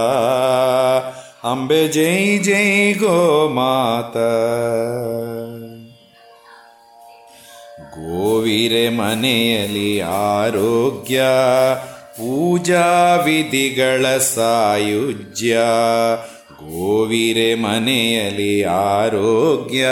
[1.51, 4.29] ಅಂಬೆ ಜೈ ಜೈ ಗೋ ಮಾತಾ
[7.97, 11.19] ಗೋವಿರೆ ಮನೆಯಲ್ಲಿ ಆರೋಗ್ಯ
[12.17, 15.57] ಪೂಜಾ ವಿಧಿಗಳ ಸಾಯುಜ್ಯ
[16.61, 19.87] ಗೋವಿರೆ ಮನೆಯಲ್ಲಿ ಆರೋಗ್ಯ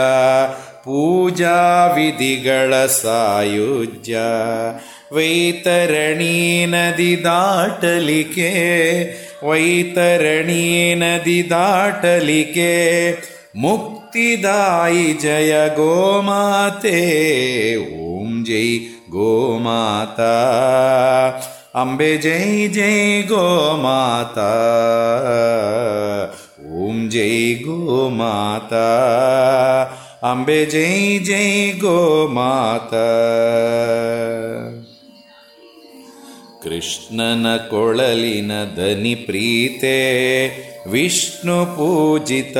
[0.85, 1.57] ಪೂಜಾ
[1.95, 4.15] ವಿಧಿಗಳ ಸಾಯುಜ್ಯ
[5.13, 8.51] ವೈತರಣಿ ನದಿ ದಾಟಲಿಕೆ
[9.43, 10.63] ವೈತರಣಿ
[10.95, 12.71] ನದಿ ದಾಟಲಿಕೆ
[13.55, 16.97] ಮುಕ್ತಿದಾಯಿ ಜಯ ಗೋಮಾತೆ
[18.07, 18.67] ಓಂ ಜೈ
[19.09, 20.33] ಗೋಮಾತಾ
[21.75, 24.49] ಅಂಬೆ ಜೈ ಜೈ ಗೋಮಾತಾ
[26.79, 28.85] ಓಂ ಜೈ ಗೋಮಾತಾ
[30.23, 30.93] ಅಂಬೆ ಜೈ
[31.25, 31.47] ಜೈ
[31.81, 33.07] ಗೋಮಾತಾ
[36.63, 39.97] ಕೃಷ್ಣನ ಕೊಳಲಿನ ದನಿ ಪ್ರೀತೆ
[40.87, 42.57] ವಿಷ್ಣು ಪೂಜಿತ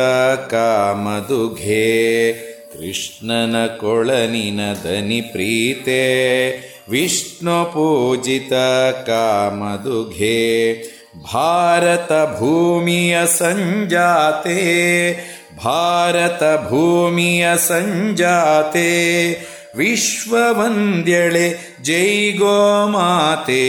[0.51, 1.88] ಕಾಮದುಘೆ
[2.73, 6.01] ಕೃಷ್ಣನ ಕೊಳನಿನ ದನಿ ಪ್ರೀತೆ
[6.89, 8.53] ವಿಷ್ಣು ಪೂಜಿತ
[9.07, 10.38] ಕಾಮದುಘೆ
[11.23, 12.11] ಭಾರತ
[15.64, 18.92] भारतभूमिय सञ्जाते
[19.76, 21.48] विश्ववन्द्यळे
[21.88, 22.06] जै
[22.38, 23.66] गोमाते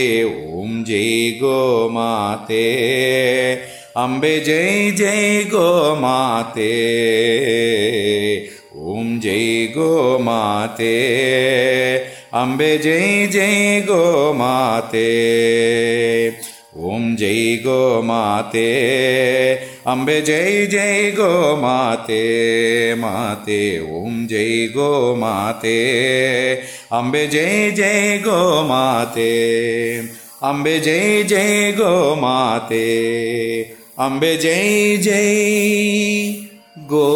[0.61, 1.09] ॐ जै
[1.41, 2.63] गोमाते
[4.03, 4.65] अम्बे जै
[5.01, 6.71] जै गोमाते
[8.91, 10.93] ॐ जय गोमाते
[12.41, 13.49] अम्बे जै जै
[13.87, 15.07] गोमाते
[16.91, 17.35] ॐ जै
[17.65, 17.81] गो
[19.85, 22.19] ಅಂಬೆ ಜೈ ಜೈ ಗೋ ಮಾತೆ
[23.91, 25.77] ಓಂ ಜೈ ಗೋ ಮಾತೆ
[26.91, 29.31] ಅಂಬೆ ಜೈ ಜೈ ಗೋ ಮಾತೆ
[30.49, 32.85] ಮಾತೆ ಓಂ ಜೈ ಗೋ ಮಾತೆ
[33.99, 35.31] ಅಂಬೆ ಜೈ ಜೈ
[36.87, 37.07] ಗೋ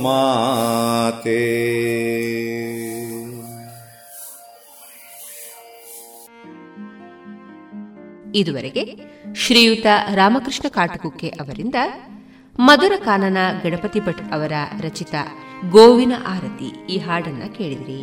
[0.00, 0.10] ಮಾತೆ
[1.08, 1.40] ಅಂಬೆ
[8.34, 8.96] ಇದುವರೆಗೆ
[9.34, 11.74] ಶ್ರೀಯುತ ರಾಮಕೃಷ್ಣ ಕಾಟಕುಕ್ಕೆ ಅವರಿಂದ
[12.58, 15.14] ಮಧುರ ಕಾನನ ಗಣಪತಿ ಭಟ್ ಅವರ ರಚಿತ
[15.70, 18.00] ಗೋವಿನ ಆರತಿ ಈ ಹಾಡನ್ನ ಕೇಳಿದ್ರಿ.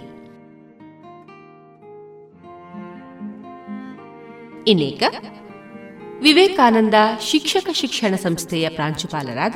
[4.68, 5.04] ಇನ್ನೇಕ
[6.22, 9.56] ವಿವೇಕಾನಂದ ಶಿಕ್ಷಕ ಶಿಕ್ಷಣ ಸಂಸ್ಥೆಯ ಪ್ರಾಂಶುಪಾಲರಾದ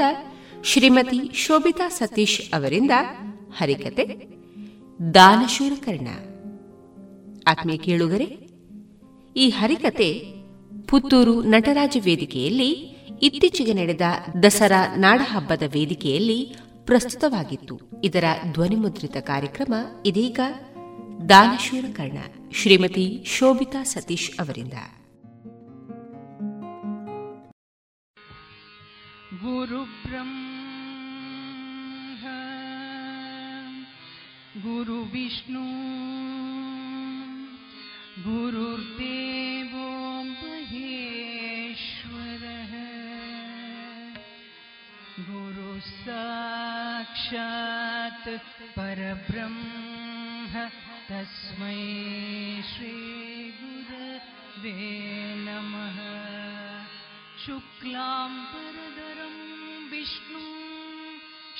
[0.63, 2.91] ಶ್ರೀಮತಿ ಶೋಭಿತಾ ಸತೀಶ್ ಅವರಿಂದ
[3.57, 4.05] ಹರಿಕತೆ
[5.13, 6.07] ದಾನಶೂರಕರ್ಣ
[7.47, 8.27] ಆತ್ಮೀಯ ಕೇಳುಗರೆ,
[9.35, 10.40] ಈ ಹರಿಕತೆ
[10.91, 12.71] ಪುತ್ತೂರು ನಟರಾಜ ವೇದಿಕೆಯಲ್ಲಿ
[13.21, 14.01] ಇತ್ತೀಚೆಗೆ ನಡೆದ
[14.43, 17.79] ದಸರಾ ನಾಡಹಬ್ಬದ ವೇದಿಕೆಯಲ್ಲಿ ಪ್ರಸ್ತುತವಾಗಿತ್ತು.
[18.03, 19.73] ಇದರ ಧ್ವನಿಮುದ್ರಿತ ಕಾರ್ಯಕ್ರಮ
[20.05, 20.39] ಇದೀಗ
[21.29, 22.17] ದಾನಶೂರ ಕರ್ಣ
[22.53, 24.73] ಶ್ರೀಮತಿ ಶೋಭಿತಾ ಸತೀಶ್ ಅವರಿಂದ.
[29.39, 30.47] ಗುರು ಬ್ರಹ್ಮ
[34.61, 35.81] ಗುರು ವಿಷ್ಣು
[38.23, 39.80] गुरुर्देव
[45.85, 48.27] साक्षात्
[48.77, 50.53] परब्रह्म
[51.09, 51.81] तस्मै
[52.71, 53.97] श्रीगुरवेलमः
[57.45, 59.35] शुक्लां परदरं
[59.91, 60.43] विष्णु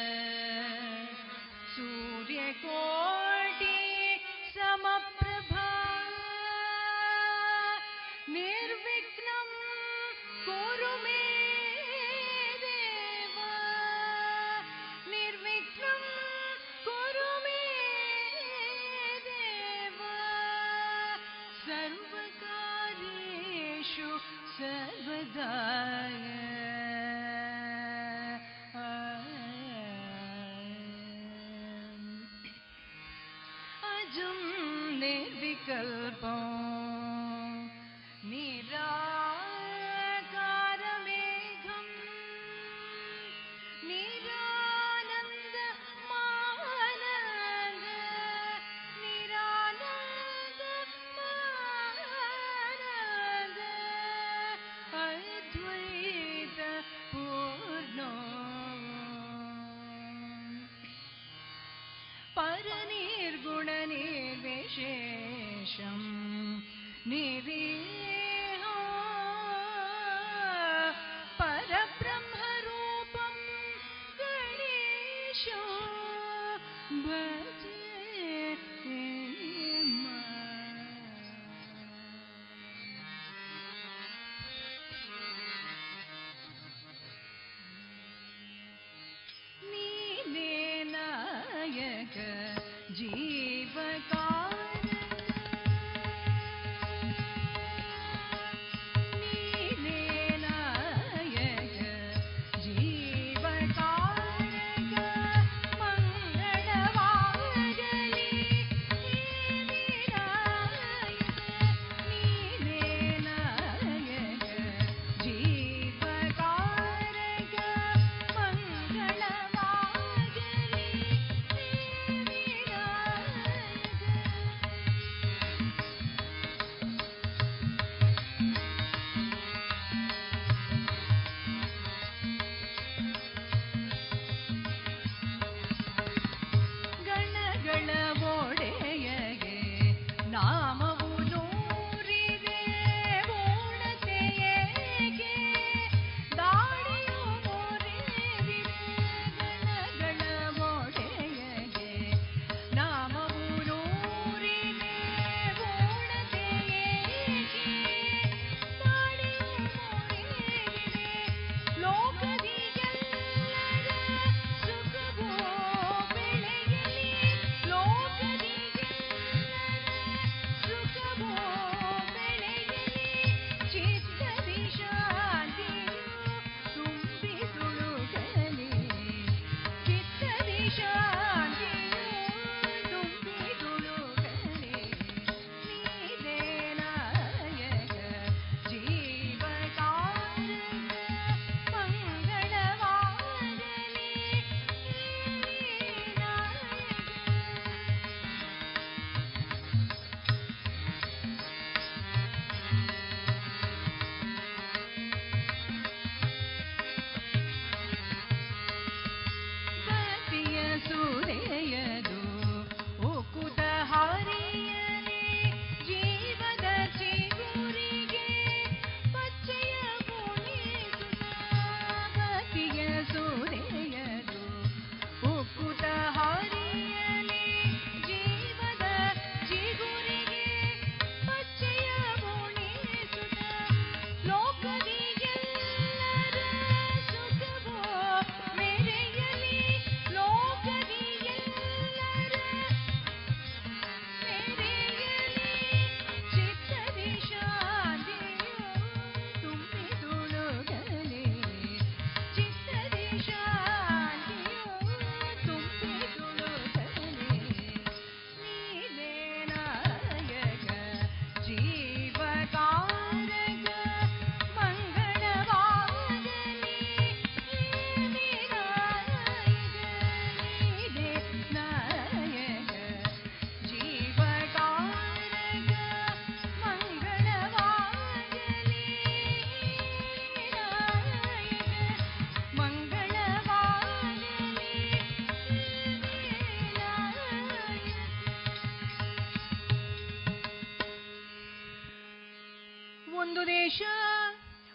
[293.28, 293.82] ಒಂದು ದೇಶ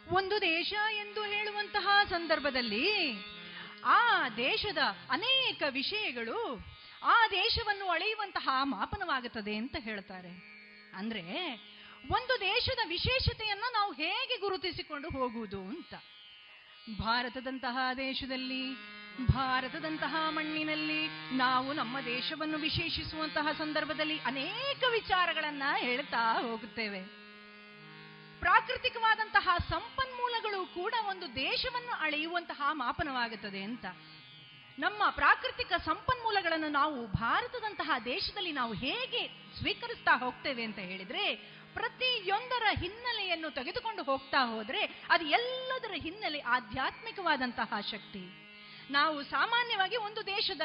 [0.09, 3.13] ಒಂದು ದೇಶ ಎಂದು ಹೇಳುವಂತಹ ಸಂದರ್ಭದಲ್ಲಿ
[3.85, 4.77] ಆ ದೇಶದ
[5.11, 6.65] ಅನೇಕ ವಿಷಯಗಳು
[7.03, 10.29] ಆ ದೇಶವನ್ನು ಅಳೆಯುವಂತಹ ಮಾಪನವಾಗುತ್ತದೆ ಅಂತ ಹೇಳ್ತಾರೆ.
[10.95, 11.21] ಅಂದ್ರೆ
[12.11, 15.93] ಒಂದು ದೇಶದ ವಿಶೇಷತೆಯನ್ನ ನಾವು ಹೇಗೆ ಗುರುತಿಸಿಕೊಂಡು ಹೋಗುವುದು ಅಂತ.
[17.01, 18.73] ಭಾರತದಂತಹ ದೇಶದಲ್ಲಿ,
[19.25, 27.22] ಭಾರತದಂತಹ ಮಣ್ಣಿನಲ್ಲಿ ನಾವು ನಮ್ಮ ದೇಶವನ್ನು ವಿಶೇಷಿಸುವಂತಹ ಸಂದರ್ಭದಲ್ಲಿ ಅನೇಕ ವಿಚಾರಗಳನ್ನ ಹೇಳ್ತಾ ಹೋಗುತ್ತೇವೆ.
[28.65, 33.85] ಪ್ರಾಕೃತಿಕವಾದಂತಹ ಸಂಪನ್ಮೂಲಗಳು ಕೂಡ ಒಂದು ದೇಶವನ್ನು ಅಳೆಯುವಂತಹ ಮಾಪನವಾಗುತ್ತದೆ ಅಂತ.
[34.79, 39.27] ನಮ್ಮ ಪ್ರಾಕೃತಿಕ ಸಂಪನ್ಮೂಲಗಳನ್ನು ನಾವು ಭಾರತದಂತಹ ದೇಶದಲ್ಲಿ ನಾವು ಹೇಗೆ
[39.59, 41.35] ಸ್ವೀಕರಿಸ್ತಾ ಹೋಗ್ತೇವೆ ಅಂತ ಹೇಳಿದ್ರೆ,
[41.73, 48.23] ಪ್ರತಿಯೊಂದರ ಹಿನ್ನೆಲೆಯನ್ನು ತೆಗೆದುಕೊಂಡು ಹೋಗ್ತಾ ಹೋದ್ರೆ ಅದು ಎಲ್ಲದರ ಹಿನ್ನೆಲೆ ಆಧ್ಯಾತ್ಮಿಕವಾದಂತಹ ಶಕ್ತಿ.
[48.91, 50.61] ನಾವು ಸಾಮಾನ್ಯವಾಗಿ ಒಂದು ದೇಶದ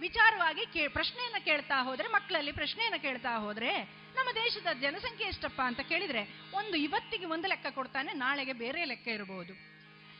[0.00, 6.22] ವಿಚಾರವಾಗಿ ಪ್ರಶ್ನೆಯನ್ನ ಕೇಳ್ತಾ ಹೋದ್ರೆ, ಮಕ್ಕಳಲ್ಲಿ ಪ್ರಶ್ನೆಯನ್ನು ಕೇಳ್ತಾ ಹೋದ್ರೆ ನಮ್ಮ ದೇಶದ ಜನಸಂಖ್ಯೆ ಎಷ್ಟಪ್ಪ ಅಂತ ಕೇಳಿದ್ರೆ
[6.54, 9.52] ಒಂದು ಇವತ್ತಿಗೆ ಒಂದು ಲೆಕ್ಕ ಕೊಡ್ತಾನೆ, ನಾಳೆಗೆ ಬೇರೆ ಲೆಕ್ಕ ಇರಬಹುದು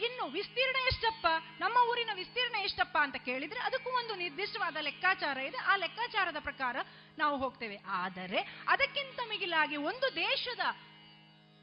[0.06, 1.26] ಇನ್ನು ವಿಸ್ತೀರ್ಣ ಎಷ್ಟಪ್ಪ?
[1.60, 5.58] ನಮ್ಮ ಊರಿನ ವಿಸ್ತೀರ್ಣ ಎಷ್ಟಪ್ಪ ಅಂತ ಕೇಳಿದ್ರೆ ಅದಕ್ಕೂ ಒಂದು ನಿರ್ದಿಷ್ಟವಾದ ಲೆಕ್ಕಾಚಾರ ಇದೆ.
[5.70, 6.76] ಆ ಲೆಕ್ಕಾಚಾರದ ಪ್ರಕಾರ
[7.18, 7.76] ನಾವು ಹೋಗ್ತೇವೆ.
[8.04, 10.64] ಆದರೆ ಅದಕ್ಕಿಂತ ಮಿಗಿಲಾಗಿ ಒಂದು ದೇಶದ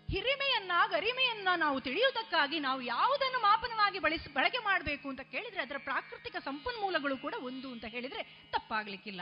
[0.09, 7.17] ಹಿರಿಮೆಯನ್ನ ಗರಿಮೆಯನ್ನ ನಾವು ತಿಳಿಯುವುದಕ್ಕಾಗಿ ನಾವು ಯಾವುದನ್ನು ಮಾಪನವಾಗಿ ಬಳಸಿ, ಬಳಕೆ ಮಾಡಬೇಕು ಅಂತ ಕೇಳಿದ್ರೆ ಅದರ ಪ್ರಾಕೃತಿಕ ಸಂಪನ್ಮೂಲಗಳು
[7.17, 9.21] ಕೂಡ ಒಂದು ಅಂತ ಹೇಳಿದ್ರೆ ತಪ್ಪಾಗ್ಲಿಕ್ಕಿಲ್ಲ.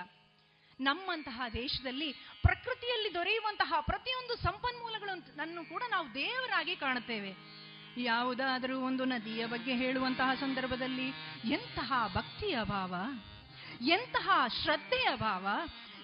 [0.79, 7.35] ನಮ್ಮಂತಹ ದೇಶದಲ್ಲಿ ಪ್ರಕೃತಿಯಲ್ಲಿ ದೊರೆಯುವಂತಹ ಪ್ರತಿಯೊಂದು ಸಂಪನ್ಮೂಲಗಳನ್ನು ಕೂಡ ನಾವು ದೇವರಾಗಿ ಕಾಣುತ್ತೇವೆ.
[7.97, 11.07] ಯಾವುದಾದರೂ ಒಂದು ನದಿಯ ಬಗ್ಗೆ ಹೇಳುವಂತಹ ಸಂದರ್ಭದಲ್ಲಿ
[11.51, 12.95] ಎಂತಹ ಭಕ್ತಿಯ ಭಾವ,
[13.81, 14.29] ಎಂತಹ
[14.63, 15.47] ಶ್ರದ್ಧೆಯ ಭಾವ,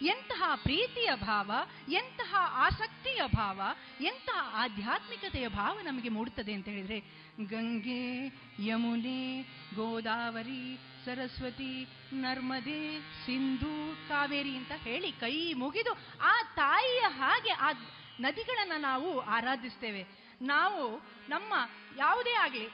[0.01, 1.51] ಎಂತಹ ಪ್ರೀತಿಯ ಭಾವ,
[1.91, 3.61] ಎಂತಹ ಆಸಕ್ತಿಯ ಭಾವ,
[4.01, 6.99] ಎಂತಹ ಆಧ್ಯಾತ್ಮಿಕತೆಯ ಭಾವ ನಮಗೆ ಮೂಡುತ್ತದೆ ಅಂತ ಹೇಳಿದ್ರೆ,
[7.45, 8.27] ಗಂಗೆ,
[8.65, 9.41] ಯಮುನೆ,
[9.75, 13.73] ಗೋದಾವರಿ ಸರಸ್ವತಿ ನರ್ಮದೆ ಸಿಂಧು
[14.09, 17.71] ಕಾವೇರಿ ಅಂತ ಹೇಳಿ ಕೈ ಮುಗಿದು ಆ ತಾಯಿಯ ಹಾಗೆ ಆ
[18.19, 20.03] ನದಿಗಳನ್ನ ನಾವು ಆರಾಧಿಸ್ತೇವೆ.
[20.41, 20.97] ನಾವು
[21.29, 21.53] ನಮ್ಮ
[21.97, 22.67] ಯಾವುದೇ ಆಗಲಿ,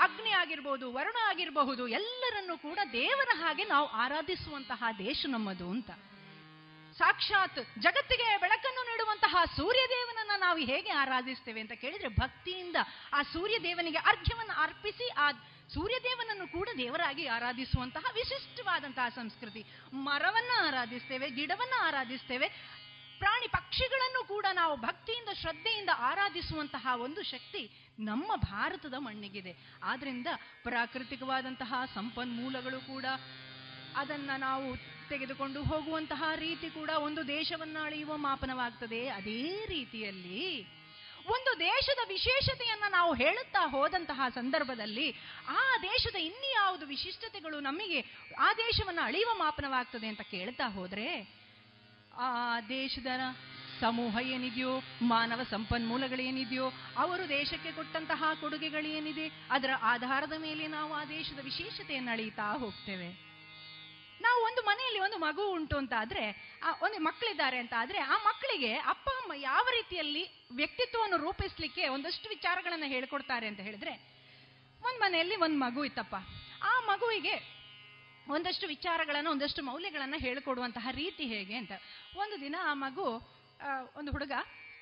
[0.00, 5.90] ಅಗ್ನಿ ಆಗಿರ್ಬೋದು, ವರುಣ ಆಗಿರಬಹುದು, ಎಲ್ಲರನ್ನೂ ಕೂಡ ದೇವರ ಹಾಗೆ ನಾವು ಆರಾಧಿಸುವಂತಹ ದೇಶ ನಮ್ಮದು ಅಂತ.
[6.98, 12.76] ಸಾಕ್ಷಾತ್ ಜಗತ್ತಿಗೆ ಬೆಳಕನ್ನು ನೀಡುವಂತಹ ಸೂರ್ಯದೇವನನ್ನ ನಾವು ಹೇಗೆ ಆರಾಧಿಸ್ತೇವೆ ಅಂತ ಕೇಳಿದ್ರೆ ಭಕ್ತಿಯಿಂದ
[13.12, 15.30] ಆ ಸೂರ್ಯದೇವನಿಗೆ ಅರ್ಘ್ಯವನ್ನು ಅರ್ಪಿಸಿ ಆ
[15.74, 19.64] ಸೂರ್ಯದೇವನನ್ನು ಕೂಡ ದೇವರಾಗಿ ಆರಾಧಿಸುವಂತಹ ವಿಶಿಷ್ಟವಾದಂತಹ ಸಂಸ್ಕೃತಿ.
[19.92, 22.48] ಮರವನ್ನ ಆರಾಧಿಸ್ತೇವೆ, ಗಿಡವನ್ನ ಆರಾಧಿಸ್ತೇವೆ.
[23.18, 29.56] ಪ್ರಾಣಿ ಪಕ್ಷಿಗಳನ್ನು ಕೂಡ ನಾವು ಭಕ್ತಿಯಿಂದ, ಶ್ರದ್ಧೆಯಿಂದ ಆರಾಧಿಸುವಂತಹ ಒಂದು ಶಕ್ತಿ ನಮ್ಮ ಭಾರತದ ಮಣ್ಣಿಗಿದೆ.
[29.82, 30.26] ಆದ್ರಿಂದ
[30.62, 33.04] ಪ್ರಾಕೃತಿಕವಾದಂತಹ ಸಂಪನ್ಮೂಲಗಳು ಕೂಡ
[33.96, 34.76] ಅದನ್ನ ನಾವು
[35.08, 39.08] ತೆಗೆದುಕೊಂಡು ಹೋಗುವಂತಹ ರೀತಿ ಕೂಡ ಒಂದು ದೇಶವನ್ನ ಅಳೆಯುವ ಮಾಪನವಾಗ್ತದೆ.
[39.08, 40.79] ಅದೇ ರೀತಿಯಲ್ಲಿ
[41.26, 45.10] ಒಂದು ದೇಶದ ವಿಶೇಷತೆಯನ್ನ ನಾವು ಹೇಳುತ್ತಾ ಹೋದಂತಹ ಸಂದರ್ಭದಲ್ಲಿ
[45.48, 48.00] ಆ ದೇಶದ ಇನ್ಯಾವುದು ವಿಶಿಷ್ಟತೆಗಳು ನಮಗೆ
[48.40, 51.40] ಆ ದೇಶವನ್ನ ಅಳೆಯುವ ಮಾಪನವಾಗ್ತದೆ ಅಂತ ಕೇಳ್ತಾ ಹೋದ್ರೆ,
[52.16, 53.06] ಆ ದೇಶದ
[53.80, 62.10] ಸಮೂಹ ಏನಿದೆಯೋ, ಮಾನವ ಸಂಪನ್ಮೂಲಗಳೇನಿದೆಯೋ, ಅವರು ದೇಶಕ್ಕೆ ಕೊಟ್ಟಂತಹ ಕೊಡುಗೆಗಳೇನಿದೆ, ಅದರ ಆಧಾರದ ಮೇಲೆ ನಾವು ಆ ದೇಶದ ವಿಶೇಷತೆಯನ್ನು
[62.10, 63.29] ಅಳೀತಾ ಹೋಗ್ತೇವೆ.
[64.24, 66.24] ನಾವು ಒಂದು ಮನೆಯಲ್ಲಿ ಒಂದು ಮಗು ಉಂಟು ಅಂತ ಆದ್ರೆ
[66.86, 70.24] ಒಂದು ಮಕ್ಕಳಿದ್ದಾರೆ ಅಂತ ಆದ್ರೆ ಆ ಮಕ್ಕಳಿಗೆ ಅಪ್ಪ, ಅಮ್ಮ ಯಾವ ರೀತಿಯಲ್ಲಿ
[70.60, 73.94] ವ್ಯಕ್ತಿತ್ವವನ್ನು ರೂಪಿಸ್ಲಿಕ್ಕೆ ಒಂದಷ್ಟು ವಿಚಾರಗಳನ್ನ ಹೇಳ್ಕೊಡ್ತಾರೆ ಅಂತ ಹೇಳಿದ್ರೆ,
[74.88, 76.16] ಒಂದ್ ಮನೆಯಲ್ಲಿ ಒಂದ್ ಮಗು ಇತ್ತಪ್ಪ.
[76.70, 77.34] ಆ ಮಗುವಿಗೆ
[78.36, 81.72] ಒಂದಷ್ಟು ವಿಚಾರಗಳನ್ನು, ಒಂದಷ್ಟು ಮೌಲ್ಯಗಳನ್ನ ಹೇಳಿಕೊಡುವಂತಹ ರೀತಿ ಹೇಗೆ ಅಂತ.
[82.22, 83.06] ಒಂದು ದಿನ ಆ ಮಗು
[83.98, 84.34] ಒಂದು ಹುಡುಗ,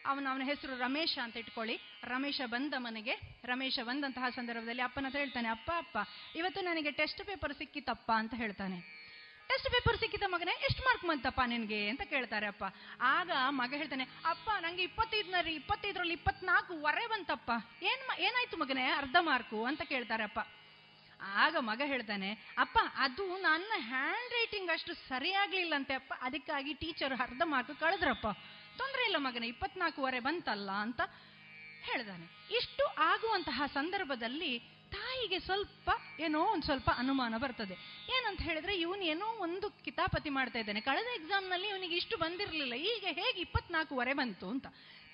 [0.07, 1.77] ಅವನ ಅವನ ಹೆಸರು ರಮೇಶ ಅಂತ ಇಟ್ಕೊಳ್ಳಿ.
[2.05, 5.99] ರಮೇಶ ಬಂದ ಮನೆಗೆ, ರಮೇಶ ಬಂದಂತಹ ಸಂದರ್ಭದಲ್ಲಿ ಅಪ್ಪನ ಹತ್ರ ಹೇಳ್ತಾನೆ, ಅಪ್ಪ ಅಪ್ಪ,
[6.37, 8.79] ಇವತ್ತು ನನಗೆ ಟೆಸ್ಟ್ ಪೇಪರ್ ಸಿಕ್ಕಿತಪ್ಪ ಅಂತ ಹೇಳ್ತಾನೆ.
[9.51, 10.55] ಟೆಸ್ಟ್ ಪೇಪರ್ ಸಿಕ್ಕಿದ ಮಗನೇ?
[10.67, 12.65] ಎಷ್ಟು ಮಾರ್ಕ್ ಬಂತಪ್ಪ ನಿನಗೆ ಅಂತ ಕೇಳ್ತಾರೆ ಅಪ್ಪ
[13.15, 13.31] ಆಗ
[13.61, 17.51] ಮಗ ಹೇಳ್ತಾನೆ, ಅಪ್ಪ, ನಂಗೆ ಇಪ್ಪತ್ತೈದನಲ್ಲಿ ಇಪ್ಪತ್ತೈದರಲ್ಲಿ ಇಪ್ಪತ್ನಾಲ್ಕು ವರೆ ಬಂತಪ್ಪ.
[17.91, 18.87] ಏನ್ ಏನಾಯ್ತು ಮಗನೇ?
[19.01, 20.41] ಅರ್ಧ ಮಾರ್ಕು ಅಂತ ಕೇಳ್ತಾರೆ ಅಪ್ಪ
[21.45, 22.29] ಆಗ ಮಗ ಹೇಳ್ತಾನೆ,
[22.65, 26.13] ಅಪ್ಪ, ಅದು ನನ್ನ ಹ್ಯಾಂಡ್ ರೈಟಿಂಗ್ ಅಷ್ಟು ಸರಿಯಾಗ್ಲಿಲ್ಲಂತೆ ಅಪ್ಪ.
[26.27, 28.27] ಅದಕ್ಕಾಗಿ ಟೀಚರ್ ಅರ್ಧ ಮಾರ್ಕ್ ಕಳೆದ್ರಪ್ಪ.
[28.81, 31.01] ತೊಂದರೆ ಇಲ್ಲ ಮಗನೇ ಇಪ್ಪತ್ನಾಲ್ಕೂವರೆ ಬಂತಲ್ಲ, ಅಂತ
[31.89, 32.27] ಹೇಳ್ದಾನೆ.
[32.59, 34.53] ಇಷ್ಟು ಆಗುವಂತಹ ಸಂದರ್ಭದಲ್ಲಿ
[34.91, 35.91] ತಾಯಿಗೆ ಸ್ವಲ್ಪ
[36.21, 37.75] ಏನೋ ಒಂದು ಸ್ವಲ್ಪ ಅನುಮಾನ ಬರ್ತದೆ.
[38.17, 40.81] ಏನಂತ ಹೇಳಿದ್ರೆ ಇವನು ಏನೋ ಒಂದು ಕಿತಾಪತಿ ಮಾಡ್ತಾ ಇದ್ದಾನೆ.
[40.81, 42.75] ಕಳೆದ ಎಕ್ಸಾಮ್ನಲ್ಲಿ ಇವನಿಗೆ ಇಷ್ಟು ಬಂದಿರಲಿಲ್ಲ.
[42.75, 44.67] ಈಗ ಹೇಗೆ ಇಪ್ಪತ್ನಾಲ್ಕುವರೆ ಬಂತು ಅಂತ.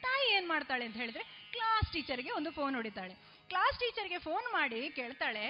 [0.03, 3.15] ತಾಯಿ ಏನು ಮಾಡ್ತಾಳೆ ಅಂತ ಹೇಳಿದ್ರೆ ಕ್ಲಾಸ್ ಟೀಚರ್ಗೆ ಒಂದು ಫೋನ್ ಹೊಡಿತಾಳೆ.
[3.49, 5.47] ಕ್ಲಾಸ್ ಟೀಚರ್ಗೆ ಫೋನ್ ಮಾಡಿ ಕೇಳ್ತಾಳೆ,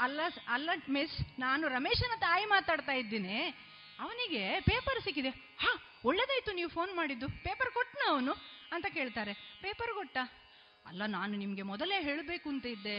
[0.00, 3.38] ಅಲ್ಲ ಅಲ್ಲ ಮಿಸ್ ನಾನು ರಮೇಶನ ತಾಯಿ ಮಾತಾಡ್ತಾ ಇದ್ದೀನಿ.
[4.00, 5.28] ಅವನಿಗೆ ಪೇಪರ್ ಸಿಕ್ಕಿದೆ.
[5.60, 5.72] ಹಾ,
[6.04, 7.28] ಒಳ್ಳೇದಾಯ್ತು ನೀವು ಫೋನ್ ಮಾಡಿದ್ದು.
[7.28, 8.32] ಪೇಪರ್ ಕೊಟ್ಟನ ಅವನು?
[8.72, 9.32] ಅಂತ ಕೇಳ್ತಾರೆ.
[9.34, 10.18] ಪೇಪರ್ ಕೊಟ್ಟ?
[10.86, 12.96] ಅಲ್ಲ, ನಾನು ನಿಮಗೆ ಮೊದಲೇ ಹೇಳಬೇಕು ಅಂತ ಇದ್ದೆ.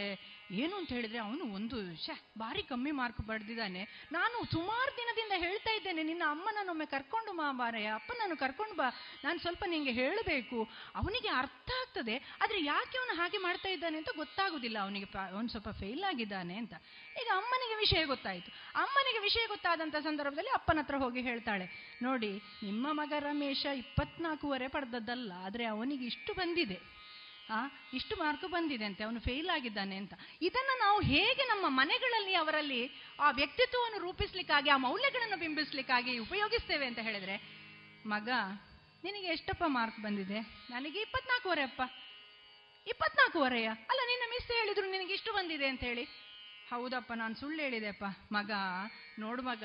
[0.61, 3.81] ಏನು ಅಂತ ಹೇಳಿದ್ರೆ, ಅವನು ಒಂದು, ಶ, ಭಾರಿ ಕಮ್ಮಿ ಮಾರ್ಕ್ ಪಡೆದಿದ್ದಾನೆ.
[4.11, 8.88] ನಾನು ಸುಮಾರು ದಿನದಿಂದ ಹೇಳ್ತಾ ಇದ್ದೇನೆ, ನಿನ್ನ ಅಮ್ಮನನ್ನೊಮ್ಮೆ ಕರ್ಕೊಂಡು ಮಾ ಬಾರಯ್ಯ ಅಪ್ಪನನ್ನು ಕರ್ಕೊಂಡು ಬಾ.
[9.23, 10.60] ನಾನು ಸ್ವಲ್ಪ ನಿಂಗೆ ಹೇಳಬೇಕು.
[10.95, 14.77] ಅವನಿಗೆ ಅರ್ಥ ಆಗ್ತದೆ, ಆದರೆ ಯಾಕೆ ಅವನು ಹಾಗೆ ಮಾಡ್ತಾ ಇದ್ದಾನೆ ಅಂತ ಗೊತ್ತಾಗುದಿಲ್ಲ.
[14.85, 16.73] ಅವನಿಗೆ ಅವನು ಸ್ವಲ್ಪ ಫೇಲ್ ಆಗಿದ್ದಾನೆ ಅಂತ.
[17.22, 18.49] ಈಗ ಅಮ್ಮನಿಗೆ ವಿಷಯ ಗೊತ್ತಾಯಿತು.
[18.76, 21.68] ಅಮ್ಮನಿಗೆ ವಿಷಯ ಗೊತ್ತಾದಂಥ ಸಂದರ್ಭದಲ್ಲಿ ಅಪ್ಪನ ಹತ್ರ ಹೋಗಿ ಹೇಳ್ತಾಳೆ,
[22.01, 22.34] ನೋಡಿ,
[22.64, 26.80] ನಿಮ್ಮ ಮಗ ರಮೇಶ ಇಪ್ಪತ್ನಾಲ್ಕೂವರೆ ಪಡೆದದ್ದಲ್ಲ, ಆದರೆ ಅವನಿಗೆ ಇಷ್ಟು ಬಂದಿದೆ.
[27.94, 30.14] ಇಷ್ಟು ಮಾರ್ಕ್ ಬಂದಿದೆ ಅಂತೆ, ಅವನು ಫೇಲ್ ಆಗಿದ್ದಾನೆ ಅಂತ.
[30.42, 37.64] ಇದನ್ನ ನಾವು ಹೇಗೆ ನಮ್ಮ ಮನೆಗಳಲ್ಲಿ ಅವರಲ್ಲಿ ಆ ವ್ಯಕ್ತಿತ್ವವನ್ನು ರೂಪಿಸ್ಲಿಕ್ಕಾಗಿ, ಆ ಮೌಲ್ಯಗಳನ್ನು ಬಿಂಬಿಸ್ಲಿಕ್ಕಾಗಿ ಉಪಯೋಗಿಸ್ತೇವೆ ಅಂತ ಹೇಳಿದ್ರೆ,
[38.06, 38.30] ಮಗ,
[39.04, 40.40] ನಿನಗೆ ಎಷ್ಟಪ್ಪ ಮಾರ್ಕ್ ಬಂದಿದೆ?
[40.70, 41.82] ನನಗೆ ಇಪ್ಪತ್ನಾಲ್ಕೂವರೆ ಅಪ್ಪ.
[42.88, 43.68] ಇಪ್ಪತ್ನಾಲ್ಕೂವರೆಯ?
[43.68, 46.04] ಅಲ್ಲ, ನಿನ್ನ ಮಿಸ್ ಹೇಳಿದ್ರು ನಿನಗೆ ಇಷ್ಟು ಬಂದಿದೆ ಅಂತ ಹೇಳಿ.
[46.70, 48.04] ಹೌದಪ್ಪ, ನಾನು ಸುಳ್ಳು ಹೇಳಿದೆಪ್ಪ.
[48.32, 48.52] ಮಗ,
[49.20, 49.64] ನೋಡು ಮಗ,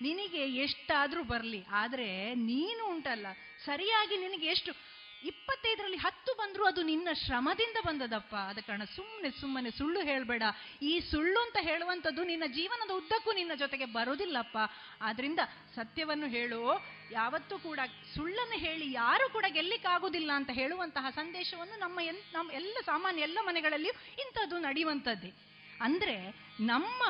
[0.00, 3.26] ನಿನಗೆ ಎಷ್ಟಾದ್ರೂ ಬರಲಿ, ಆದ್ರೆ ನೀನು ಉಂಟಲ್ಲ.
[3.64, 4.89] ಸರಿಯಾಗಿ ನಿನಗೆ ಎಷ್ಟು
[5.24, 8.34] ಇಪ್ಪತ್ತೈದರಲ್ಲಿ ಹತ್ತು ಬಂದ್ರು ಅದು ನಿನ್ನ ಶ್ರಮದಿಂದ ಬಂದದಪ್ಪ.
[8.34, 10.42] ಆದ ಕಾರಣ ಸುಮ್ಮನೆ ಸುಮ್ಮನೆ ಸುಳ್ಳು ಹೇಳಬೇಡ.
[10.82, 14.58] ಈ ಸುಳ್ಳು ಅಂತ ಹೇಳುವಂಥದ್ದು ನಿನ್ನ ಜೀವನದ ಉದ್ದಕ್ಕೂ ನಿನ್ನ ಜೊತೆಗೆ ಬರೋದಿಲ್ಲಪ್ಪ.
[15.02, 15.38] ಆದ್ರಿಂದ
[15.74, 16.86] ಸತ್ಯವನ್ನು ಹೇಳು.
[17.10, 17.80] ಯಾವತ್ತೂ ಕೂಡ
[18.14, 23.92] ಸುಳ್ಳನ್ನು ಹೇಳಿ ಯಾರು ಕೂಡ ಗೆಲ್ಲಿಕ್ಕಾಗೋದಿಲ್ಲ ಅಂತ ಹೇಳುವಂತಹ ಸಂದೇಶವನ್ನು ನಮ್ಮ ಎನ್ ನಮ್ಮ ಎಲ್ಲ ಸಾಮಾನ್ಯ ಎಲ್ಲ ಮನೆಗಳಲ್ಲಿಯೂ
[24.12, 25.32] ಇಂಥದ್ದು ನಡೆಯುವಂಥದ್ದೇ.
[25.80, 27.02] ಅಂದ್ರೆ ನಮ್ಮ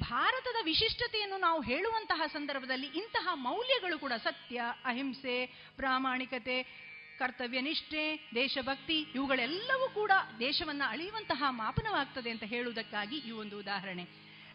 [0.00, 5.46] ಭಾರತದ ವಿಶಿಷ್ಟತೆಯನ್ನು ನಾವು ಹೇಳುವಂತಹ ಸಂದರ್ಭದಲ್ಲಿ ಇಂತಹ ಮೌಲ್ಯಗಳು ಕೂಡ ಸತ್ಯ, ಅಹಿಂಸೆ,
[5.76, 6.84] ಪ್ರಾಮಾಣಿಕತೆ
[7.18, 14.04] ಕರ್ತವ್ಯ ನಿಷ್ಠೆ ದೇಶಭಕ್ತಿ, ಇವುಗಳೆಲ್ಲವೂ ಕೂಡ ದೇಶವನ್ನ ಅಳೆಯುವಂತಹ ಮಾಪನವಾಗ್ತದೆ ಅಂತ ಹೇಳುವುದಕ್ಕಾಗಿ ಈ ಒಂದು ಉದಾಹರಣೆ.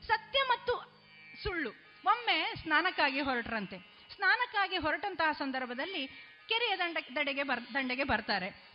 [0.08, 1.04] ಸತ್ಯ ಮತ್ತು
[1.44, 1.70] ಸುಳ್ಳು.
[2.06, 3.78] ಒಮ್ಮೆ ಸ್ನಾನಕ್ಕಾಗಿ ಹೊರಟ್ರಂತೆ.
[4.16, 6.08] ಸ್ನಾನಕ್ಕಾಗಿ ಹೊರಟಂತಹ ಸಂದರ್ಭದಲ್ಲಿ
[6.50, 8.70] ಕೆರೆಯ ದಂಡ, ದಡೆಗೆ ಬರ್, ದಂಡೆಗೆ ಬರ್ತಾರೆ.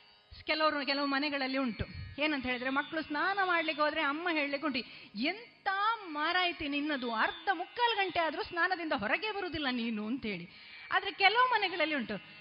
[0.45, 1.85] ಕೆಲವರು, ಕೆಲವು ಮನೆಗಳಲ್ಲಿ ಉಂಟು.
[2.23, 4.79] ಏನಂತ ಹೇಳಿದ್ರೆ ಮಕ್ಕಳು ಸ್ನಾನ ಮಾಡ್ಲಿಕ್ಕೆ ಹೋದ್ರೆ ಅಮ್ಮ ಹೇಳಲಿಕ್ಕೆ ಉಂಟು.
[5.19, 5.69] ಎಂತ
[6.07, 7.15] ಮಾರಾಯ್ತಿ ನಿನ್ನದು?
[7.15, 10.49] ಅರ್ಧ ಮುಕ್ಕಾಲು ಗಂಟೆ ಆದ್ರೂ ಸ್ನಾನದಿಂದ ಹೊರಗೆ ಬರುವುದಿಲ್ಲ ನೀನು ಅಂತೇಳಿ.
[10.93, 12.34] ಆದ್ರೆ ಕೆಲವು ಮನೆಗಳಲ್ಲಿ ಉಂಟು.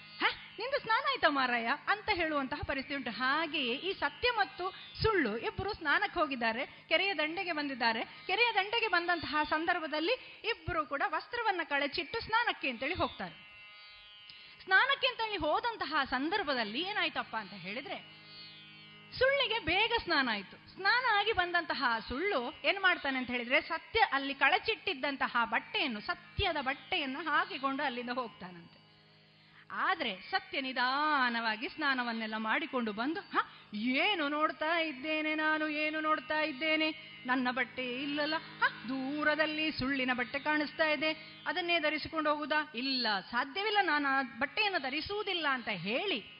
[0.58, 1.68] ನಿಂದು ಸ್ನಾನ ಆಯ್ತಾ ಮಾರಾಯ?
[1.88, 3.10] ಅಂತ ಹೇಳುವಂತಹ ಪರಿಸ್ಥಿತಿ ಉಂಟು.
[3.10, 8.04] ಹಾಗೆಯೇ ಈ ಸತ್ಯ ಮತ್ತು ಸುಳ್ಳು ಇಬ್ಬರು ಸ್ನಾನಕ್ಕೆ ಹೋಗಿದ್ದಾರೆ, ಕೆರೆಯ ದಂಡೆಗೆ ಬಂದಿದ್ದಾರೆ.
[8.04, 13.44] ಕೆರೆಯ ದಂಡೆಗೆ ಬಂದಂತಹ ಸಂದರ್ಭದಲ್ಲಿ ಇಬ್ಬರು ಕೂಡ ವಸ್ತ್ರವನ್ನ ಕಳಚಿಟ್ಟು ಸ್ನಾನಕ್ಕೆ ಅಂತೇಳಿ ಹೋಗ್ತಾರೆ.
[14.64, 18.24] ಸ್ನಾನಕ್ಕೆ ಅಂತೇಳಿ ಹೋದಂತಹ ಸಂದರ್ಭದಲ್ಲಿ ಏನಾಯ್ತಪ್ಪ ಅಂತ ಹೇಳಿದ್ರೆ,
[19.18, 20.74] ಸುಳ್ಳಿಗೆ ಬೇಗ ಸ್ನಾನ ಆಯ್ತು.
[20.74, 27.82] ಸ್ನಾನ ಆಗಿ ಬಂದಂತಹ ಸುಳ್ಳು ಏನ್ ಮಾಡ್ತಾನೆ ಅಂತ ಹೇಳಿದ್ರೆ, ಸತ್ಯ ಅಲ್ಲಿ ಕಳಚಿಟ್ಟಿದ್ದಂತಹ ಬಟ್ಟೆಯನ್ನು, ಸತ್ಯದ ಬಟ್ಟೆಯನ್ನು ಹಾಕಿಕೊಂಡು
[27.82, 28.83] ಅಲ್ಲಿಂದ ಹೋಗ್ತಾನಂತೆ.
[29.76, 33.36] ಆದ್ರೆ ಸತ್ಯ ನಿಧಾನವಾಗಿ ಸ್ನಾನವನ್ನೆಲ್ಲ ಮಾಡಿಕೊಂಡು ಬಂದು, ಹ,
[33.74, 37.22] ಏನು ನೋಡ್ತಾ ಇದ್ದೇನೆ ನಾನು, ಏನು ನೋಡ್ತಾ ಇದ್ದೇನೆ?
[37.26, 42.72] ನನ್ನ ಬಟ್ಟೆ ಇಲ್ಲಲ್ಲ, ಹ, ದೂರದಲ್ಲಿ ಸುಳ್ಳಿನ ಬಟ್ಟೆ ಕಾಣಿಸ್ತಾ ಇದೆ, ಅದನ್ನೇ ಧರಿಸಿಕೊಂಡು ಹೋಗುದಾ?
[42.74, 46.34] ಇಲ್ಲ, ಸಾಧ್ಯವಿಲ್ಲ, ನಾನು ಆ ಬಟ್ಟೆಯನ್ನು ಧರಿಸುವುದಿಲ್ಲ ಅಂತ ಹೇಳಿ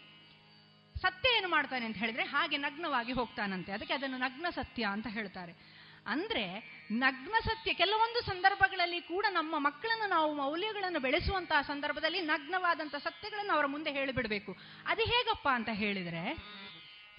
[0.96, 3.72] ಸತ್ಯ ಏನು ಮಾಡ್ತಾನೆ ಅಂತ ಹೇಳಿದ್ರೆ ಹಾಗೆ ನಗ್ನವಾಗಿ ಹೋಗ್ತಾನಂತೆ.
[3.72, 5.73] ಅದಕ್ಕೆ ಅದನ್ನು ನಗ್ನ ಸತ್ಯ ಅಂತ ಹೇಳ್ತಾರೆ.
[6.06, 13.66] ಅಂದ್ರೆ ನಗ್ನ ಸತ್ಯ, ಕೆಲವೊಂದು ಸಂದರ್ಭಗಳಲ್ಲಿ ಕೂಡ ನಮ್ಮ ಮಕ್ಕಳನ್ನು ನಾವು ಮೌಲ್ಯಗಳನ್ನು ಬೆಳೆಸುವಂತಹ ಸಂದರ್ಭದಲ್ಲಿ ನಗ್ನವಾದಂತಹ ಸತ್ಯಗಳನ್ನು ಅವರ
[13.66, 14.56] ಮುಂದೆ ಹೇಳಿಬಿಡಬೇಕು.
[14.86, 16.30] ಅದು ಹೇಗಪ್ಪ ಅಂತ ಹೇಳಿದ್ರೆ,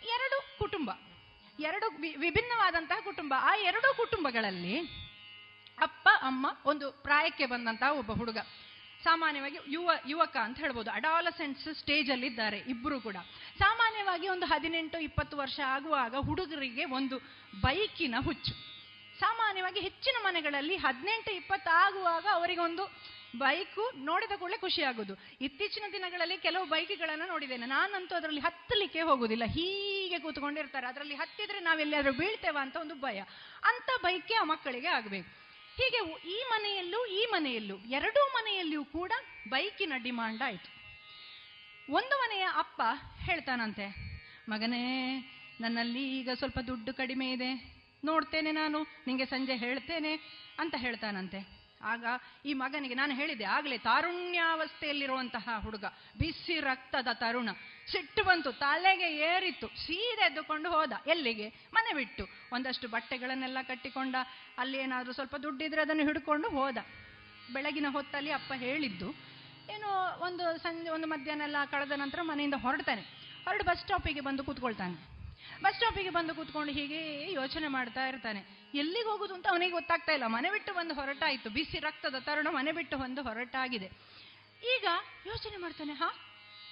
[0.03, 0.91] ಎರಡು ಕುಟುಂಬ,
[1.59, 1.87] ಎರಡು
[2.19, 3.33] ವಿಭಿನ್ನವಾದಂತಹ ಕುಟುಂಬ.
[3.39, 4.79] ಆ ಎರಡು ಕುಟುಂಬಗಳಲ್ಲಿ
[5.81, 8.37] ಅಪ್ಪ, ಅಮ್ಮ, ಒಂದು ಪ್ರಾಯಕ್ಕೆ ಬಂದಂತಹ ಒಬ್ಬ ಹುಡುಗ.
[9.03, 10.91] ಸಾಮಾನ್ಯವಾಗಿ ಯುವ, ಯುವಕ ಅಂತ ಹೇಳ್ಬೋದು.
[10.91, 13.15] ಅಡಾಲಸೆಂಟ್ಸ್ ಸ್ಟೇಜ್ ಅಲ್ಲಿ ಇದ್ದಾರೆ ಇಬ್ಬರು ಕೂಡ.
[13.59, 17.17] ಸಾಮಾನ್ಯವಾಗಿ ಒಂದು ಹದಿನೆಂಟು, ಇಪ್ಪತ್ತು ವರ್ಷ ಆಗುವಾಗ ಹುಡುಗರಿಗೆ ಒಂದು
[17.61, 18.74] ಬೈಕಿನ ಹುಚ್ಚು.
[19.19, 26.65] ಸಾಮಾನ್ಯವಾಗಿ ಹೆಚ್ಚಿನ ಮನೆಗಳಲ್ಲಿ ಹದಿನೆಂಟು ಇಪ್ಪತ್ತು ಆಗುವಾಗ ಅವರಿಗೊಂದು ಬೈಕು ನೋಡಿದ ಕೂಡಲೇ ಖುಷಿ ಆಗೋದು ಇತ್ತೀಚಿನ ದಿನಗಳಲ್ಲಿ ಕೆಲವು
[26.65, 27.65] ಬೈಕ್ಗಳನ್ನು ನೋಡಿದ್ದೇನೆ.
[27.65, 30.87] ನಾನಂತೂ ಅದರಲ್ಲಿ ಹತ್ತಲಿಕ್ಕೆ ಹೋಗುದಿಲ್ಲ ಹೀಗೆ ಕೂತ್ಕೊಂಡಿರ್ತಾರೆ.
[30.87, 33.19] ಅದರಲ್ಲಿ ಹತ್ತಿದ್ರೆ ನಾವೆಲ್ಲಾದ್ರೂ ಬೀಳ್ತೇವ ಅಂತ ಒಂದು ಭಯ.
[33.63, 35.29] ಅಂತ ಬೈಕೆ ಆ ಮಕ್ಕಳಿಗೆ ಆಗಬೇಕು.
[35.77, 39.11] ಹೀಗೆ ಈ ಮನೆಯಲ್ಲೂ ಈ ಮನೆಯಲ್ಲೂ, ಎರಡೂ ಮನೆಯಲ್ಲಿಯೂ ಕೂಡ
[39.49, 40.69] ಬೈಕಿನ ಡಿಮಾಂಡ್ ಆಯಿತು.
[41.93, 42.81] ಒಂದು ಮನೆಯ ಅಪ್ಪ
[43.23, 43.87] ಹೇಳ್ತಾನಂತೆ,
[44.49, 44.83] ಮಗನೇ
[45.61, 47.74] ನನ್ನಲ್ಲಿ ಈಗ ಸ್ವಲ್ಪ ದುಡ್ಡು ಕಡಿಮೆ ಇದೆ.
[48.09, 50.13] ನೋಡ್ತೇನೆ ನಾನು, ನಿಂಗೆ ಸಂಜೆ ಹೇಳ್ತೇನೆ
[50.63, 51.39] ಅಂತ ಹೇಳ್ತಾನಂತೆ.
[51.91, 52.05] ಆಗ
[52.49, 55.85] ಈ ಮಗನಿಗೆ ನಾನು ಹೇಳಿದೆ ಆಗಲೇ ತಾರುಣ್ಯಾವಸ್ಥೆಯಲ್ಲಿರುವಂತಹ ಹುಡುಗ,
[56.19, 57.49] ಬಿಸಿ ರಕ್ತದ ತರುಣ,
[57.91, 61.47] ಸಿಟ್ಟು ಬಂತು, ತಲೆಗೆ ಏರಿತ್ತು ಸೀರೆದ್ದುಕೊಂಡು ಹೋದ, ಎಲ್ಲಿಗೆ?
[61.73, 62.23] ಮನೆ ಬಿಟ್ಟು.
[62.55, 64.15] ಒಂದಷ್ಟು ಬಟ್ಟೆಗಳನ್ನೆಲ್ಲ ಕಟ್ಟಿಕೊಂಡ,
[64.61, 66.77] ಅಲ್ಲಿ ಏನಾದರೂ ಸ್ವಲ್ಪ ದುಡ್ಡಿದ್ರೆ ಅದನ್ನು ಹಿಡ್ಕೊಂಡು ಹೋದ.
[67.53, 69.09] ಬೆಳಗಿನ ಹೊತ್ತಲ್ಲಿ ಅಪ್ಪ ಹೇಳಿದ್ದು,
[69.75, 69.89] ಏನು
[70.27, 73.03] ಒಂದು ಸಂಜೆ, ಒಂದು ಮಧ್ಯಾಹ್ನ ಎಲ್ಲ ಕಳೆದ ನಂತರ ಮನೆಯಿಂದ ಹೊರಡ್ತಾನೆ.
[73.45, 74.97] ಹೊರಡು ಬಸ್ ಸ್ಟಾಪಿಗೆ ಬಂದು ಕೂತ್ಕೊಳ್ತಾನೆ.
[75.61, 78.69] ಬಸ್ ಸ್ಟಾಪಿಗೆ ಬಂದು ಕೂತ್ಕೊಂಡು ಹೀಗೆ ಯೋಚನೆ ಮಾಡ್ತಾ ಇರ್ತಾನೆ.
[78.73, 80.25] ಎಲ್ಲಿಗೆ ಹೋಗುದು ಅಂತ ಅವನಿಗೆ ಗೊತ್ತಾಗ್ತಾ ಇಲ್ಲ.
[80.25, 81.49] ಮನೆ ಬಿಟ್ಟು ಬಂದು ಹೊರಟಾಯ್ತು.
[81.49, 83.85] ಬಿಸಿ ರಕ್ತದ ತರುಣ ಮನೆ ಬಿಟ್ಟು ಬಂದು ಹೊರಟಾಗಿದೆ.
[84.77, 84.85] ಈಗ
[85.27, 86.15] ಯೋಚನೆ ಮಾಡ್ತಾನೆ, ಹಾ,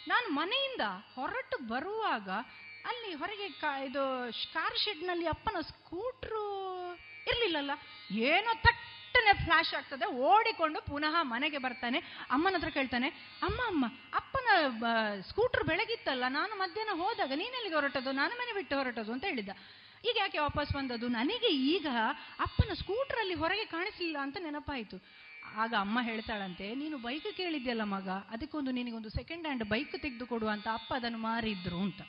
[0.08, 0.82] ನಾನು ಮನೆಯಿಂದ
[1.16, 2.30] ಹೊರಟು ಬರುವಾಗ
[2.86, 3.46] ಅಲ್ಲಿ ಹೊರಗೆ
[3.86, 6.94] ಇದು ಕಾರ್ ಶೆಡ್ನಲ್ಲಿ ಅಪ್ಪನ ಸ್ಕೂಟ್ರು
[7.28, 7.72] ಇರ್ಲಿಲ್ಲಲ್ಲ?
[8.12, 8.62] ಏನೋ
[9.14, 12.00] ತಟ್ಟನೆ ಫ್ಲಾಶ್ ಆಗ್ತದೆ, ಓಡಿಕೊಂಡು ಪುನಃ ಮನೆಗೆ ಬರ್ತಾನೆ.
[12.36, 13.08] ಅಮ್ಮನ ಹತ್ರ ಕೇಳ್ತಾನೆ,
[13.48, 13.86] ಅಮ್ಮ ಅಮ್ಮ,
[14.20, 14.48] ಅಪ್ಪನ
[15.30, 18.12] ಸ್ಕೂಟರ್ ಬೆಳಗಿತ್ತಲ್ಲ, ನಾನು ಮಧ್ಯಾಹ್ನ ಹೋದಾಗ ನೀನೆಲ್ಲಿಗೆ ಹೊರಟದು?
[18.12, 19.54] ನಾನು ಮನೆ ಬಿಟ್ಟು ಹೊರಟದು, ಅಂತ ಹೇಳಿದ್ದ
[20.10, 21.08] ಈಗ ಯಾಕೆ ವಾಪಸ್ ಬಂದದ್ದು?
[21.18, 21.88] ನನಗೆ ಈಗ
[22.46, 24.98] ಅಪ್ಪನ ಸ್ಕೂಟರಲ್ಲಿ ಹೊರಗೆ ಕಾಣಿಸಲಿಲ್ಲ ಅಂತ ನೆನಪಾಯಿತು.
[25.64, 30.68] ಆಗ ಅಮ್ಮ ಹೇಳ್ತಾಳಂತೆ, ನೀನು ಬೈಕ್ ಕೇಳಿದ್ಯಲ್ಲ ಮಗ, ಅದಕ್ಕೊಂದು ನಿನಗೊಂದು ಸೆಕೆಂಡ್ ಹ್ಯಾಂಡ್ ಬೈಕ್ ತೆಗೆದು ಕೊಡು ಅಂತ
[30.74, 32.02] ಅಪ್ಪ ಅದನ್ನು ಮಾರಿದ್ರು, ಅಂತ.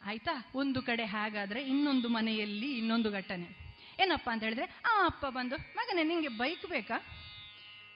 [0.00, 0.34] ಆಯ್ತಾ?
[0.54, 3.65] ಒಂದು ಕಡೆ ಹಾಗಾದ್ರೆ ಇನ್ನೊಂದು ಮನೆಯಲ್ಲಿ ಇನ್ನೊಂದು ಘಟನೆ.
[4.00, 6.94] ಏನಪ್ಪ ಅಂತ ಹೇಳಿದ್ರೆ, ಆ ಅಪ್ಪ ಬಂದು, ಮಗನೇ, ನಿಂಗೆ ಬೈಕ್ ಬೇಕಾ?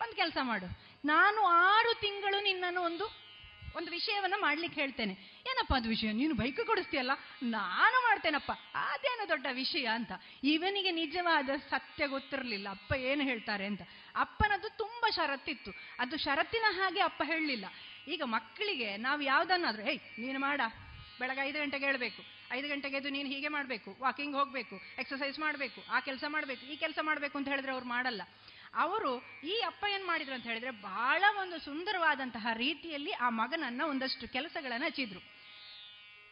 [0.00, 0.90] ಒಂದು ಕೆಲಸ ಮಾಡು.
[1.04, 3.30] ನಾನು ಆರು ತಿಂಗಳು ನಿನ್ನನ್ನು ಒಂದು
[3.76, 5.12] ಒಂದು ವಿಷಯವನ್ನ ಮಾಡ್ಲಿಕ್ಕೆ ಹೇಳ್ತೇನೆ.
[5.50, 6.12] ಏನಪ್ಪ ಅದು ವಿಷಯ?
[6.12, 7.10] ನೀನು ಬೈಕ್ ಕೊಡಿಸ್ತೀಯಲ್ಲ?
[7.42, 8.52] ನಾನು ಮಾಡ್ತೇನಪ್ಪ.
[8.74, 10.12] ಅದೇನು ದೊಡ್ಡ ವಿಷಯ ಅಂತ.
[10.44, 12.68] ಇವನಿಗೆ ನಿಜವಾದ ಸತ್ಯ ಗೊತ್ತಿರಲಿಲ್ಲ.
[12.68, 13.82] ಅಪ್ಪ ಏನು ಹೇಳ್ತಾರೆ ಅಂತ.
[14.16, 15.70] ಅಪ್ಪನದು ತುಂಬಾ ಷರತ್ತಿತ್ತು.
[15.98, 17.64] ಅದು ಷರತ್ತಿನ ಹಾಗೆ ಅಪ್ಪ ಹೇಳಲಿಲ್ಲ.
[18.08, 20.60] ಈಗ ಮಕ್ಕಳಿಗೆ ನಾವು ಯಾವ್ದನ್ನಾದ್ರೂ ಹೇಯ್ ನೀನು ಮಾಡ.
[21.20, 22.39] ಬೆಳಗ್ಗೆ ಐದು ಗಂಟೆಗೆ ಹೇಳಬೇಕು.
[22.52, 26.98] ಐದು ಗಂಟೆಗೆ ಎದ್ದು ನೀನು ಹೀಗೆ ಮಾಡಬೇಕು ವಾಕಿಂಗ್ ಹೋಗಬೇಕು ಎಕ್ಸಸೈಸ್ ಮಾಡಬೇಕು, ಆ ಕೆಲಸ ಮಾಡಬೇಕು, ಈ ಕೆಲಸ
[27.02, 28.22] ಮಾಡಬೇಕು ಅಂತ ಹೇಳಿದ್ರೆ ಅವ್ರು ಮಾಡಲ್ಲ.
[28.74, 29.12] ಅವರು
[29.44, 35.39] ಈ ಅಪ್ಪ ಏನು ಮಾಡಿದ್ರು ಅಂತ ಹೇಳಿದ್ರೆ, ಬಹಳ ಒಂದು ಸುಂದರವಾದಂತಹ ರೀತಿಯಲ್ಲಿ ಆ ಮಗನನ್ನ ಒಂದಷ್ಟು ಕೆಲಸಗಳನ್ನು ಹಚ್ಚಿದ್ರು.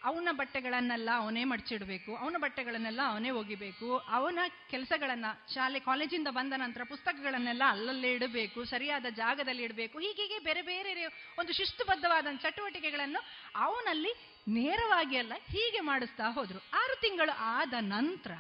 [0.05, 4.39] ಅವನ ಬಟ್ಟೆಗಳನ್ನೆಲ್ಲ ಅವನೇ ಮಡಚಿಡಬೇಕು, ಅವನ ಬಟ್ಟೆಗಳನ್ನೆಲ್ಲ ಅವನೇ ಒಗಿಬೇಕು, ಅವನ
[4.71, 11.07] ಕೆಲಸಗಳನ್ನ ಶಾಲೆ ಕಾಲೇಜಿಂದ ಬಂದ ನಂತರ ಪುಸ್ತಕಗಳನ್ನೆಲ್ಲ ಅಲ್ಲಲ್ಲೇ ಇಡಬೇಕು, ಸರಿಯಾದ ಜಾಗದಲ್ಲಿ ಇಡಬೇಕು, ಹೀಗೆ ಬೇರೆ ಬೇರೆ
[11.39, 13.21] ಒಂದು ಶಿಸ್ತುಬದ್ಧವಾದ ಚಟುವಟಿಕೆಗಳನ್ನು
[13.57, 14.13] ಅವನಲ್ಲಿ
[14.49, 16.59] ನೇರವಾಗಿ ಅಲ್ಲ, ಹೀಗೆ ಮಾಡಿಸ್ತಾ ಹೋದ್ರು.
[16.59, 18.31] ಆರು ತಿಂಗಳು ಆದ ನಂತರ,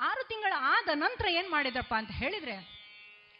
[0.00, 2.75] ಆರು ತಿಂಗಳು ಆದ ನಂತರ ಏನ್ ಮಾಡಿದ್ರಪ್ಪ ಅಂತ ಹೇಳಿದ್ರೆ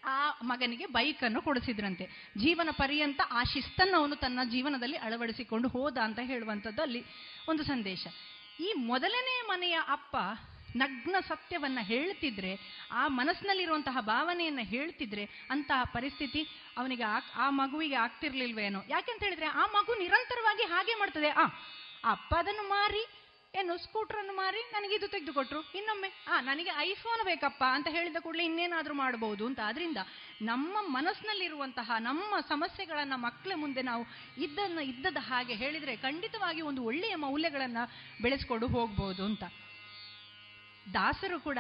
[0.07, 2.33] ಆ ಮಗನಿಗೆ ಬೈಕನ್ನು ಕೊಡಿಸಿದ್ರಂತೆ.
[2.39, 7.05] ಜೀವನ ಪರ್ಯಂತ ಆ ಶಿಸ್ತನ್ನು ಅವನು ತನ್ನ ಜೀವನದಲ್ಲಿ ಅಳವಡಿಸಿಕೊಂಡು ಹೋದ ಅಂತ ಹೇಳುವಂಥದ್ದು ಅಲ್ಲಿ
[7.49, 8.07] ಒಂದು ಸಂದೇಶ.
[8.61, 10.17] ಈ ಮೊದಲನೇ ಮನೆಯ ಅಪ್ಪ
[10.77, 12.59] ನಗ್ನ ಸತ್ಯವನ್ನ ಹೇಳ್ತಿದ್ರೆ,
[12.93, 17.03] ಆ ಮನಸ್ಸಿನಲ್ಲಿರುವಂತಹ ಭಾವನೆಯನ್ನ ಹೇಳ್ತಿದ್ರೆ ಅಂತಹ ಪರಿಸ್ಥಿತಿ ಅವನಿಗೆ
[17.37, 18.83] ಆ ಮಗುವಿಗೆ ಆಗ್ತಿರ್ಲಿಲ್ವೇನೋ.
[18.89, 21.29] ಯಾಕೆಂತ ಹೇಳಿದ್ರೆ ಆ ಮಗು ನಿರಂತರವಾಗಿ ಹಾಗೆ ಮಾಡ್ತದೆ.
[21.29, 21.47] ಆ,
[22.05, 23.26] ಅಪ್ಪ ಮಾರಿ
[23.59, 25.73] ಏನು ಸ್ಕೂಟ್ರನ್ನು ಮಾರಿ ನನಗೆ ಇದು ತೆಗೆದುಕೊಟ್ರು.
[25.73, 29.61] ಇನ್ನೊಮ್ಮೆ, ಆ, ನನಗೆ ಐಫೋನ್ ಬೇಕಪ್ಪ ಅಂತ ಹೇಳಿದ ಕೂಡಲೇ ಇನ್ನೇನಾದ್ರೂ ಮಾಡಬಹುದು ಅಂತ.
[29.65, 29.97] ಆದ್ರಿಂದ
[30.43, 34.05] ನಮ್ಮ ಮನಸ್ಸಿನಲ್ಲಿರುವಂತಹ, ನಮ್ಮ ಸಮಸ್ಯೆಗಳನ್ನ ಮಕ್ಕಳ ಮುಂದೆ ನಾವು
[34.43, 37.77] ಇದ್ದನ್ನು ಇದ್ದದ ಹಾಗೆ ಹೇಳಿದ್ರೆ ಖಂಡಿತವಾಗಿ ಒಂದು ಒಳ್ಳೆಯ ಮೌಲ್ಯಗಳನ್ನ
[38.23, 39.45] ಬೆಳೆಸ್ಕೊಂಡು ಹೋಗ್ಬೋದು ಅಂತ.
[40.95, 41.59] ದಾಸರು ಕೂಡ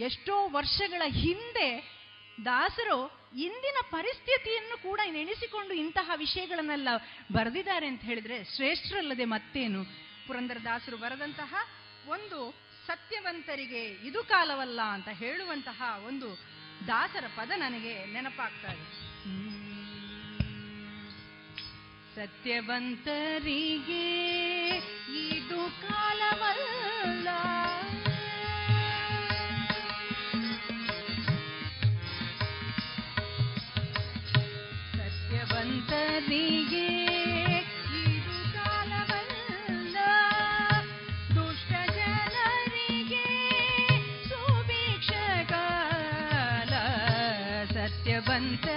[0.00, 1.96] ಎಷ್ಟೋ ವರ್ಷಗಳ ಹಿಂದೆ
[2.44, 6.88] ದಾಸರು ಇಂದಿನ ಪರಿಸ್ಥಿತಿಯನ್ನು ಕೂಡ ನೆನೆಸಿಕೊಂಡು ಇಂತಹ ವಿಷಯಗಳನ್ನೆಲ್ಲ
[7.32, 10.05] ಬರೆದಿದ್ದಾರೆ ಅಂತ ಹೇಳಿದ್ರೆ ಶ್ರೇಷ್ಠರಲ್ಲದೆ ಮತ್ತೇನು?
[10.26, 11.54] ಪುರಂದರದಾಸರು ಬರೆದಂತಹ
[12.08, 12.54] ಒಂದು
[12.86, 16.28] ಸತ್ಯವಂತರಿಗೆ ಇದು ಕಾಲವಲ್ಲ ಅಂತ ಹೇಳುವಂತಹ ಒಂದು
[16.86, 18.72] ದಾಸರ ಪದ ನನಗೆ ನೆನಪಾಗ್ತಾ
[22.14, 24.06] ಸತ್ಯವಂತರಿಗೆ
[25.28, 27.28] ಇದು ಕಾಲವಲ್ಲ.
[48.36, 48.75] ಸತ್ಯವಂತರಿಗೆ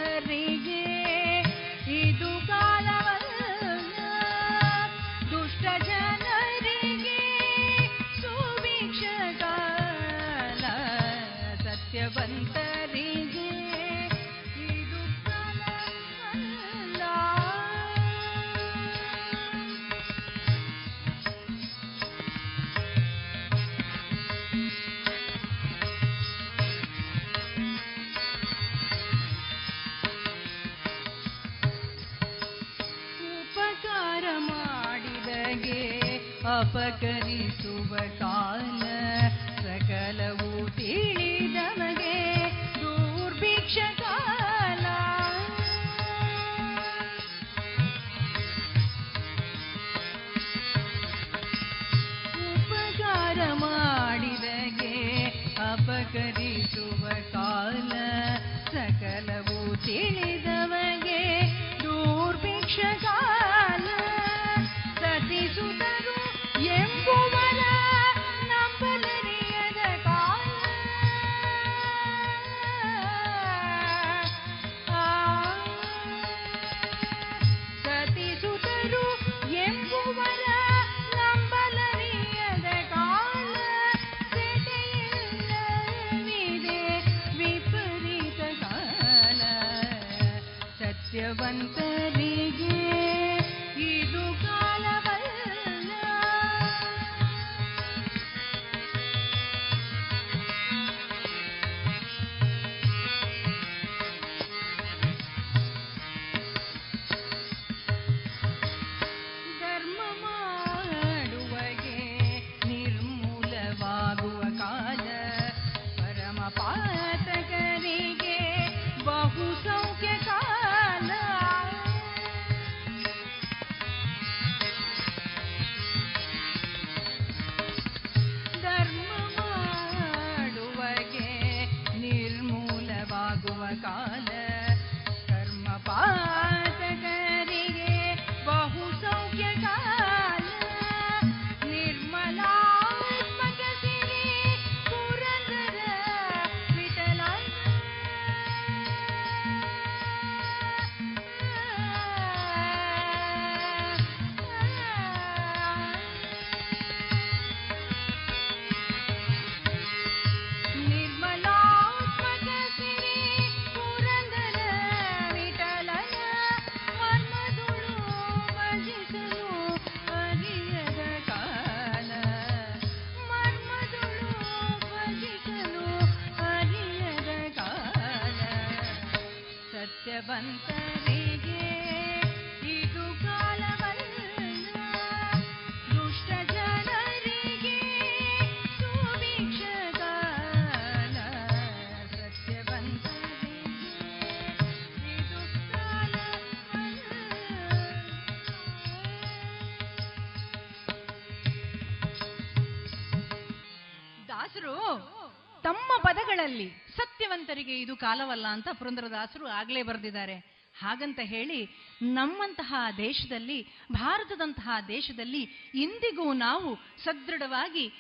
[206.97, 210.59] ಸತ್ಯವಂತರಿಗೆ ಇದು ಕಾಲವಲ್ಲ ಅಂತ ಪುರಂದರದಾಸರು ಆಗ್ಲೇ ಬರೆದಿದ್ದಾರೆ.
[210.79, 211.65] ಹಾಗಂತ ಹೇಳಿ
[212.01, 215.41] ನಮ್ಮಂತಹ ದೇಶದಲ್ಲಿ, ಭಾರತದಂತಹ ದೇಶದಲ್ಲಿ
[215.75, 217.91] ಇಂದಿಗೂ ನಾವು ಸದೃಢವಾಗಿ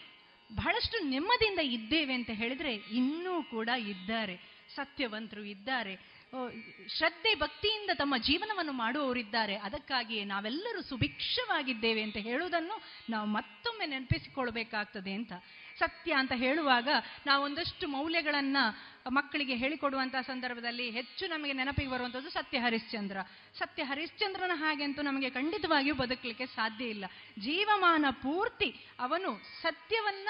[0.55, 4.59] ಬಹಳಷ್ಟು ನೆಮ್ಮದಿಯಿಂದ ಇದ್ದೇವೆ ಅಂತ ಹೇಳಿದ್ರೆ ಇನ್ನೂ ಕೂಡ ಇದ್ದಾರೆ.
[4.75, 6.18] ಸತ್ಯವಂತರು ಇದ್ದಾರೆ.
[6.97, 9.55] ಶ್ರದ್ಧೆ, ಭಕ್ತಿಯಿಂದ ತಮ್ಮ ಜೀವನವನ್ನು ಮಾಡುವವರಿದ್ದಾರೆ.
[9.57, 15.33] ಅದಕ್ಕಾಗಿಯೇ ನಾವೆಲ್ಲರೂ ಸುಭಿಕ್ಷವಾಗಿದ್ದೇವೆ ಅಂತ ಹೇಳುವುದನ್ನು ನಾವು ಮತ್ತೊಮ್ಮೆ ನೆನಪಿಸಿಕೊಳ್ಬೇಕಾಗ್ತದೆ ಅಂತ.
[15.79, 16.89] ಸತ್ಯ ಅಂತ ಹೇಳುವಾಗ
[17.25, 18.63] ನಾವೊಂದಷ್ಟು ಮೌಲ್ಯಗಳನ್ನು
[19.11, 23.17] ಮಕ್ಕಳಿಗೆ ಹೇಳಿಕೊಡುವಂತಹ ಸಂದರ್ಭದಲ್ಲಿ ಹೆಚ್ಚು ನಮಗೆ ನೆನಪಿಗೆ ಬರುವಂಥದ್ದು ಸತ್ಯ ಹರಿಶ್ಚಂದ್ರ
[23.59, 27.05] ಸತ್ಯ ಹರಿಶ್ಚಂದ್ರನ ಹಾಗೆ ಅಂತೂ ನಮಗೆ ಖಂಡಿತವಾಗಿಯೂ ಬದುಕಲಿಕ್ಕೆ ಸಾಧ್ಯ ಇಲ್ಲ.
[27.39, 28.69] ಜೀವಮಾನ ಪೂರ್ತಿ
[28.99, 29.31] ಅವನು
[29.61, 30.29] ಸತ್ಯವನ್ನ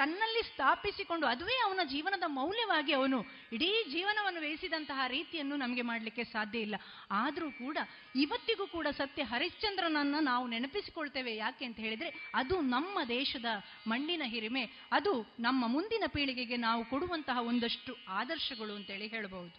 [0.00, 3.18] ತನ್ನಲ್ಲಿ ಸ್ಥಾಪಿಸಿಕೊಂಡು ಅದುವೇ ಅವನ ಜೀವನದ ಮೌಲ್ಯವಾಗಿ ಅವನು
[3.52, 6.76] ಇಡೀ ಜೀವನವನ್ನು ವ್ಯಯಿಸಿದಂತಹ ರೀತಿಯನ್ನು ನಮಗೆ ಮಾಡಲಿಕ್ಕೆ ಸಾಧ್ಯ ಇಲ್ಲ.
[7.10, 7.78] ಆದರೂ ಕೂಡ
[8.16, 13.48] ಇವತ್ತಿಗೂ ಕೂಡ ಸತ್ಯ ಹರಿಶ್ಚಂದ್ರನನ್ನು ನಾವು ನೆನಪಿಸಿಕೊಳ್ತೇವೆ ಯಾಕೆ ಅಂತ ಹೇಳಿದ್ರೆ ಅದು ನಮ್ಮ ದೇಶದ
[13.86, 19.58] ಮಣ್ಣಿನ ಹಿರಿಮೆ, ಅದು ನಮ್ಮ ಮುಂದಿನ ಪೀಳಿಗೆಗೆ ನಾವು ಕೊಡುವಂತಹ ಒಂದಷ್ಟು ಆದರ್ಶಗಳು ಅಂತೇಳಿ ಹೇಳಬಹುದು.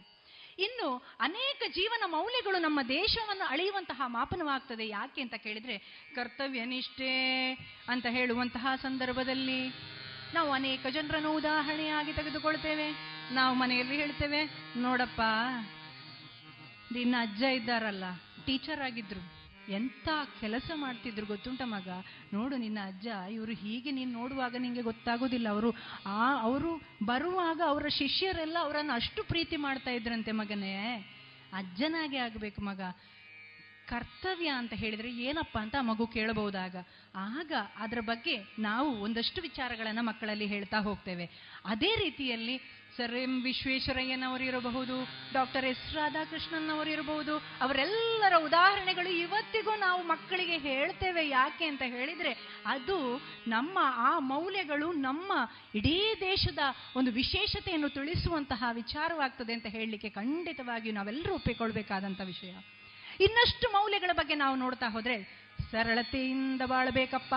[0.60, 0.88] ಇನ್ನು
[1.20, 5.76] ಅನೇಕ ಜೀವನ ಮೌಲ್ಯಗಳು ನಮ್ಮ ದೇಶವನ್ನು ಅಳೆಯುವಂತಹ ಮಾಪನವಾಗ್ತದೆ ಯಾಕೆ ಅಂತ ಕೇಳಿದ್ರೆ
[6.16, 7.14] ಕರ್ತವ್ಯ ನಿಷ್ಠೆ
[7.88, 9.62] ಅಂತ ಹೇಳುವಂತಹ ಸಂದರ್ಭದಲ್ಲಿ
[10.34, 12.92] ನಾವು ಅನೇಕ ಜನರನ್ನು ಉದಾಹರಣೆಯಾಗಿ ತೆಗೆದುಕೊಳ್ತೇವೆ.
[13.34, 15.22] ನಾವು ಮನೆಯಲ್ಲಿ ಹೇಳ್ತೇವೆ, ನೋಡಪ್ಪ,
[16.94, 18.04] ನಿನ್ನ ಅಜ್ಜ ಇದ್ದಾರಲ್ಲ
[18.46, 19.42] ಟೀಚರ್ ಆಗಿದ್ರು,
[19.72, 20.10] ಎಂತ
[20.42, 21.88] ಕೆಲಸ ಮಾಡ್ತಿದ್ರು ಗೊತ್ತುಂಟ ಮಗ?
[22.34, 25.50] ನೋಡು ನಿನ್ನ ಅಜ್ಜ, ಇವರು ಹೀಗೆ ನೀನು ನೋಡುವಾಗ ನಿಂಗೆ ಗೊತ್ತಾಗೋದಿಲ್ಲ.
[25.50, 25.76] ಅವರು
[26.06, 30.76] ಆ, ಅವರು ಬರುವಾಗ ಅವರ ಶಿಷ್ಯರೆಲ್ಲ ಅವರನ್ನು ಅಷ್ಟು ಪ್ರೀತಿ ಮಾಡ್ತಾ ಇದ್ರಂತೆ ಮಗನೇ.
[31.54, 32.82] ಅಜ್ಜನಾಗೆ ಆಗಬೇಕು ಮಗ.
[33.92, 36.76] ಕರ್ತವ್ಯ ಅಂತ ಹೇಳಿದ್ರೆ ಏನಪ್ಪ ಅಂತ ಮಗು ಕೇಳಬಹುದಾಗ.
[37.16, 41.26] ಆಗ ಅದರ ಬಗ್ಗೆ ನಾವು ಒಂದಷ್ಟು ವಿಚಾರಗಳನ್ನು ಮಕ್ಕಳಲ್ಲಿ ಹೇಳ್ತಾ ಹೋಗ್ತೇವೆ.
[41.66, 42.56] ಅದೇ ರೀತಿಯಲ್ಲಿ
[42.98, 44.96] ಸರ್ ಎಂ ವಿಶ್ವೇಶ್ವರಯ್ಯನವರು ಇರಬಹುದು,
[45.34, 52.34] ಡಾಕ್ಟರ್ ಎಸ್ ರಾಧಾಕೃಷ್ಣನ್ ಅವರು ಇರಬಹುದು, ಅವರೆಲ್ಲರ ಉದಾಹರಣೆಗಳು ಇವತ್ತಿಗೂ ನಾವು ಮಕ್ಕಳಿಗೆ ಹೇಳ್ತೇವೆ ಯಾಕೆ ಅಂತ ಹೇಳಿದ್ರೆ
[52.66, 52.98] ಅದು
[53.48, 55.32] ನಮ್ಮ ಆ ಮೌಲ್ಯಗಳು ನಮ್ಮ
[55.76, 56.60] ಇಡೀ ದೇಶದ
[56.96, 62.54] ಒಂದು ವಿಶೇಷತೆಯನ್ನು ತಿಳಿಸುವಂತಹ ವಿಚಾರವಾಗ್ತದೆ ಅಂತ ಹೇಳಲಿಕ್ಕೆ ಖಂಡಿತವಾಗಿಯೂ ನಾವೆಲ್ಲರೂ ಒಪ್ಪಿಕೊಳ್ಬೇಕಾದಂಥ ವಿಷಯ.
[63.20, 67.36] ಇನ್ನಷ್ಟು ಮೌಲ್ಯಗಳ ಬಗ್ಗೆ ನಾವು ನೋಡ್ತಾ ಹೋದ್ರೆ, ಸರಳತೆಯಿಂದ ಬಾಳ್ಬೇಕಪ್ಪ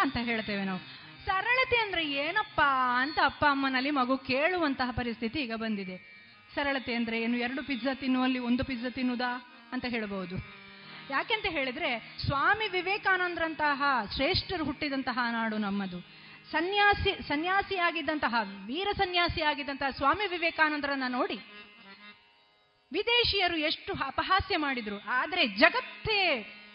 [0.00, 0.78] ಅಂತ ಹೇಳ್ತೇವೆ ನಾವು.
[1.26, 6.20] ಸರಳತೆ ಅಂದ್ರೆ ಏನಪ್ಪಾ ಅಂತ ಅಪ್ಪ ಅಮ್ಮನಲ್ಲಿ ಮಗು ಕೇಳುವಂತಹ ಪರಿಸ್ಥಿತಿ ಈಗ ಬಂದಿದೆ.
[6.54, 10.36] ಸರಳತೆ ಅಂದ್ರೆ ಏನು, ಎರಡು ಪಿಜ್ಜಾ ತಿನ್ನುವಲ್ಲಿ ಒಂದು ಪಿಜ್ಜಾ ತಿನ್ನುದಾ ಅಂತ ಹೇಳಬಹುದು.
[11.10, 13.82] ಯಾಕೆಂತ ಹೇಳಿದ್ರೆ, ಸ್ವಾಮಿ ವಿವೇಕಾನಂದರಂತಹ
[14.14, 16.00] ಶ್ರೇಷ್ಠರು ಹುಟ್ಟಿದಂತಹ ನಾಡು ನಮ್ಮದು.
[16.50, 18.34] ಸನ್ಯಾಸಿ, ಸನ್ಯಾಸಿಯಾಗಿದ್ದಂತಹ,
[18.66, 21.40] ವೀರ ಸನ್ಯಾಸಿಯಾಗಿದ್ದಂತಹ ಸ್ವಾಮಿ ವಿವೇಕಾನಂದರನ್ನ ನೋಡಿ
[22.92, 24.98] ವಿದೇಶಿಯರು ಎಷ್ಟು ಅಪಹಾಸ್ಯ ಮಾಡಿದ್ರು.
[25.20, 26.20] ಆದರೆ ಜಗತ್ತೇ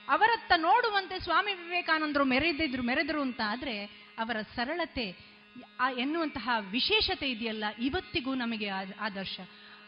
[0.10, 3.76] ಅವರತ್ತ ನೋಡುವಂತೆ ಸ್ವಾಮಿ ವಿವೇಕಾನಂದರು ಮೆರೆದಿದ್ರು, ಮೆರೆದರು ಅಂತ ಆದರೆ
[4.20, 5.08] ಅವರ ಸರಳತೆ
[5.98, 8.68] ಎನ್ನುವಂತಹ ವಿಶೇಷತೆ ಇದೆಯಲ್ಲ, ಇವತ್ತಿಗೂ ನಮಗೆ
[9.08, 9.40] ಆದರ್ಶ.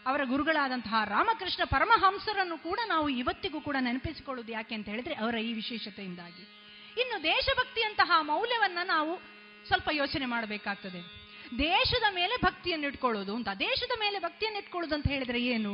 [0.06, 6.44] ಅವರ ಗುರುಗಳಾದಂತಹ ರಾಮಕೃಷ್ಣ ಪರಮಹಂಸರನ್ನು ಕೂಡ ನಾವು ಇವತ್ತಿಗೂ ಕೂಡ ನೆನಪಿಸಿಕೊಳ್ಳುವುದು ಯಾಕೆ ಅಂತ ಹೇಳಿದ್ರೆ ಅವರ ಈ ವಿಶೇಷತೆಯಿಂದಾಗಿ.
[7.02, 9.14] ಇನ್ನು ದೇಶಭಕ್ತಿಯಂತಹ ಮೌಲ್ಯವನ್ನ ನಾವು
[9.68, 11.02] ಸ್ವಲ್ಪ ಯೋಚನೆ ಮಾಡಬೇಕಾಗ್ತದೆ.
[11.60, 15.74] ದೇಶದ ಮೇಲೆ ಭಕ್ತಿಯನ್ನು ಇಟ್ಕೊಳ್ಳೋದು ಅಂತ, ದೇಶದ ಮೇಲೆ ಭಕ್ತಿಯನ್ನು ಇಟ್ಕೊಳ್ಳೋದು ಅಂತ ಹೇಳಿದ್ರೆ ಏನು?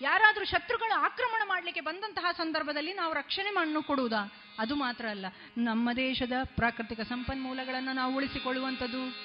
[0.00, 4.32] ಯಾರಾದರೂ ಶತ್ರುಗಳು ಆಕ್ರಮಣ ಮಾಡಲಿಕ್ಕೆ ಬಂದಂತಹ ಸಂದರ್ಭದಲ್ಲಿ ನಾವು ರಕ್ಷಣೆ ಮಣ್ಣು ಕೊಡುವುದಾ?
[4.58, 5.26] ಅದು ಮಾತ್ರ ಅಲ್ಲ.
[5.58, 9.16] ನಮ್ಮ ದೇಶದ ಪ್ರಾಕೃತಿಕ ಸಂಪನ್ಮೂಲಗಳನ್ನು ನಾವು ಉಳಿಸಿಕೊಳ್ಳುವಂಥದ್ದು.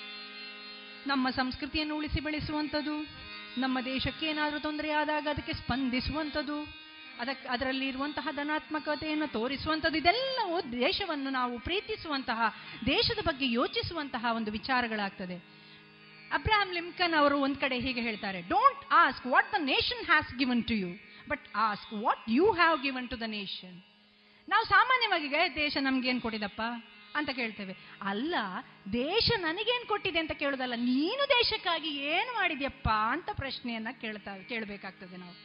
[1.07, 3.07] ನಮ್ಮ ಸಂಸ್ಕೃತಿಯನ್ನು ಉಳಿಸಿ ಬೆಳೆಸುವಂಥದ್ದು.
[3.61, 6.61] ನಮ್ಮ ದೇಶಕ್ಕೆ ಏನಾದರೂ ತೊಂದರೆ ಆದಾಗ ಅದಕ್ಕೆ ಸ್ಪಂದಿಸುವಂಥದ್ದು.
[7.19, 9.97] ಅದಕ್ಕೆ ಅದರಲ್ಲಿ ಇರುವಂತಹ ಧನಾತ್ಮಕತೆಯನ್ನು ತೋರಿಸುವಂಥದ್ದು.
[9.97, 12.55] ಇದೆಲ್ಲವೂ ದೇಶವನ್ನು ನಾವು ಪ್ರೀತಿಸುವಂತಹ,
[12.85, 15.62] ದೇಶದ ಬಗ್ಗೆ ಯೋಚಿಸುವಂತಹ ಒಂದು ವಿಚಾರಗಳಾಗ್ತದೆ.
[16.33, 20.73] ಅಬ್ರಹಾಂ ಲಿಂಕನ್ ಅವರು ಒಂದ್ ಕಡೆ ಹೀಗೆ ಹೇಳ್ತಾರೆ don't ask what the nation has given to
[20.73, 20.87] you
[21.29, 23.83] but ask what you have given to the nation
[24.49, 26.61] ನಾವು ಸಾಮಾನ್ಯವಾಗಿ "ಏ, ದೇಶ ನಮ್ಗೇನ್ ಕೊಟ್ಟಿದಪ್ಪ?
[27.15, 27.75] ಅಂತ ಕೇಳ್ತೇವೆ.
[28.01, 28.35] ಅಲ್ಲ
[28.93, 30.19] ದೇಶ ನನಗೇನ್ ಕೊಟ್ಟಿದೆ?
[30.19, 32.89] ಅಂತ ಕೇಳೋದಲ್ಲ ನೀನು ದೇಶಕ್ಕಾಗಿ ಏನು ಮಾಡಿದ್ಯಪ್ಪ?
[32.89, 35.35] ಅಂತ ಪ್ರಶ್ನೆಯನ್ನ ಕೇಳ್ತಾ ಕೇಳಬೇಕಾಗ್ತದೆ ನಾವು.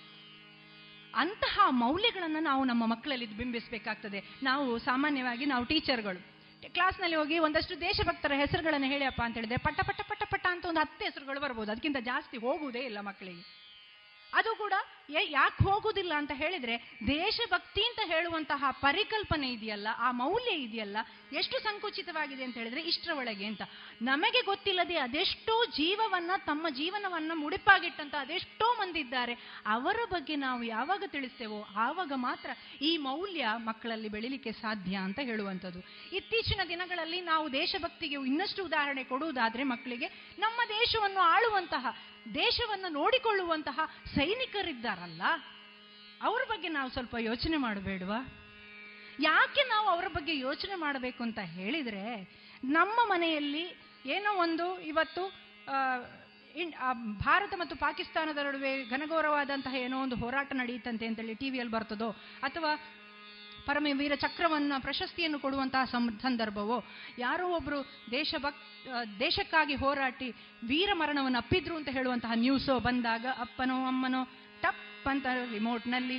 [1.14, 4.24] ಅಂತಹ ಮೌಲ್ಯಗಳನ್ನು ನಾವು ನಮ್ಮ ಮಕ್ಕಳಲ್ಲಿ ಬಿಂಬಿಸಬೇಕಾಗ್ತದೆ.
[4.42, 6.37] ನಾವು ಸಾಮಾನ್ಯವಾಗಿ ನಾವು ಟೀಚರ್ಗಳು.
[6.66, 11.04] ಕ್ಲಾಸ್ನಲ್ಲಿ ಹೋಗಿ ಒಂದಷ್ಟು ದೇಶಭಕ್ತರ ಹೆಸರುಗಳನ್ನು ಹೇಳಿಯಪ್ಪ ಅಂತ ಹೇಳಿದ್ರೆ ಪಟ ಪಟ ಪಟ ಪಟ ಅಂತ ಒಂದು ಹತ್ತು
[11.04, 11.72] ಹೆಸರುಗಳು ಬರ್ಬೋದು.
[11.72, 13.67] ಅದಕ್ಕಿಂತ ಜಾಸ್ತಿ ಹೋಗುವುದೇ ಇಲ್ಲ ಮಕ್ಕಳಿಗೆ.
[14.32, 14.72] ಅದು ಕೂಡ
[15.10, 16.76] ಯಾಕೆ ಹೋಗುದಿಲ್ಲ ಅಂತ ಹೇಳಿದ್ರೆ
[17.06, 20.96] ದೇಶಭಕ್ತಿ ಅಂತ ಹೇಳುವಂತಹ ಪರಿಕಲ್ಪನೆ ಇದೆಯಲ್ಲ, ಆ ಮೌಲ್ಯ ಇದೆಯಲ್ಲ,
[21.32, 23.62] ಎಷ್ಟು ಸಂಕುಚಿತವಾಗಿದೆ ಅಂತ ಹೇಳಿದ್ರೆ ಇಷ್ಟರ ಒಳಗೆ ಅಂತ.
[24.02, 29.34] ನಮಗೆ ಗೊತ್ತಿಲ್ಲದೆ ಅದೆಷ್ಟೋ ಜೀವವನ್ನ, ತಮ್ಮ ಜೀವನವನ್ನ ಮುಡಿಪಾಗಿಟ್ಟಂತ ಅದೆಷ್ಟೋ ಮಂದಿ ಇದ್ದಾರೆ.
[29.66, 32.50] ಅವರ ಬಗ್ಗೆ ನಾವು ಯಾವಾಗ ತಿಳಿಸ್ತೇವೋ ಆವಾಗ ಮಾತ್ರ
[32.82, 35.80] ಈ ಮೌಲ್ಯ ಮಕ್ಕಳಲ್ಲಿ ಬೆಳಿಲಿಕ್ಕೆ ಸಾಧ್ಯ ಅಂತ ಹೇಳುವಂಥದ್ದು.
[36.12, 40.06] ಇತ್ತೀಚಿನ ದಿನಗಳಲ್ಲಿ ನಾವು ದೇಶಭಕ್ತಿಗೆ ಇನ್ನಷ್ಟು ಉದಾಹರಣೆ ಕೊಡುವುದಾದ್ರೆ ಮಕ್ಕಳಿಗೆ
[40.38, 41.96] ನಮ್ಮ ದೇಶವನ್ನು ಆಳುವಂತಹ
[42.34, 43.78] ದೇಶವನ್ನು ನೋಡಿಕೊಳ್ಳುವಂತಹ
[44.16, 45.22] ಸೈನಿಕರಿದ್ದಾರಲ್ಲ,
[46.28, 48.20] ಅವ್ರ ಬಗ್ಗೆ ನಾವು ಸ್ವಲ್ಪ ಯೋಚನೆ ಮಾಡಬೇಡವಾ?
[49.20, 52.04] ಯಾಕೆ ನಾವು ಅವರ ಬಗ್ಗೆ ಯೋಚನೆ ಮಾಡಬೇಕು ಅಂತ ಹೇಳಿದ್ರೆ,
[52.78, 53.64] ನಮ್ಮ ಮನೆಯಲ್ಲಿ
[54.16, 55.22] ಏನೋ ಒಂದು ಇವತ್ತು
[57.24, 62.08] ಭಾರತ ಮತ್ತು ಪಾಕಿಸ್ತಾನದ ನಡುವೆ ಘನಘೋರವಾದಂತಹ ಏನೋ ಒಂದು ಹೋರಾಟ ನಡೆಯುತ್ತಂತೆ ಅಂತೇಳಿ ಟಿ ವಿಯಲ್ಲಿ ಬರ್ತದೋ,
[62.48, 62.72] ಅಥವಾ
[63.68, 65.84] ಪರಮವೀರ ಚಕ್ರವನ್ನ ಪ್ರಶಸ್ತಿಯನ್ನು ಕೊಡುವಂತಹ
[66.22, 66.84] ಸಂದರ್ಭವು
[67.18, 67.78] ಯಾರೋ ಒಬ್ಬರು
[68.10, 68.60] ದೇಶಭಕ್
[69.20, 70.28] ದೇಶಕ್ಕಾಗಿ ಹೋರಾಟಿ
[70.64, 74.24] ವೀರ ಮರಣವನ್ನು ಅಪ್ಪಿದ್ರು ಅಂತ ಹೇಳುವಂತಹ ನ್ಯೂಸೋ ಬಂದಾಗ ಅಪ್ಪನೋ, ಅಮ್ಮನೋ
[74.62, 76.18] ಟಪ್ ಅಂತ ರಿಮೋಟ್ನಲ್ಲಿ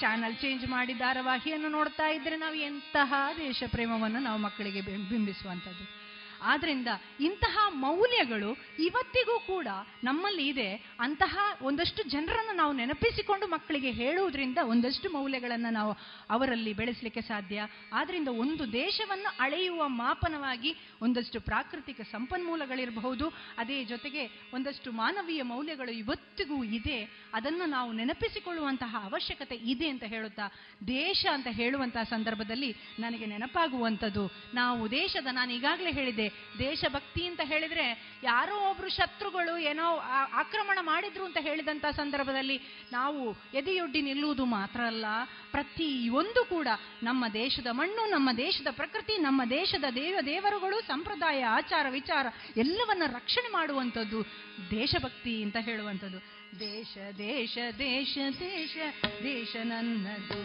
[0.00, 5.99] ಚಾನಲ್ ಚೇಂಜ್ ಮಾಡಿ ಧಾರಾವಾಹಿಯನ್ನು ನೋಡ್ತಾ ಇದ್ರೆ ನಾವು ಎಂತಹ ದೇಶ ಪ್ರೇಮವನ್ನು ನಾವು ಮಕ್ಕಳಿಗೆ ಬಿಂಬಿಸುವಂಥದ್ದು
[6.42, 6.88] ಆದ್ರಿಂದ
[7.20, 9.66] ಇಂತಹ ಮೌಲ್ಯಗಳು ಇವತ್ತಿಗೂ ಕೂಡ
[10.04, 10.74] ನಮ್ಮಲ್ಲಿ ಇದೆ.
[11.00, 15.96] ಅಂತಹ ಒಂದಷ್ಟು ಜನರನ್ನು ನಾವು ನೆನಪಿಸಿಕೊಂಡು ಮಕ್ಕಳಿಗೆ ಹೇಳುವುದರಿಂದ ಒಂದಷ್ಟು ಮೌಲ್ಯಗಳನ್ನು ನಾವು
[16.30, 17.68] ಅವರಲ್ಲಿ ಬೆಳೆಸಲಿಕ್ಕೆ ಸಾಧ್ಯ.
[17.92, 23.28] ಆದ್ರಿಂದ ಒಂದು ದೇಶವನ್ನು ಅಳೆಯುವ ಮಾಪನವಾಗಿ ಒಂದಷ್ಟು ಪ್ರಾಕೃತಿಕ ಸಂಪನ್ಮೂಲಗಳಿರಬಹುದು.
[23.58, 27.30] ಅದೇ ಜೊತೆಗೆ ಒಂದಷ್ಟು ಮಾನವೀಯ ಮೌಲ್ಯಗಳು ಇವತ್ತಿಗೂ ಇದೆ.
[27.34, 30.52] ಅದನ್ನು ನಾವು ನೆನಪಿಸಿಕೊಳ್ಳುವಂತಹ ಅವಶ್ಯಕತೆ ಇದೆ ಅಂತ ಹೇಳುತ್ತಾ,
[30.86, 34.30] ದೇಶ ಅಂತ ಹೇಳುವಂತಹ ಸಂದರ್ಭದಲ್ಲಿ ನನಗೆ ನೆನಪಾಗುವಂಥದ್ದು.
[34.54, 39.96] ನಾವು ದೇಶದ, ನಾನು ಈಗಾಗಲೇ ಹೇಳಿದೆ ದೇಶಭಕ್ತಿ ಅಂತ ಹೇಳಿದ್ರೆ ಯಾರೋ ಒಬ್ರು ಶತ್ರುಗಳು ಏನೋ
[40.32, 42.60] ಆಕ್ರಮಣ ಮಾಡಿದ್ರು ಅಂತ ಹೇಳಿದಂತ ಸಂದರ್ಭದಲ್ಲಿ
[42.92, 45.06] ನಾವು ಎದೆಯೊಡ್ಡಿ ನಿಲ್ಲುವುದು ಮಾತ್ರ ಅಲ್ಲ.
[45.50, 46.68] ಪ್ರತಿಯೊಂದು ಕೂಡ
[47.02, 52.26] ನಮ್ಮ ದೇಶದ ಮಣ್ಣು, ನಮ್ಮ ದೇಶದ ಪ್ರಕೃತಿ, ನಮ್ಮ ದೇಶದ ದೇವ ದೇವರುಗಳು, ಸಂಪ್ರದಾಯ, ಆಚಾರ, ವಿಚಾರ
[52.56, 54.22] ಎಲ್ಲವನ್ನ ರಕ್ಷಣೆ ಮಾಡುವಂಥದ್ದು
[54.70, 56.18] ದೇಶಭಕ್ತಿ ಅಂತ ಹೇಳುವಂಥದ್ದು.
[56.60, 58.76] ದೇಶ ದೇಶ ದೇಶ ದೇಶ
[59.22, 60.40] ದೇಶ ನನ್ನದು.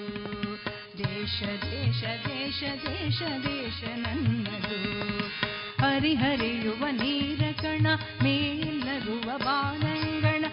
[0.97, 5.54] ದೇಶ ದೇಶ ದೇಶ ದೇಶ ದೇಶ ನನ್ನದು.
[5.81, 7.87] ಹರಿಹರಿಯುವ ನೀರ ಕಣ
[8.23, 10.45] ಮೇಲರುವ ಬಾಣಂಗಣ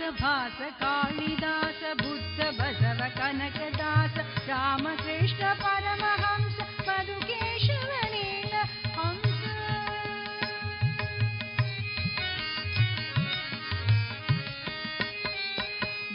[0.00, 4.14] भास भासकालिदास बुद्ध बसव कनकदास
[4.48, 6.56] रामकृष्ण परमहंस
[6.86, 7.90] पदुकेशव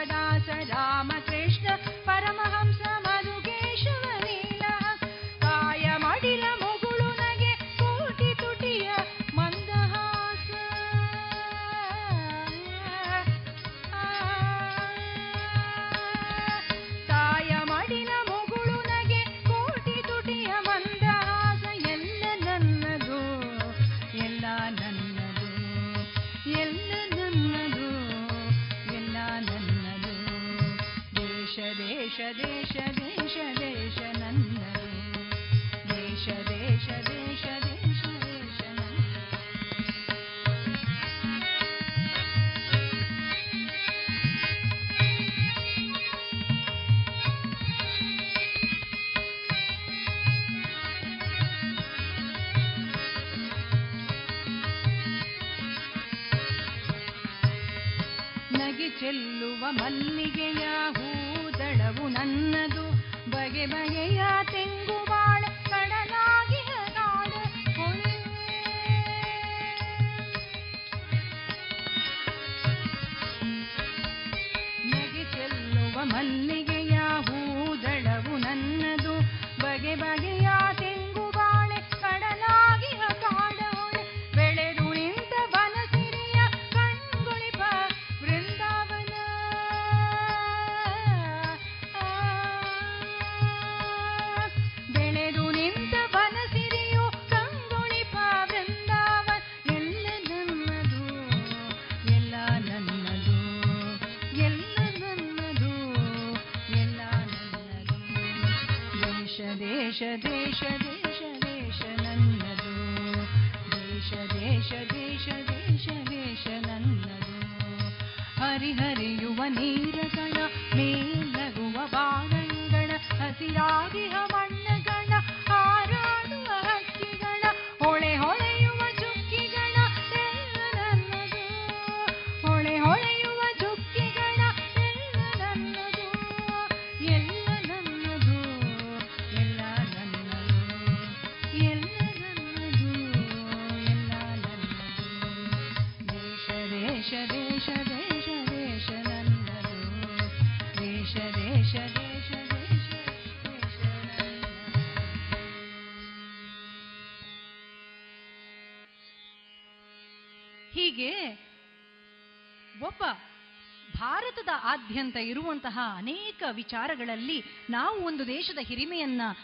[164.90, 169.36] ಭಾರತದ ಆದ್ಯಂತ ಇರುವಂತಹ ಅನೇಕ ವಿಚಾರಗಳಲ್ಲಿ ನಾವು ಒಂದು ದೇಶದ ಹಿರಿಮೆಯನ್ನು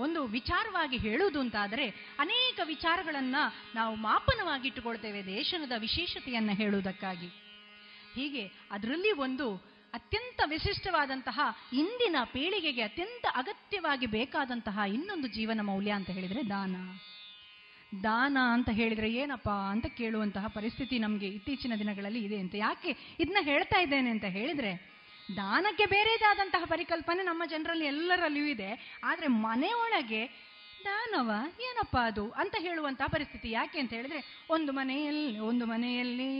[0.00, 7.26] ಒಂದು ವಿಚಾರವಾಗಿ ಹೇಳುವುದು ಅಂತಾದರೆ ಅನೇಕ ವಿಚಾರಗಳನ್ನು ನಾವು ಮಾಪನವಾಗಿಟ್ಟುಕೊಳ್ತೇವೆ ದೇಶದ ವಿಶೇಷತೆಯನ್ನು ಹೇಳುವುದಕ್ಕಾಗಿ.
[8.14, 9.54] ಹೀಗೆ ಅದರಲ್ಲಿ ಒಂದು
[9.94, 11.40] ಅತ್ಯಂತ ವಿಶಿಷ್ಟವಾದಂತಹ
[11.72, 16.76] ಇಂದಿನ ಪೀಳಿಗೆಗೆ ಅತ್ಯಂತ ಅಗತ್ಯವಾಗಿ ಬೇಕಾದಂತಹ ಇನ್ನೊಂದು ಜೀವನ ಮೌಲ್ಯ ಅಂತ ಹೇಳಿದರೆ ದಾನ.
[18.02, 22.54] ದಾನ ಅಂತ ಹೇಳಿದ್ರೆ ಏನಪ್ಪಾ ಅಂತ ಕೇಳುವಂತಹ ಪರಿಸ್ಥಿತಿ ನಮಗೆ ಇತ್ತೀಚಿನ ದಿನಗಳಲ್ಲಿ ಇದೆ ಅಂತ.
[22.54, 25.00] ಯಾಕೆ ಇದನ್ನ ಹೇಳ್ತಾ ಇದ್ದೇನೆ ಅಂತ ಹೇಳಿದ್ರೆ,
[25.36, 29.00] ದಾನಕ್ಕೆ ಬೇರೆದಾದಂತಹ ಪರಿಕಲ್ಪನೆ ನಮ್ಮ ಜನರಲ್ಲಿ ಎಲ್ಲರಲ್ಲಿಯೂ ಇದೆ.
[29.04, 30.26] ಆದರೆ ಮನೆಯೊಳಗೆ
[30.84, 31.30] ದಾನವ,
[31.60, 36.30] ಏನಪ್ಪ ಅದು ಅಂತ ಹೇಳುವಂತಹ ಪರಿಸ್ಥಿತಿ ಯಾಕೆ ಅಂತ ಹೇಳಿದ್ರೆ, ಒಂದು ಮನೆಯಲ್ಲಿ ಒಂದು ಮನೆಯಲ್ಲಿ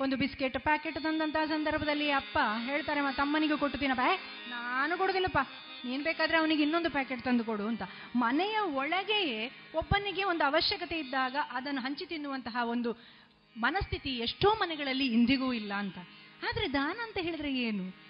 [0.00, 4.20] ಒಂದು ಬಿಸ್ಕೆಟ್ ಪ್ಯಾಕೆಟ್ ತಂದಂತಹ ಸಂದರ್ಭದಲ್ಲಿ ಅಪ್ಪ ಹೇಳ್ತಾರೆ ತಮ್ಮನಿಗೂ ಕೊಟ್ಟು ತಿನ್ನಪ್ಪ.
[4.50, 5.38] ನಾನು ಕೊಡುದಿಲ್ಲಪ್ಪ.
[5.84, 7.82] ನೀನ್ ಬೇಕಾದ್ರೆ ಅವನಿಗೆ ಇನ್ನೊಂದು ಪ್ಯಾಕೆಟ್ ತಂದು ಕೊಡು ಅಂತ.
[8.16, 12.96] ಮನೆಯ ಒಳಗೆಯೇ ಒಬ್ಬನಿಗೆ ಒಂದು ಅವಶ್ಯಕತೆ ಇದ್ದಾಗ ಅದನ್ನು ಹಂಚಿ ತಿನ್ನುವಂತಹ ಒಂದು
[13.56, 15.98] ಮನಸ್ಥಿತಿ ಎಷ್ಟೋ ಮನೆಗಳಲ್ಲಿ ಇಂದಿಗೂ ಇಲ್ಲ ಅಂತ.
[16.48, 18.08] ಆದ್ರೆ ದಾನ ಅಂತ ಹೇಳಿದ್ರೆ ಏನು?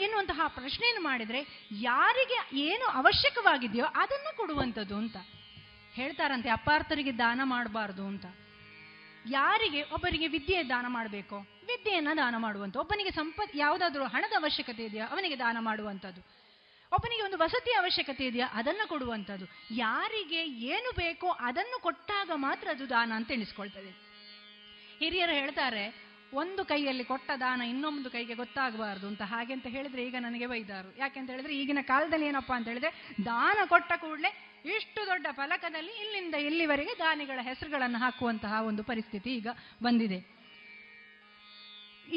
[0.00, 5.16] ಎನ್ನುವಂತಹ ಪ್ರಶ್ನೆಯನ್ನು ಮಾಡಿದ್ರೆ ಯಾರಿಗೆ ಏನು ಅವಶ್ಯಕವಾಗಿದೆಯೋ ಅದನ್ನು ಕೊಡುವಂಥದ್ದು ಅಂತ.
[5.92, 8.26] ಹೇಳ್ತಾರಂತೆ, ಅಪಾರ್ಥರಿಗೆ ದಾನ ಮಾಡಬಾರ್ದು ಅಂತ.
[9.28, 11.36] ಯಾರಿಗೆ ಒಬ್ಬರಿಗೆ ವಿದ್ಯೆ ದಾನ ಮಾಡಬೇಕು?
[11.38, 15.06] ವಿದ್ಯೆಯನ್ನು ದಾನ ಮಾಡುವಂಥ ಒಬ್ಬನಿಗೆ ಸಂಪತ್, ಯಾವುದಾದ್ರೂ ಹಣದ ಅವಶ್ಯಕತೆ ಇದೆಯೋ?
[15.06, 16.45] ಅವನಿಗೆ ದಾನ ಮಾಡುವಂಥದ್ದು.
[16.92, 18.46] ಒಬ್ಬನಿಗೆ ಒಂದು ವಸತಿ ಅವಶ್ಯಕತೆ ಇದೆಯಾ?
[18.54, 19.46] ಅದನ್ನು ಕೊಡುವಂಥದ್ದು.
[19.70, 23.90] ಯಾರಿಗೆ ಏನು ಬೇಕೋ ಅದನ್ನು ಕೊಟ್ಟಾಗ ಮಾತ್ರ ಅದು ದಾನ ಅಂತ ಎಣಿಸ್ಕೊಳ್ತದೆ.
[24.98, 29.22] ಹಿರಿಯರು ಹೇಳ್ತಾರೆ, ಒಂದು ಕೈಯಲ್ಲಿ ಕೊಟ್ಟ ದಾನ ಇನ್ನೊಂದು ಕೈಗೆ ಗೊತ್ತಾಗಬಾರ್ದು ಅಂತ.
[29.22, 30.98] ಹಾಗೆ ಅಂತ ಹೇಳಿದ್ರೆ ಈಗ ನನಗೆ ಬೈದಾರು.
[30.98, 32.92] ಯಾಕೆಂತ ಹೇಳಿದ್ರೆ ಈಗಿನ ಕಾಲದಲ್ಲಿ ಏನಪ್ಪಾ ಅಂತ ಹೇಳಿದ್ರೆ
[33.24, 34.30] ದಾನ ಕೊಟ್ಟ ಕೂಡಲೇ
[34.76, 39.48] ಇಷ್ಟು ದೊಡ್ಡ ಫಲಕದಲ್ಲಿ ಇಲ್ಲಿಂದ ಇಲ್ಲಿವರೆಗೆ ದಾನಿಗಳ ಹೆಸರುಗಳನ್ನು ಹಾಕುವಂತಹ ಒಂದು ಪರಿಸ್ಥಿತಿ ಈಗ
[39.82, 40.35] ಬಂದಿದೆ.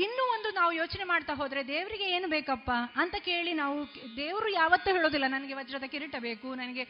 [0.04, 2.72] ಇನ್ನೂ ಒಂದು ನಾವು ಯೋಚನೆ ಮಾಡ್ತಾ ಹೋದ್ರೆ ದೇವರಿಗೆ ಏನು ಬೇಕಪ್ಪ
[3.02, 3.78] ಅಂತ ಕೇಳಿ ನಾವು
[4.18, 6.84] ದೇವರು ಯಾವತ್ತೂ ಹೇಳೋದಿಲ್ಲ, ನನಗೆ ವಜ್ರದ ಕಿರೀಟ ಬೇಕು, ನನಗೆ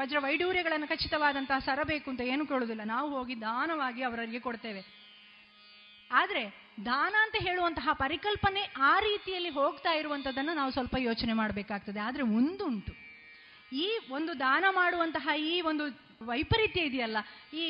[0.00, 2.84] ವಜ್ರ ವೈಡೂರ್ಯಗಳನ್ನು ಖಚಿತವಾದಂತಹ ಸರ ಬೇಕು ಅಂತ ಏನು ಕೇಳೋದಿಲ್ಲ.
[2.94, 4.82] ನಾವು ಹೋಗಿ ದಾನವಾಗಿ ಅವರಿಗೆ ಕೊಡ್ತೇವೆ.
[6.10, 6.44] ಆದರೆ
[6.86, 12.00] ದಾನ ಅಂತ ಹೇಳುವಂತಹ ಪರಿಕಲ್ಪನೆ ಆ ರೀತಿಯಲ್ಲಿ ಹೋಗ್ತಾ ಇರುವಂತದನ್ನು ನಾವು ಸ್ವಲ್ಪ ಯೋಚನೆ ಮಾಡಬೇಕಾಗ್ತದೆ.
[12.08, 12.92] ಆದ್ರೆ ಒಂದುಂಟು
[13.84, 13.86] ಈ
[14.16, 15.84] ಒಂದು ದಾನ ಮಾಡುವಂತಹ ಈ ಒಂದು
[16.30, 17.18] ವೈಪರೀತ್ಯ ಇದೆಯಲ್ಲ,
[17.60, 17.62] ಈ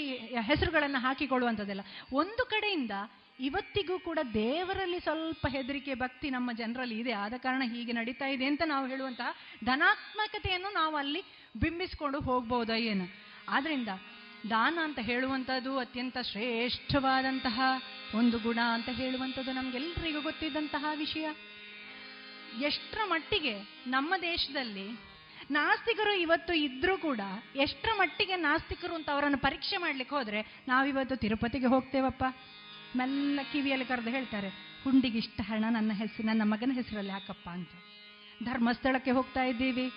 [0.49, 1.85] ಹೆಸರುಗಳನ್ನು ಹಾಕಿಕೊಳ್ಳುವಂಥದ್ದೆಲ್ಲ.
[2.23, 2.95] ಒಂದು ಕಡೆಯಿಂದ
[3.43, 7.13] ಇವತ್ತಿಗೂ ಕೂಡ ದೇವರಲ್ಲಿ ಸ್ವಲ್ಪ ಹೆದರಿಕೆ, ಭಕ್ತಿ ನಮ್ಮ ಜನರಲ್ಲಿ ಇದೆ.
[7.13, 9.31] ಆದ ಕಾರಣ ಹೀಗೆ ನಡೀತಾ ಇದೆ ಅಂತ ನಾವು ಹೇಳುವಂತಹ
[9.65, 11.23] ಧನಾತ್ಮಕತೆಯನ್ನು ನಾವು ಅಲ್ಲಿ
[11.57, 13.07] ಬಿಂಬಿಸ್ಕೊಂಡು ಹೋಗ್ಬೋದ ಏನು
[13.49, 13.89] ಆದ್ರಿಂದ
[14.51, 17.61] ದಾನ ಅಂತ ಹೇಳುವಂಥದ್ದು ಅತ್ಯಂತ ಶ್ರೇಷ್ಠವಾದಂತಹ
[18.15, 21.27] ಒಂದು ಗುಣ ಅಂತ ಹೇಳುವಂಥದ್ದು ನಮ್ಗೆಲ್ರಿಗೂ ಗೊತ್ತಿದ್ದಂತಹ ವಿಷಯ.
[22.63, 23.55] ಎಷ್ಟರ ಮಟ್ಟಿಗೆ
[23.87, 24.87] ನಮ್ಮ ದೇಶದಲ್ಲಿ
[25.51, 27.21] ನಾಸ್ತಿಕರು ಇವತ್ತು ಇದ್ರೂ ಕೂಡ
[27.57, 32.25] ಎಷ್ಟರ ಮಟ್ಟಿಗೆ ನಾಸ್ತಿಕರು ಅಂತ ಅವರನ್ನು ಪರೀಕ್ಷೆ ಮಾಡ್ಲಿಕ್ಕೆ ಹೋದ್ರೆ ನಾವಿವತ್ತು ತಿರುಪತಿಗೆ ಹೋಗ್ತೇವಪ್ಪ.
[32.97, 34.49] ಮೆಲ್ಲ ಕಿವಿಯಲ್ಲಿ ಕರೆದು ಹೇಳ್ತಾರೆ,
[34.85, 37.69] ಹುಂಡಿಗೆ ಇಷ್ಟ ಹಣ ನನ್ನ ಹೆಸರು, ನನ್ನ ಮಗನ ಹೆಸರಲ್ಲಿ ಹಾಕಪ್ಪ ಅಂತ.
[38.45, 39.91] ಧರ್ಮಸ್ಥಳಕ್ಕೆ ಹೋಗ್ತಾ ಇದ್ದೀವಿ.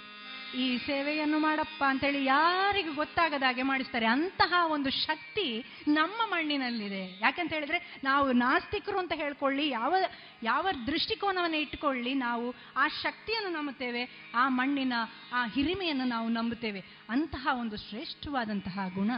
[0.58, 4.06] ಈ ಸೇವೆಯನ್ನು ಮಾಡಪ್ಪ ಅಂತೇಳಿ ಯಾರಿಗೂ ಗೊತ್ತಾಗದ ಹಾಗೆ ಮಾಡಿಸ್ತಾರೆ.
[4.06, 7.20] ಅಂತಹ ಒಂದು ಶಕ್ತಿ ನಮ್ಮ ಮಣ್ಣಿನಲ್ಲಿದೆ.
[7.22, 9.96] ಯಾಕಂತ ಹೇಳಿದ್ರೆ, ನಾವು ನಾಸ್ತಿಕರು ಅಂತ ಹೇಳ್ಕೊಳ್ಳಿ, ಯಾವ
[10.44, 14.94] ಯಾವ ದೃಷ್ಟಿಕೋನವನ್ನು ಇಟ್ಕೊಳ್ಳಿ ನಾವು ಆ ಶಕ್ತಿಯನ್ನು ನಂಬುತ್ತೇವೆ, ಆ ಮಣ್ಣಿನ,
[15.34, 16.84] ಆ ಹಿರಿಮೆಯನ್ನು ನಾವು ನಂಬುತ್ತೇವೆ.
[17.10, 19.12] ಅಂತಹ ಒಂದು ಶ್ರೇಷ್ಠವಾದಂತಹ ಗುಣ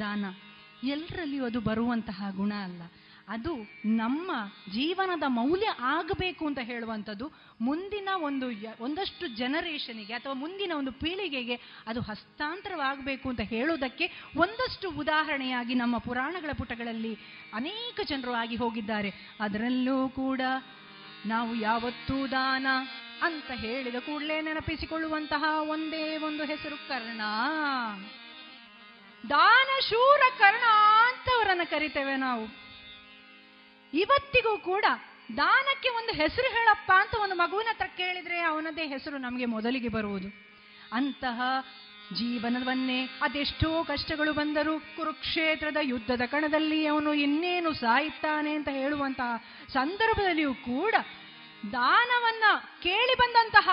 [0.00, 0.24] ದಾನ.
[0.84, 2.82] ಎಲ್ಲರಲ್ಲಿಯೂ ಅದು ಬರುವಂತಹ ಗುಣ ಅಲ್ಲ.
[3.28, 4.32] ಅದು ನಮ್ಮ
[4.72, 8.46] ಜೀವನದ ಮೌಲ್ಯ ಆಗಬೇಕು ಅಂತ ಹೇಳುವಂಥದ್ದು ಮುಂದಿನ ಒಂದು
[8.80, 17.18] ಒಂದಷ್ಟು ಜನರೇಷನಿಗೆ ಅಥವಾ ಮುಂದಿನ ಒಂದು ಪೀಳಿಗೆಗೆ ಅದು ಹಸ್ತಾಂತರವಾಗಬೇಕು ಅಂತ ಹೇಳೋದಕ್ಕೆ ಒಂದಷ್ಟು ಉದಾಹರಣೆಯಾಗಿ ನಮ್ಮ ಪುರಾಣಗಳ ಪುಟಗಳಲ್ಲಿ
[17.54, 19.12] ಅನೇಕ ಜನರು ಆಗಿ ಹೋಗಿದ್ದಾರೆ.
[19.40, 20.40] ಅದರಲ್ಲೂ ಕೂಡ
[21.26, 22.66] ನಾವು ಯಾವತ್ತೂ ದಾನ
[23.22, 27.20] ಅಂತ ಹೇಳಿದ ಕೂಡಲೇ ನೆನಪಿಸಿಕೊಳ್ಳುವಂತಹ ಒಂದೇ ಒಂದು ಹೆಸರು ಕರ್ಣ.
[29.30, 30.64] ದಾನ ಶೂರ ಕರ್ಣ
[31.08, 32.61] ಅಂತವರನ್ನು ಕರಿತೇವೆ ನಾವು.
[33.94, 34.84] ಇವತ್ತಿಗೂ ಕೂಡ
[35.36, 40.28] ದಾನಕ್ಕೆ ಒಂದು ಹೆಸರು ಹೇಳಪ್ಪ ಅಂತ ಒಂದು ಮಗುವಿನ ಹತ್ರ ಕೇಳಿದ್ರೆ ಅವನದೇ ಹೆಸರು ನಮಗೆ ಮೊದಲಿಗೆ ಬರುವುದು.
[40.92, 41.40] ಅಂತಹ
[42.14, 49.36] ಜೀವನವನ್ನೇ ಅದೆಷ್ಟೋ ಕಷ್ಟಗಳು ಬಂದರೂ ಕುರುಕ್ಷೇತ್ರದ ಯುದ್ಧದ ಕಣದಲ್ಲಿ ಅವನು ಇನ್ನೇನು ಸಾಯುತ್ತಾನೆ ಅಂತ ಹೇಳುವಂತಹ
[49.72, 50.94] ಸಂದರ್ಭದಲ್ಲಿಯೂ ಕೂಡ
[51.72, 52.44] ದಾನವನ್ನ
[52.82, 53.68] ಕೇಳಿ ಬಂದಂತಹ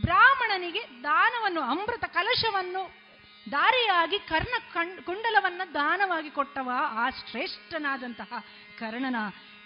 [0.00, 3.07] ಬ್ರಾಹ್ಮಣನಿಗೆ ದಾನವನ್ನು, ಅಮೃತ ಕಲಶವನ್ನು
[3.52, 8.44] ದಾರಿಯಾಗಿ ಕರ್ಣ ಕುಂಡಲವನ್ನ ದಾನವಾಗಿ ಕೊಟ್ಟವ ಆ ಶ್ರೇಷ್ಠನಾದಂತಹ
[8.78, 9.16] ಕರ್ಣನ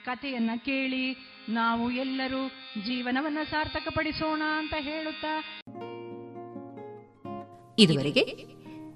[0.06, 1.16] ಕಥೆಯನ್ನ ಕೇಳಿ
[1.48, 2.48] ನಾವು ಎಲ್ಲರೂ
[2.82, 5.44] ಜೀವನವನ್ನ ಸಾರ್ಥಕಪಡಿಸೋಣ ಅಂತ ಹೇಳುತ್ತಾ.
[7.78, 8.22] ಇದುವರೆಗೆ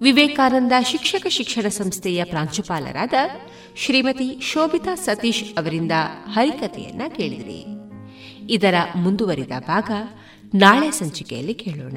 [0.05, 3.13] ವಿವೇಕಾನಂದ ಶಿಕ್ಷಕ ಶಿಕ್ಷಣ ಸಂಸ್ಥೆಯ ಪ್ರಾಂಶುಪಾಲರಾದ
[3.77, 5.93] ಶ್ರೀಮತಿ ಶೋಭಿತಾ ಸತೀಶ್ ಅವರಿಂದ
[6.27, 7.65] ಹರಿಕತೆಯನ್ನ ಕೇಳಿದಿರಿ.
[8.53, 9.91] ಇದರ ಮುಂದುವರಿದ ಭಾಗ
[10.55, 11.97] ನಾಳೆ ಸಂಚಿಕೆಯಲ್ಲಿ ಕೇಳೋಣ.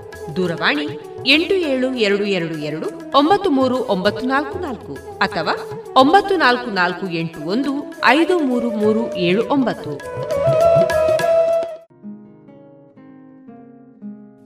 [0.35, 0.85] ದೂರವಾಣಿ
[1.27, 2.87] ಎಂಟು ಏಳು ಎರಡು ಎರಡು ಎರಡು
[3.17, 5.53] ಒಂಬತ್ತು ಮೂರು ಒಂಬತ್ತು ನಾಲ್ಕು ನಾಲ್ಕು ಅಥವಾ
[5.97, 7.71] ಒಂಬತ್ತು ನಾಲ್ಕು ನಾಲ್ಕು ಎಂಟು ಒಂದು
[8.05, 9.97] ಐದು ಮೂರು ಮೂರು ಏಳು ಒಂಬತ್ತು.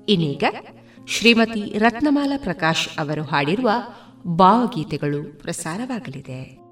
[0.09, 0.43] ಇನ್ನೀಗ
[1.07, 3.69] ಶ್ರೀಮತಿ ರತ್ನಮಾಲಾ ಪ್ರಕಾಶ್ ಅವರು ಹಾಡಿರುವ
[4.27, 6.65] ಭಾವಗೀತೆಗಳು ಪ್ರಸಾರವಾಗಲಿದೆ.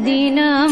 [0.00, 0.71] ദിനം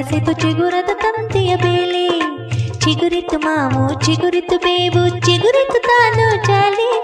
[0.00, 2.08] ಬಳಸಿತು ಚಿಗುರದ ತಂತಿಯ ಬೇಲಿ.
[2.80, 7.02] ಚಿಗುರಿತು ಮಾವು, ಚಿಗುರಿತು ಬೇವು, ಚಿಗುರಿತು ತಾನು ಚಾಲಿ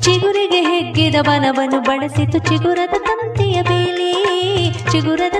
[0.00, 4.12] ಚಿಗುರಿಗೆ ಹೆಗ್ಗಿದ ಬನವನ್ನು ಬಳಸಿತು ಚಿಗುರದ ತಂತಿಯ ಬೇಲಿ.
[4.92, 5.39] ಚಿಗುರದ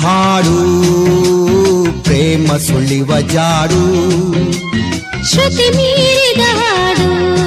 [0.00, 0.58] ಹಾಡು
[2.02, 3.82] ಪ್ರೇಮ ಸುಳಿವ ಜಾಡು.
[5.24, 7.39] ಶ್ರುತಿ ಮೀರಿದ ಹಾಡು.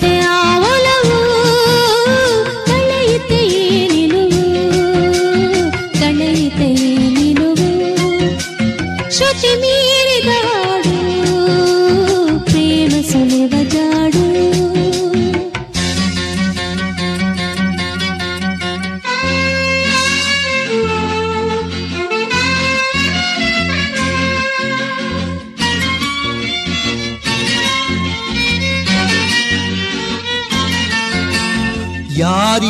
[0.00, 0.77] पे आओ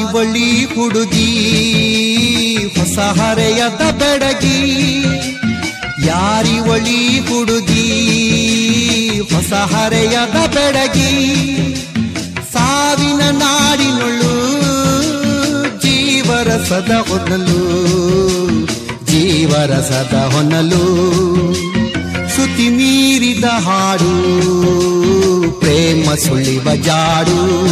[0.08, 1.30] ಯಾರಿವಳಿ ಹುಡುಗಿ,
[2.78, 4.58] ಹೊಸ ಹರೆಯದ ಬೆಡಗಿ.
[6.06, 7.86] ಯಾರಿವಳಿ ಹುಡುಗಿ,
[9.34, 11.12] ಹೊಸ ಹರೆಯದ ಬೆಡಗಿ.
[12.52, 14.32] ಸಾವಿನ ನಾಡಿನೊಳು
[15.80, 17.62] ಜೀವರಸದ ಹೊನಲು
[19.04, 20.84] ಜೀವರಸದ ಹೊನಲು
[22.34, 24.14] ಶ್ರುತಿ ಮೀರಿದ ಹಾಡು,
[25.60, 27.68] ಪ್ರೇಮ ಸುಳಿವ ಜಾಡು.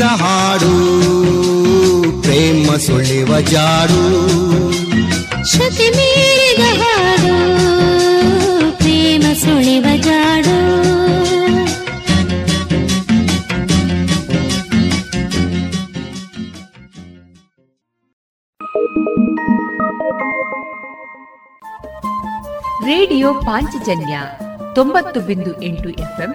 [0.00, 0.74] ಮೀರಿದ ಹಾಡು
[2.22, 4.02] ಪ್ರೇಮ ಸುಳಿವ ಜಾಡು.
[5.44, 7.34] ಶತಿ ಮೀರಿದ ಹಾಡು
[8.78, 10.56] ಪ್ರೇಮ ಸುಳಿವ ಜಾಡು.
[22.84, 24.18] ರೇಡಿಯೋ ಪಾಂಚಜನ್ಯ
[24.74, 26.34] ತೊಂಬತ್ತು ಬಿಂದು ಎಂಟು ಎಫ್ಎಂ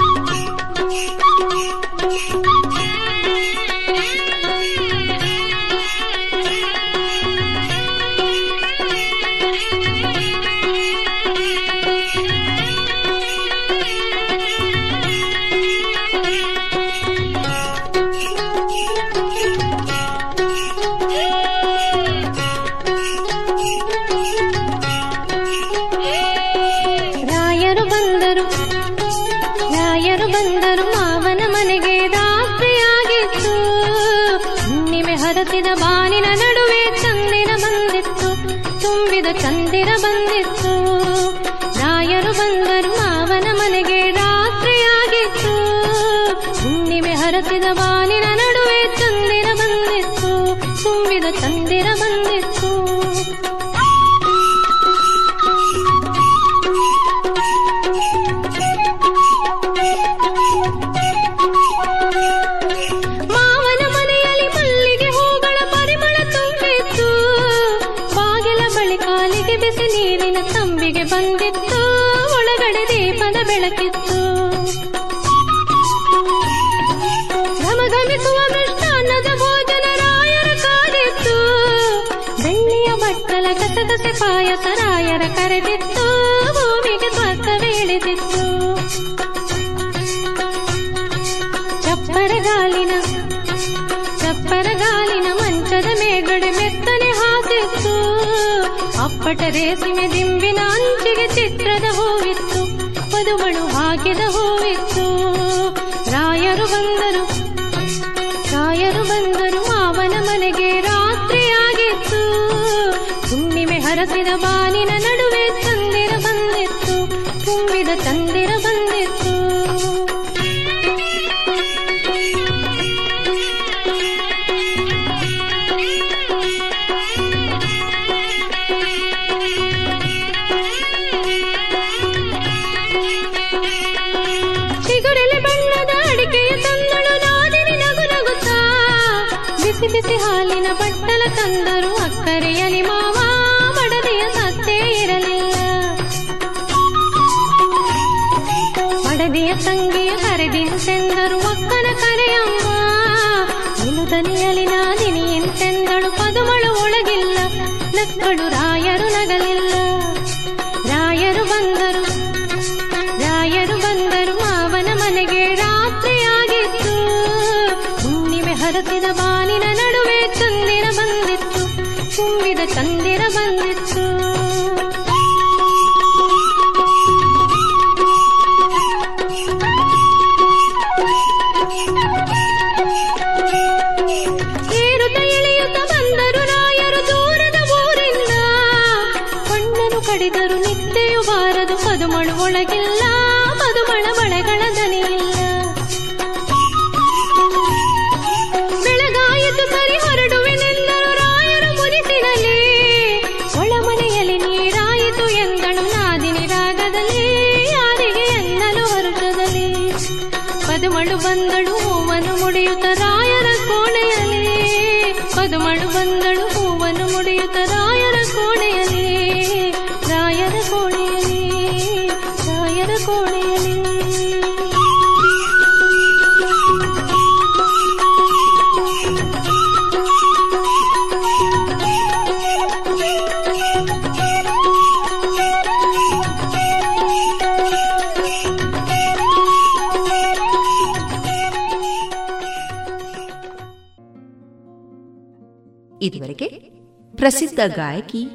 [247.21, 248.27] ಪ್ರಸಿದ್ಧ ಗಾಯಕಿ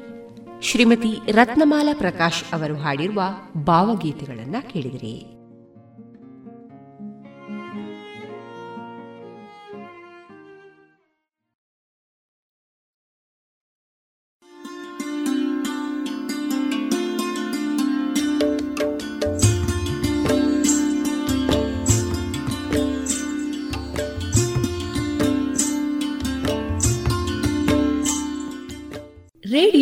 [0.61, 3.21] ಶ್ರೀಮತಿ ರತ್ನಮಾಲಾ ಪ್ರಕಾಶ್ ಅವರು ಹಾಡಿರುವ
[3.63, 5.46] ಭಾವಗೀತೆಗಳನ್ನು ಕೇಳಿದಿರಿ.